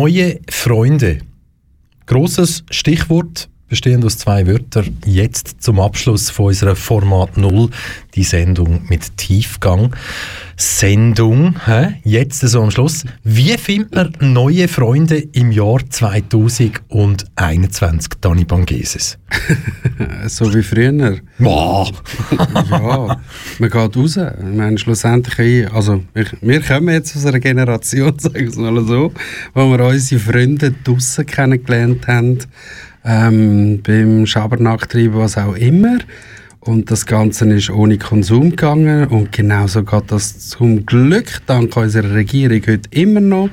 Neue 0.02 0.39
Freunde. 0.50 1.18
Grosses 2.06 2.64
Stichwort 2.72 3.50
bestehend 3.70 4.03
aus 4.03 4.17
zwei 4.17 4.47
Wörtern. 4.47 4.97
Jetzt 5.05 5.61
zum 5.61 5.80
Abschluss 5.80 6.30
von 6.30 6.47
unserer 6.47 6.76
Format 6.76 7.38
Null, 7.38 7.70
die 8.15 8.24
Sendung 8.24 8.82
mit 8.89 9.15
Tiefgang. 9.17 9.95
Sendung, 10.57 11.55
hä? 11.65 11.95
jetzt 12.03 12.41
so 12.41 12.61
am 12.61 12.70
Schluss. 12.70 13.05
Wie 13.24 13.57
findet 13.57 13.93
man 13.93 14.13
neue 14.34 14.67
Freunde 14.67 15.15
im 15.17 15.53
Jahr 15.53 15.80
2021, 15.89 18.09
Dani 18.20 18.43
Bangeses? 18.43 19.17
so 20.28 20.53
wie 20.53 20.61
früher. 20.61 21.20
Wow. 21.38 21.89
ja, 22.72 23.22
man 23.59 23.70
geht 23.70 23.95
raus. 23.95 24.17
Ich 24.17 24.43
meine, 24.43 24.78
schlussendlich, 24.78 25.72
also 25.72 26.03
wir, 26.13 26.26
wir 26.41 26.61
kommen 26.61 26.89
jetzt 26.89 27.15
aus 27.15 27.26
einer 27.26 27.39
Generation, 27.39 28.20
sagen 28.20 28.36
wir 28.36 28.49
es 28.49 28.57
mal 28.57 28.84
so, 28.84 29.13
wo 29.53 29.72
wir 29.72 29.86
unsere 29.86 30.20
Freunde 30.20 30.76
draussen 30.84 31.26
kennengelernt 31.26 32.05
haben, 32.07 32.39
ähm, 33.06 33.82
beim 33.82 34.26
Schabernack 34.26 34.93
was 35.14 35.38
auch 35.38 35.56
immer. 35.56 36.00
Und 36.60 36.91
das 36.91 37.06
Ganze 37.06 37.52
ist 37.54 37.70
ohne 37.70 37.97
Konsum 37.97 38.52
gegangen. 38.52 39.08
Und 39.08 39.32
genauso 39.32 39.84
geht 39.84 40.12
das 40.12 40.50
zum 40.50 40.86
Glück 40.86 41.41
dank 41.45 41.76
unserer 41.78 42.14
Regierung 42.14 42.62
heute 42.68 42.89
immer 42.91 43.22
noch. 43.22 43.50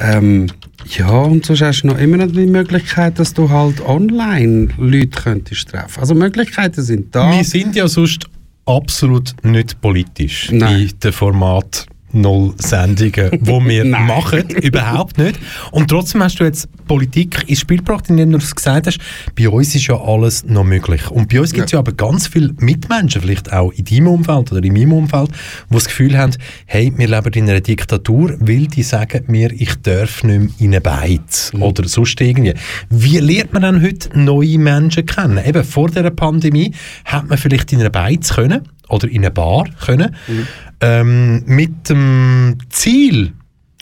Ähm, 0.00 0.46
ja, 0.86 1.10
und 1.10 1.44
sonst 1.44 1.60
hast 1.60 1.82
du 1.82 1.88
noch 1.88 1.98
immer 1.98 2.16
noch 2.16 2.32
die 2.32 2.46
Möglichkeit, 2.46 3.18
dass 3.18 3.34
du 3.34 3.50
halt 3.50 3.80
online 3.82 4.68
Leute 4.78 5.20
könntest 5.22 5.68
treffen. 5.68 6.00
Also 6.00 6.14
Möglichkeiten 6.14 6.82
sind 6.82 7.14
da. 7.14 7.30
Wir 7.30 7.44
sind 7.44 7.76
ja 7.76 7.86
sonst 7.86 8.26
absolut 8.64 9.34
nicht 9.42 9.80
politisch 9.80 10.50
Nein. 10.50 10.82
in 10.82 10.98
dem 11.00 11.12
Format 11.12 11.86
null 12.12 12.54
Sendungen, 12.58 13.30
die 13.32 13.46
wir 13.46 13.84
machen, 13.84 14.48
überhaupt 14.50 15.18
nicht. 15.18 15.38
Und 15.70 15.88
trotzdem 15.88 16.22
hast 16.22 16.40
du 16.40 16.44
jetzt 16.44 16.68
Politik 16.86 17.48
ins 17.48 17.60
Spiel 17.60 17.78
gebracht, 17.78 18.08
indem 18.08 18.32
du 18.32 18.38
es 18.38 18.54
gesagt 18.54 18.86
hast, 18.86 18.98
bei 19.36 19.48
uns 19.48 19.74
ist 19.74 19.86
ja 19.86 20.00
alles 20.00 20.44
noch 20.44 20.64
möglich. 20.64 21.10
Und 21.10 21.28
bei 21.28 21.40
uns 21.40 21.52
gibt 21.52 21.66
es 21.66 21.72
ja. 21.72 21.76
ja. 21.76 21.80
aber 21.80 21.92
ganz 21.92 22.26
viele 22.26 22.52
Mitmenschen, 22.58 23.22
vielleicht 23.22 23.52
auch 23.52 23.72
in 23.72 23.84
deinem 23.84 24.08
Umfeld 24.08 24.52
oder 24.52 24.62
in 24.62 24.72
meinem 24.72 24.92
Umfeld, 24.92 25.30
die 25.68 25.74
das 25.74 25.84
Gefühl 25.84 26.16
haben, 26.18 26.32
hey, 26.66 26.92
wir 26.96 27.08
leben 27.08 27.32
in 27.32 27.48
einer 27.48 27.60
Diktatur, 27.60 28.36
weil 28.40 28.66
die 28.66 28.82
sagen 28.82 29.24
mir, 29.28 29.52
ich 29.52 29.74
darf 29.82 30.24
nicht 30.24 30.40
mehr 30.40 30.50
in 30.58 30.66
eine 30.66 30.80
Beiz 30.80 31.52
mhm. 31.52 31.62
oder 31.62 31.86
sonst 31.86 32.20
irgendwie. 32.20 32.54
Wie 32.88 33.18
lernt 33.18 33.52
man 33.52 33.62
dann 33.62 33.82
heute 33.82 34.18
neue 34.18 34.58
Menschen 34.58 35.06
kennen? 35.06 35.40
Eben 35.44 35.64
vor 35.64 35.90
der 35.90 36.10
Pandemie 36.10 36.72
hat 37.04 37.28
man 37.28 37.38
vielleicht 37.38 37.72
in 37.72 37.80
einer 37.80 37.90
Beiz 37.90 38.34
können 38.34 38.68
oder 38.90 39.08
in 39.08 39.18
eine 39.18 39.30
Bar 39.30 39.66
können, 39.84 40.14
mhm. 40.26 40.46
ähm, 40.80 41.42
mit 41.46 41.88
dem 41.88 42.58
Ziel, 42.68 43.32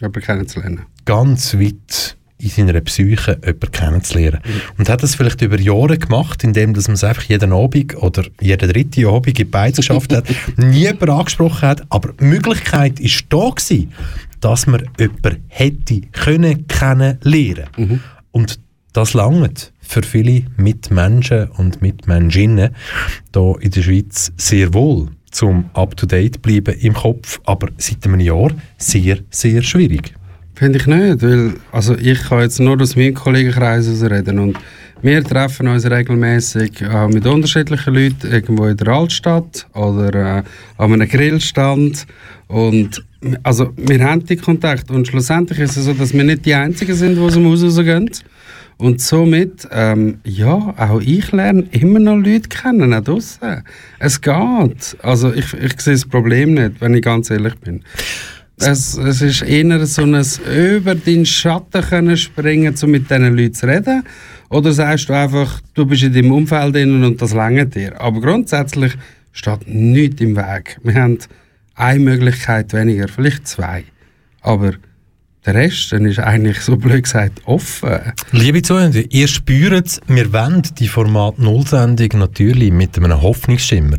jemanden 0.00 0.22
kennenzulernen. 0.22 0.82
Ganz 1.04 1.54
weit 1.54 2.16
in 2.38 2.50
seiner 2.50 2.80
Psyche 2.82 3.32
jemanden 3.44 3.72
kennenzulernen. 3.72 4.40
Mhm. 4.44 4.61
Und 4.78 4.88
hat 4.88 5.02
das 5.02 5.16
vielleicht 5.16 5.42
über 5.42 5.59
Jahre 5.59 5.98
gemacht, 5.98 6.44
indem 6.44 6.74
dass 6.74 6.86
man 6.86 6.94
es 6.94 7.04
einfach 7.04 7.24
jeden 7.24 7.52
Abend 7.52 7.96
oder 7.96 8.24
jeden 8.40 8.70
dritten 8.70 9.06
Abend 9.06 9.38
in 9.38 9.50
Beiz 9.50 9.76
geschafft 9.76 10.12
hat, 10.12 10.24
nie 10.56 10.80
jemanden 10.80 11.11
angesprochen 11.11 11.62
hat, 11.62 11.82
aber 11.88 12.12
die 12.12 12.24
Möglichkeit 12.24 13.00
war 13.00 13.11
da 13.28 13.50
gewesen, 13.50 13.92
dass 14.40 14.66
man 14.66 14.88
jemanden 14.98 15.42
hätte 15.48 16.00
können 16.12 16.66
kennenlernen. 16.68 17.66
Mhm. 17.76 18.00
Und 18.30 18.61
das 18.92 19.14
langt 19.14 19.72
für 19.89 20.03
viele 20.03 20.43
Mitmenschen 20.59 21.49
und 21.57 21.80
Mitmenschinnen 21.80 22.70
hier 23.34 23.55
in 23.61 23.70
der 23.70 23.82
Schweiz 23.82 24.30
sehr 24.36 24.72
wohl, 24.74 25.09
zum 25.30 25.70
up-to-date 25.72 26.43
bleiben 26.43 26.78
im 26.80 26.93
Kopf, 26.93 27.41
aber 27.45 27.68
seit 27.78 28.05
einem 28.05 28.20
Jahr 28.20 28.51
sehr, 28.76 29.18
sehr 29.30 29.62
schwierig. 29.62 30.14
Finde 30.55 30.78
ich 30.78 30.86
nicht, 30.86 31.22
weil 31.22 31.55
also 31.72 31.97
ich 31.97 32.20
kann 32.22 32.41
jetzt 32.41 32.61
nur 32.61 32.80
aus 32.80 32.97
meinem 32.97 33.14
Kollegenkreis 33.14 34.03
reden 34.03 34.39
und 34.39 34.59
wir 35.01 35.22
treffen 35.22 35.68
uns 35.68 35.89
regelmäßig 35.89 36.82
äh, 36.82 37.07
mit 37.07 37.24
unterschiedlichen 37.24 37.95
Leuten 37.95 38.30
irgendwo 38.30 38.66
in 38.66 38.76
der 38.76 38.89
Altstadt 38.89 39.66
oder 39.72 40.39
äh, 40.39 40.43
an 40.76 40.93
einem 40.93 41.09
Grillstand 41.09 42.07
und 42.49 43.03
also 43.43 43.72
wir 43.76 44.05
haben 44.05 44.24
die 44.26 44.36
Kontakt 44.36 44.91
und 44.91 45.07
schlussendlich 45.07 45.61
ist 45.61 45.76
es 45.76 45.84
so, 45.84 45.95
dass 45.95 46.12
wir 46.12 46.24
nicht 46.24 46.45
die 46.45 46.55
Einzigen 46.55 46.95
sind, 46.95 47.16
die 47.16 47.20
aus 47.20 47.34
dem 47.34 47.47
Haus 47.47 47.62
rausgehen. 47.62 48.11
Und 48.79 49.01
somit, 49.01 49.66
ähm, 49.72 50.20
ja, 50.22 50.72
auch 50.76 51.01
ich 51.01 51.33
lerne 51.33 51.64
immer 51.72 51.99
noch 51.99 52.16
Leute 52.16 52.49
kennen, 52.49 52.95
auch 52.95 53.03
draussen. 53.03 53.64
Es 53.99 54.20
geht. 54.20 54.97
Also 55.03 55.33
ich, 55.33 55.53
ich 55.55 55.81
sehe 55.81 55.95
das 55.95 56.07
Problem 56.07 56.55
nicht, 56.55 56.81
wenn 56.81 56.95
ich 56.95 57.03
ganz 57.03 57.29
ehrlich 57.31 57.57
bin. 57.57 57.83
Es, 58.61 58.97
es 58.97 59.20
ist 59.20 59.43
eher 59.43 59.85
so 59.87 60.03
ein 60.03 60.24
über 60.57 60.95
deinen 60.95 61.26
Schatten 61.26 61.83
können 61.83 62.16
springen, 62.16 62.74
um 62.81 62.91
mit 62.91 63.11
diesen 63.11 63.37
Leuten 63.37 63.55
zu 63.55 63.66
reden. 63.66 64.05
Oder 64.49 64.72
sagst 64.72 65.09
du 65.09 65.12
einfach, 65.12 65.61
du 65.74 65.85
bist 65.85 66.05
in 66.05 66.12
deinem 66.12 66.33
Umfeld 66.33 66.76
und 66.76 67.20
das 67.20 67.35
lange 67.35 67.66
dir. 67.66 68.01
Aber 68.01 68.20
grundsätzlich 68.20 68.95
steht 69.33 69.66
nichts 69.66 70.20
im 70.20 70.37
Weg. 70.37 70.79
Wir 70.85 70.95
haben 70.95 71.18
eine 71.74 72.01
Möglichkeit 72.01 72.72
weniger, 72.72 73.09
vielleicht 73.09 73.47
zwei. 73.47 73.85
Aber 74.41 74.72
der 75.47 75.55
Rest 75.55 75.93
dann 75.93 76.05
ist 76.05 76.18
eigentlich 76.18 76.61
so 76.61 76.76
blöd 76.76 77.05
gesagt 77.05 77.41
offen. 77.45 78.12
Liebe 78.32 78.62
Zuhörer, 78.62 78.93
ihr 79.11 79.28
spürt 79.28 80.01
wir 80.07 80.32
wollen 80.32 80.62
die 80.78 80.89
Format 80.89 81.39
Null-Sendung 81.39 82.18
natürlich 82.18 82.72
mit 82.72 82.97
einem 82.97 83.22
Hoffnungsschimmer, 83.22 83.99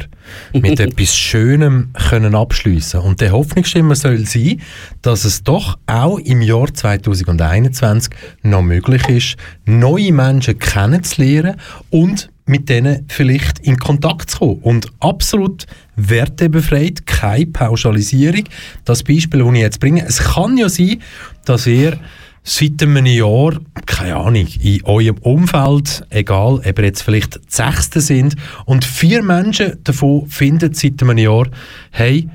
mit 0.54 0.80
etwas 0.80 1.16
Schönem 1.16 1.92
können 2.10 2.36
abschliessen. 2.36 3.00
Und 3.00 3.22
der 3.22 3.32
Hoffnungsschimmer 3.32 3.96
soll 3.96 4.26
sein, 4.26 4.62
dass 5.02 5.24
es 5.24 5.44
doch 5.44 5.78
auch 5.88 6.20
im 6.20 6.42
Jahr 6.42 6.74
2021 6.74 8.14
noch 8.44 8.62
möglich 8.62 9.08
ist, 9.08 9.36
neue 9.66 10.12
Menschen 10.12 10.60
kennenzulernen 10.60 11.56
und 11.90 12.30
mit 12.50 12.68
denen 12.68 13.06
vielleicht 13.08 13.60
in 13.60 13.78
Kontakt 13.78 14.32
zu 14.32 14.40
kommen. 14.40 14.62
Und 14.64 14.88
absolut 15.00 15.68
wertebefreit, 15.96 17.06
keine 17.06 17.46
Pauschalisierung. 17.46 18.46
Das 18.86 19.04
Beispiel, 19.04 19.42
das 19.44 19.54
ich 19.54 19.60
jetzt 19.60 19.80
bringe, 19.80 20.04
es 20.06 20.20
kann 20.20 20.58
ja 20.58 20.68
sein, 20.68 20.98
dass 21.46 21.68
ihr 21.68 22.00
seit 22.44 22.82
einem 22.82 23.06
Jahr, 23.06 23.60
keine 23.86 24.16
Ahnung, 24.16 24.48
in 24.62 24.84
eurem 24.86 25.18
Umfeld, 25.20 26.04
egal, 26.10 26.56
ob 26.66 26.80
ihr 26.80 26.86
jetzt 26.86 27.04
vielleicht 27.04 27.36
die 27.36 27.40
Sechste 27.48 28.02
sind, 28.02 28.36
und 28.66 28.84
vier 28.84 29.22
Menschen 29.22 29.78
davon 29.84 30.28
finden 30.28 30.74
seit 30.74 31.04
einem 31.04 31.20
Jahr, 31.20 31.48
hey, 31.92 32.28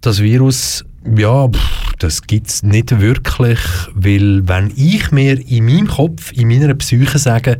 das 0.00 0.22
Virus, 0.22 0.82
ja, 1.16 1.48
pff, 1.48 1.92
das 1.98 2.22
gibt 2.22 2.48
es 2.48 2.62
nicht 2.62 3.00
wirklich, 3.00 3.58
weil 3.94 4.46
wenn 4.48 4.72
ich 4.76 5.10
mir 5.12 5.38
in 5.48 5.64
meinem 5.66 5.86
Kopf, 5.86 6.32
in 6.32 6.48
meiner 6.48 6.74
Psyche 6.74 7.18
sage, 7.18 7.58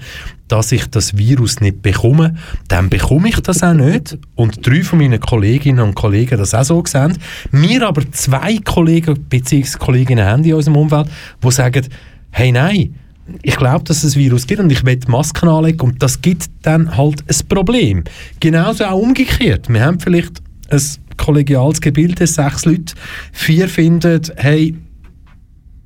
dass 0.49 0.72
ich 0.72 0.86
das 0.86 1.16
Virus 1.16 1.61
nicht 1.61 1.80
bekomme, 1.80 2.34
dann 2.68 2.90
bekomme 2.90 3.28
ich 3.28 3.40
das 3.40 3.62
auch 3.62 3.72
nicht. 3.72 4.18
Und 4.34 4.66
drei 4.66 4.82
von 4.82 4.99
meinen 4.99 5.20
Kolleginnen 5.20 5.80
und 5.80 5.95
Kollegen 5.95 6.38
das 6.38 6.55
auch 6.55 6.64
so 6.64 6.82
sehen. 6.86 7.16
Wir 7.53 7.86
aber 7.86 8.03
zwei 8.11 8.59
Kollegen 8.59 9.18
bzw. 9.28 9.78
Kolleginnen 9.78 10.26
haben 10.26 10.45
in 10.45 10.55
unserem 10.55 10.76
Umfeld, 10.76 11.07
die 11.43 11.51
sagen, 11.51 11.86
hey 12.30 12.53
nein, 12.53 12.95
ich 13.43 13.57
glaube, 13.57 13.84
dass 13.84 14.05
es 14.05 14.14
ein 14.14 14.20
Virus 14.20 14.47
gibt 14.47 14.61
und 14.61 14.70
ich 14.70 14.84
will 14.84 14.99
Masken 15.07 15.49
anlegen 15.49 15.80
und 15.80 16.03
das 16.03 16.20
gibt 16.20 16.51
dann 16.62 16.97
halt 16.97 17.22
ein 17.28 17.49
Problem. 17.49 18.05
Genauso 18.40 18.84
auch 18.84 19.01
umgekehrt. 19.01 19.68
Wir 19.68 19.84
haben 19.84 20.01
vielleicht 20.01 20.43
ein 20.68 20.82
kollegiales 21.16 21.80
Gebilde, 21.80 22.26
sechs 22.26 22.64
Leute, 22.64 22.94
vier 23.32 23.68
finden, 23.68 24.22
hey, 24.36 24.74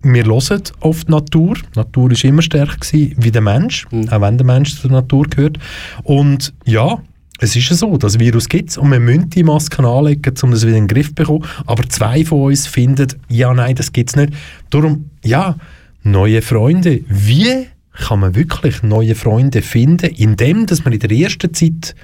wir 0.03 0.25
hören 0.25 0.63
auf 0.81 1.05
die 1.05 1.11
Natur. 1.11 1.57
Natur 1.75 2.11
war 2.11 2.25
immer 2.25 2.43
stärker 2.43 2.77
wie 2.93 3.31
der 3.31 3.43
Mensch, 3.43 3.87
mhm. 3.91 4.09
auch 4.09 4.21
wenn 4.21 4.39
der 4.39 4.47
Mensch 4.47 4.81
zur 4.81 4.91
Natur 4.91 5.27
gehört. 5.29 5.59
Und 6.05 6.55
ja, 6.65 6.99
es 7.39 7.55
ist 7.55 7.69
ja 7.69 7.77
so, 7.77 7.97
das 7.99 8.19
Virus 8.19 8.49
gibt 8.49 8.71
es 8.71 8.79
und 8.79 8.91
wir 8.91 9.01
müssen 9.01 9.31
die 9.31 9.43
Masken 9.43 9.85
anlegen, 9.85 10.35
um 10.43 10.51
das 10.53 10.65
wieder 10.65 10.77
in 10.77 10.87
den 10.87 10.95
Griff 10.95 11.09
zu 11.09 11.15
bekommen. 11.15 11.45
Aber 11.67 11.87
zwei 11.89 12.25
von 12.25 12.45
uns 12.45 12.67
finden, 12.67 13.09
ja, 13.29 13.53
nein, 13.53 13.75
das 13.75 13.93
gibt 13.93 14.11
es 14.11 14.17
nicht. 14.17 14.33
Darum, 14.71 15.11
ja, 15.25 15.57
neue 16.03 16.41
Freunde. 16.41 17.01
Wie 17.09 17.67
kann 17.93 18.21
man 18.21 18.35
wirklich 18.35 18.83
neue 18.83 19.15
Freunde 19.15 19.63
finden, 19.63 20.11
indem 20.17 20.67
dass 20.67 20.85
man 20.85 20.93
in 20.93 21.01
der 21.01 21.11
ersten 21.11 21.53
Zeit 21.53 21.95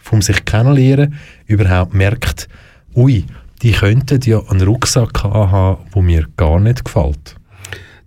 vom 0.00 0.22
sich 0.22 0.44
kennenlernen 0.44 1.14
überhaupt 1.46 1.94
merkt, 1.94 2.48
ui, 2.94 3.24
die 3.62 3.72
könnten 3.72 4.20
ja 4.22 4.40
einen 4.48 4.62
Rucksack 4.62 5.22
haben, 5.22 5.78
der 5.94 6.02
mir 6.02 6.26
gar 6.36 6.58
nicht 6.58 6.84
gefällt. 6.84 7.36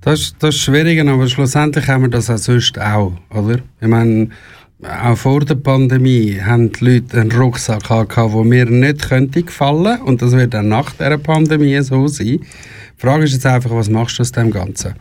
Das, 0.01 0.19
ist, 0.19 0.35
das 0.39 0.55
ist 0.55 0.61
schwierig, 0.61 0.99
aber 0.99 1.27
schlussendlich 1.27 1.87
haben 1.87 2.03
wir 2.03 2.09
das 2.09 2.29
auch 2.29 2.37
sonst 2.37 2.77
auch, 2.79 3.13
oder? 3.29 3.59
Ich 3.79 3.87
meine, 3.87 4.29
auch 4.83 5.17
vor 5.17 5.39
der 5.41 5.55
Pandemie 5.55 6.39
haben 6.43 6.71
die 6.73 6.85
Leute 6.85 7.21
einen 7.21 7.31
Rucksack 7.31 7.83
gehabt, 7.83 8.17
der 8.17 8.43
mir 8.43 8.65
nicht 8.65 9.07
könnte 9.07 9.45
und 10.03 10.21
das 10.21 10.31
wird 10.31 10.53
dann 10.53 10.67
nach 10.67 10.91
der 10.91 11.17
Pandemie 11.17 11.79
so 11.81 12.07
sein. 12.07 12.39
Die 12.39 12.41
Frage 12.97 13.23
ist 13.23 13.33
jetzt 13.33 13.45
einfach, 13.45 13.71
was 13.71 13.89
machst 13.89 14.19
du 14.19 14.21
aus 14.21 14.31
dem 14.31 14.51
Ganzen? 14.51 14.95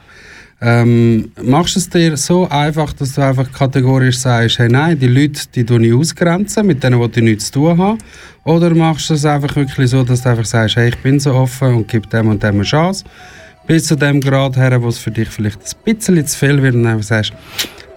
Ähm, 0.65 1.33
machst 1.43 1.75
du 1.75 1.81
es 1.81 1.91
dir 1.91 2.17
so 2.17 2.49
einfach, 2.49 2.93
dass 2.93 3.15
du 3.15 3.21
einfach 3.21 3.51
kategorisch 3.51 4.19
sagst, 4.19 4.61
hey 4.61 4.69
nein, 4.69 4.97
die 4.97 5.09
Leute, 5.09 5.41
die 5.53 5.65
du 5.65 5.77
nicht 5.77 5.93
ausgrenzen, 5.93 6.65
mit 6.65 6.85
denen, 6.85 7.11
die 7.11 7.21
nichts 7.21 7.47
zu 7.47 7.55
tun 7.55 7.79
haben? 7.79 7.99
Oder 8.45 8.73
machst 8.73 9.11
du 9.11 9.15
es 9.15 9.25
einfach 9.25 9.57
wirklich 9.57 9.91
so, 9.91 10.05
dass 10.05 10.23
du 10.23 10.29
einfach 10.29 10.45
sagst, 10.45 10.77
hey, 10.77 10.91
ich 10.91 10.99
bin 10.99 11.19
so 11.19 11.35
offen 11.35 11.75
und 11.75 11.89
gebe 11.89 12.07
dem 12.07 12.29
und 12.29 12.45
dem 12.45 12.55
eine 12.55 12.63
Chance? 12.63 13.05
Bis 13.67 13.87
zu 13.87 13.97
dem 13.97 14.21
Grad 14.21 14.57
her, 14.57 14.81
wo 14.81 14.87
es 14.87 14.99
für 14.99 15.11
dich 15.11 15.29
vielleicht 15.29 15.59
ein 15.59 15.97
bisschen 15.97 16.27
zu 16.29 16.39
viel 16.39 16.63
wird 16.63 16.77
und 16.77 16.87
einfach 16.87 17.03
sagst, 17.03 17.33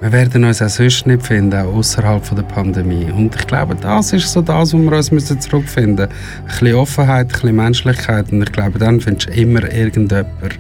wir 0.02 0.12
werden 0.12 0.44
uns 0.44 0.60
auch 0.60 0.70
sonst 0.70 1.06
nicht 1.06 1.24
finden, 1.24 1.60
außerhalb 1.60 2.36
der 2.36 2.44
Pandemie. 2.44 3.06
Und 3.12 3.36
ich 3.36 3.46
glaube, 3.46 3.76
das 3.76 4.12
ist 4.12 4.32
so 4.32 4.42
das, 4.42 4.74
wo 4.74 4.80
wir 4.80 4.92
uns 4.98 5.12
müssen 5.12 5.40
zurückfinden 5.40 6.10
müssen. 6.10 6.42
Ein 6.42 6.60
bisschen 6.60 6.76
Offenheit, 6.76 7.28
ein 7.28 7.32
bisschen 7.32 7.56
Menschlichkeit 7.56 8.32
und 8.32 8.42
ich 8.42 8.52
glaube, 8.52 8.80
dann 8.80 9.00
findest 9.00 9.30
du 9.30 9.34
immer 9.34 9.72
irgendjemanden, 9.72 10.60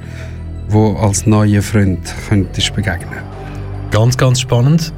wo 0.67 0.95
als 0.95 1.25
neuer 1.25 1.61
Freund 1.61 1.99
könntest 2.29 2.73
begegnen. 2.75 3.19
Ganz, 3.91 4.17
ganz 4.17 4.41
spannend. 4.41 4.93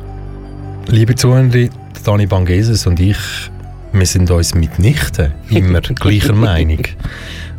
Liebe 0.88 1.15
Zuhörer, 1.15 1.70
Dani 2.03 2.26
Bangeses 2.26 2.88
und 2.88 2.99
ich, 2.99 3.18
wir 3.91 4.05
sind 4.05 4.32
uns 4.32 4.55
mitnichten 4.55 5.34
immer 5.49 5.82
gleicher 5.82 6.34
Meinung, 6.34 6.84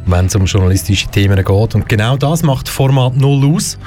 wenn 0.06 0.26
es 0.26 0.34
um 0.34 0.46
journalistische 0.46 1.08
Themen 1.08 1.36
geht. 1.36 1.74
Und 1.74 1.88
genau 1.88 2.16
das 2.16 2.42
macht 2.42 2.68
Format 2.68 3.16
Null 3.16 3.54
aus. 3.54 3.78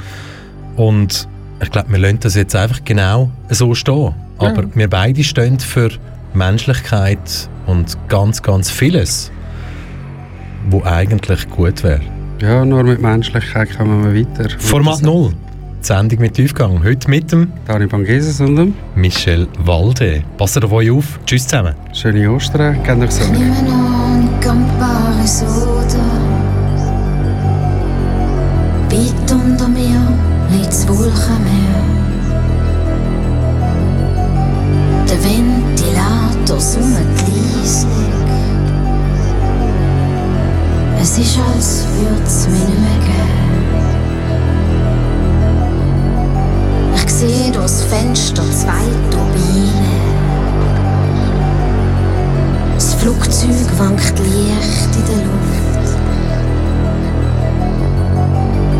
Und 0.75 1.27
ich 1.61 1.71
glaube, 1.71 1.91
wir 1.91 1.99
lassen 1.99 2.19
das 2.21 2.35
jetzt 2.35 2.55
einfach 2.55 2.83
genau 2.85 3.31
so 3.49 3.73
stehen. 3.73 4.13
Aber 4.37 4.63
ja. 4.63 4.69
wir 4.73 4.89
beide 4.89 5.23
stehen 5.23 5.59
für 5.59 5.89
Menschlichkeit 6.33 7.49
und 7.65 7.97
ganz, 8.07 8.41
ganz 8.41 8.69
vieles, 8.69 9.31
wo 10.69 10.83
eigentlich 10.83 11.49
gut 11.49 11.83
wäre. 11.83 12.01
Ja, 12.41 12.65
nur 12.65 12.81
mit 12.81 12.99
Menschlichkeit 12.99 13.77
kommen 13.77 14.03
wir 14.03 14.19
weiter. 14.19 14.49
Format 14.57 15.03
0. 15.03 15.29
Die 15.29 15.35
Sendung 15.85 16.21
mit 16.21 16.33
Tiefgang. 16.33 16.83
Heute 16.83 17.07
mit 17.07 17.31
dem 17.31 17.51
Dani 17.67 17.85
Bangeses 17.85 18.41
und 18.41 18.55
dem 18.55 18.73
Michel 18.95 19.47
Walde. 19.59 20.23
Passt 20.39 20.63
auf 20.63 20.71
euch 20.71 20.89
auf. 20.89 21.19
Tschüss 21.27 21.47
zusammen. 21.47 21.75
Schöne 21.93 22.31
Ostern. 22.31 22.81
Geht 22.81 22.99
euch 22.99 23.11
so. 23.11 23.23
Weit 28.89 29.31
unter 29.31 29.67
mir 29.67 30.01
liegt 30.51 30.69
das 30.69 30.87
Wolkenmeer. 30.87 31.83
Der 35.07 35.23
Ventilator 35.23 36.59
summt 36.59 37.21
leislich. 37.21 38.00
Es 41.11 41.17
ist, 41.17 41.37
als 41.53 41.85
würde 41.99 42.23
es 42.25 42.47
mich 42.47 42.61
nicht 42.61 42.79
mehr 42.79 42.99
geben. 43.03 43.41
Ich 46.95 47.11
sehe 47.11 47.51
durchs 47.51 47.83
Fenster 47.83 48.43
zwei 48.43 48.85
Turbinen. 49.09 49.99
Das 52.75 52.93
Flugzeug 52.93 53.67
wankt 53.77 54.19
leicht 54.19 54.95
in 54.95 55.05
der 55.09 55.17
Luft. 55.25 55.87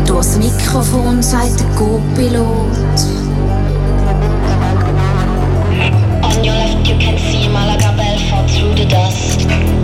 Durchs 0.06 0.38
Mikrofon 0.38 1.22
sagt 1.22 1.60
der 1.60 1.66
Co-Pilot. 1.76 2.98
On 6.22 6.36
your 6.42 6.54
left 6.54 6.88
you 6.88 6.96
can 6.98 7.18
see 7.18 7.46
Malaga 7.50 7.92
Belfort 7.92 8.48
through 8.48 8.74
the 8.74 8.86
dust. 8.86 9.81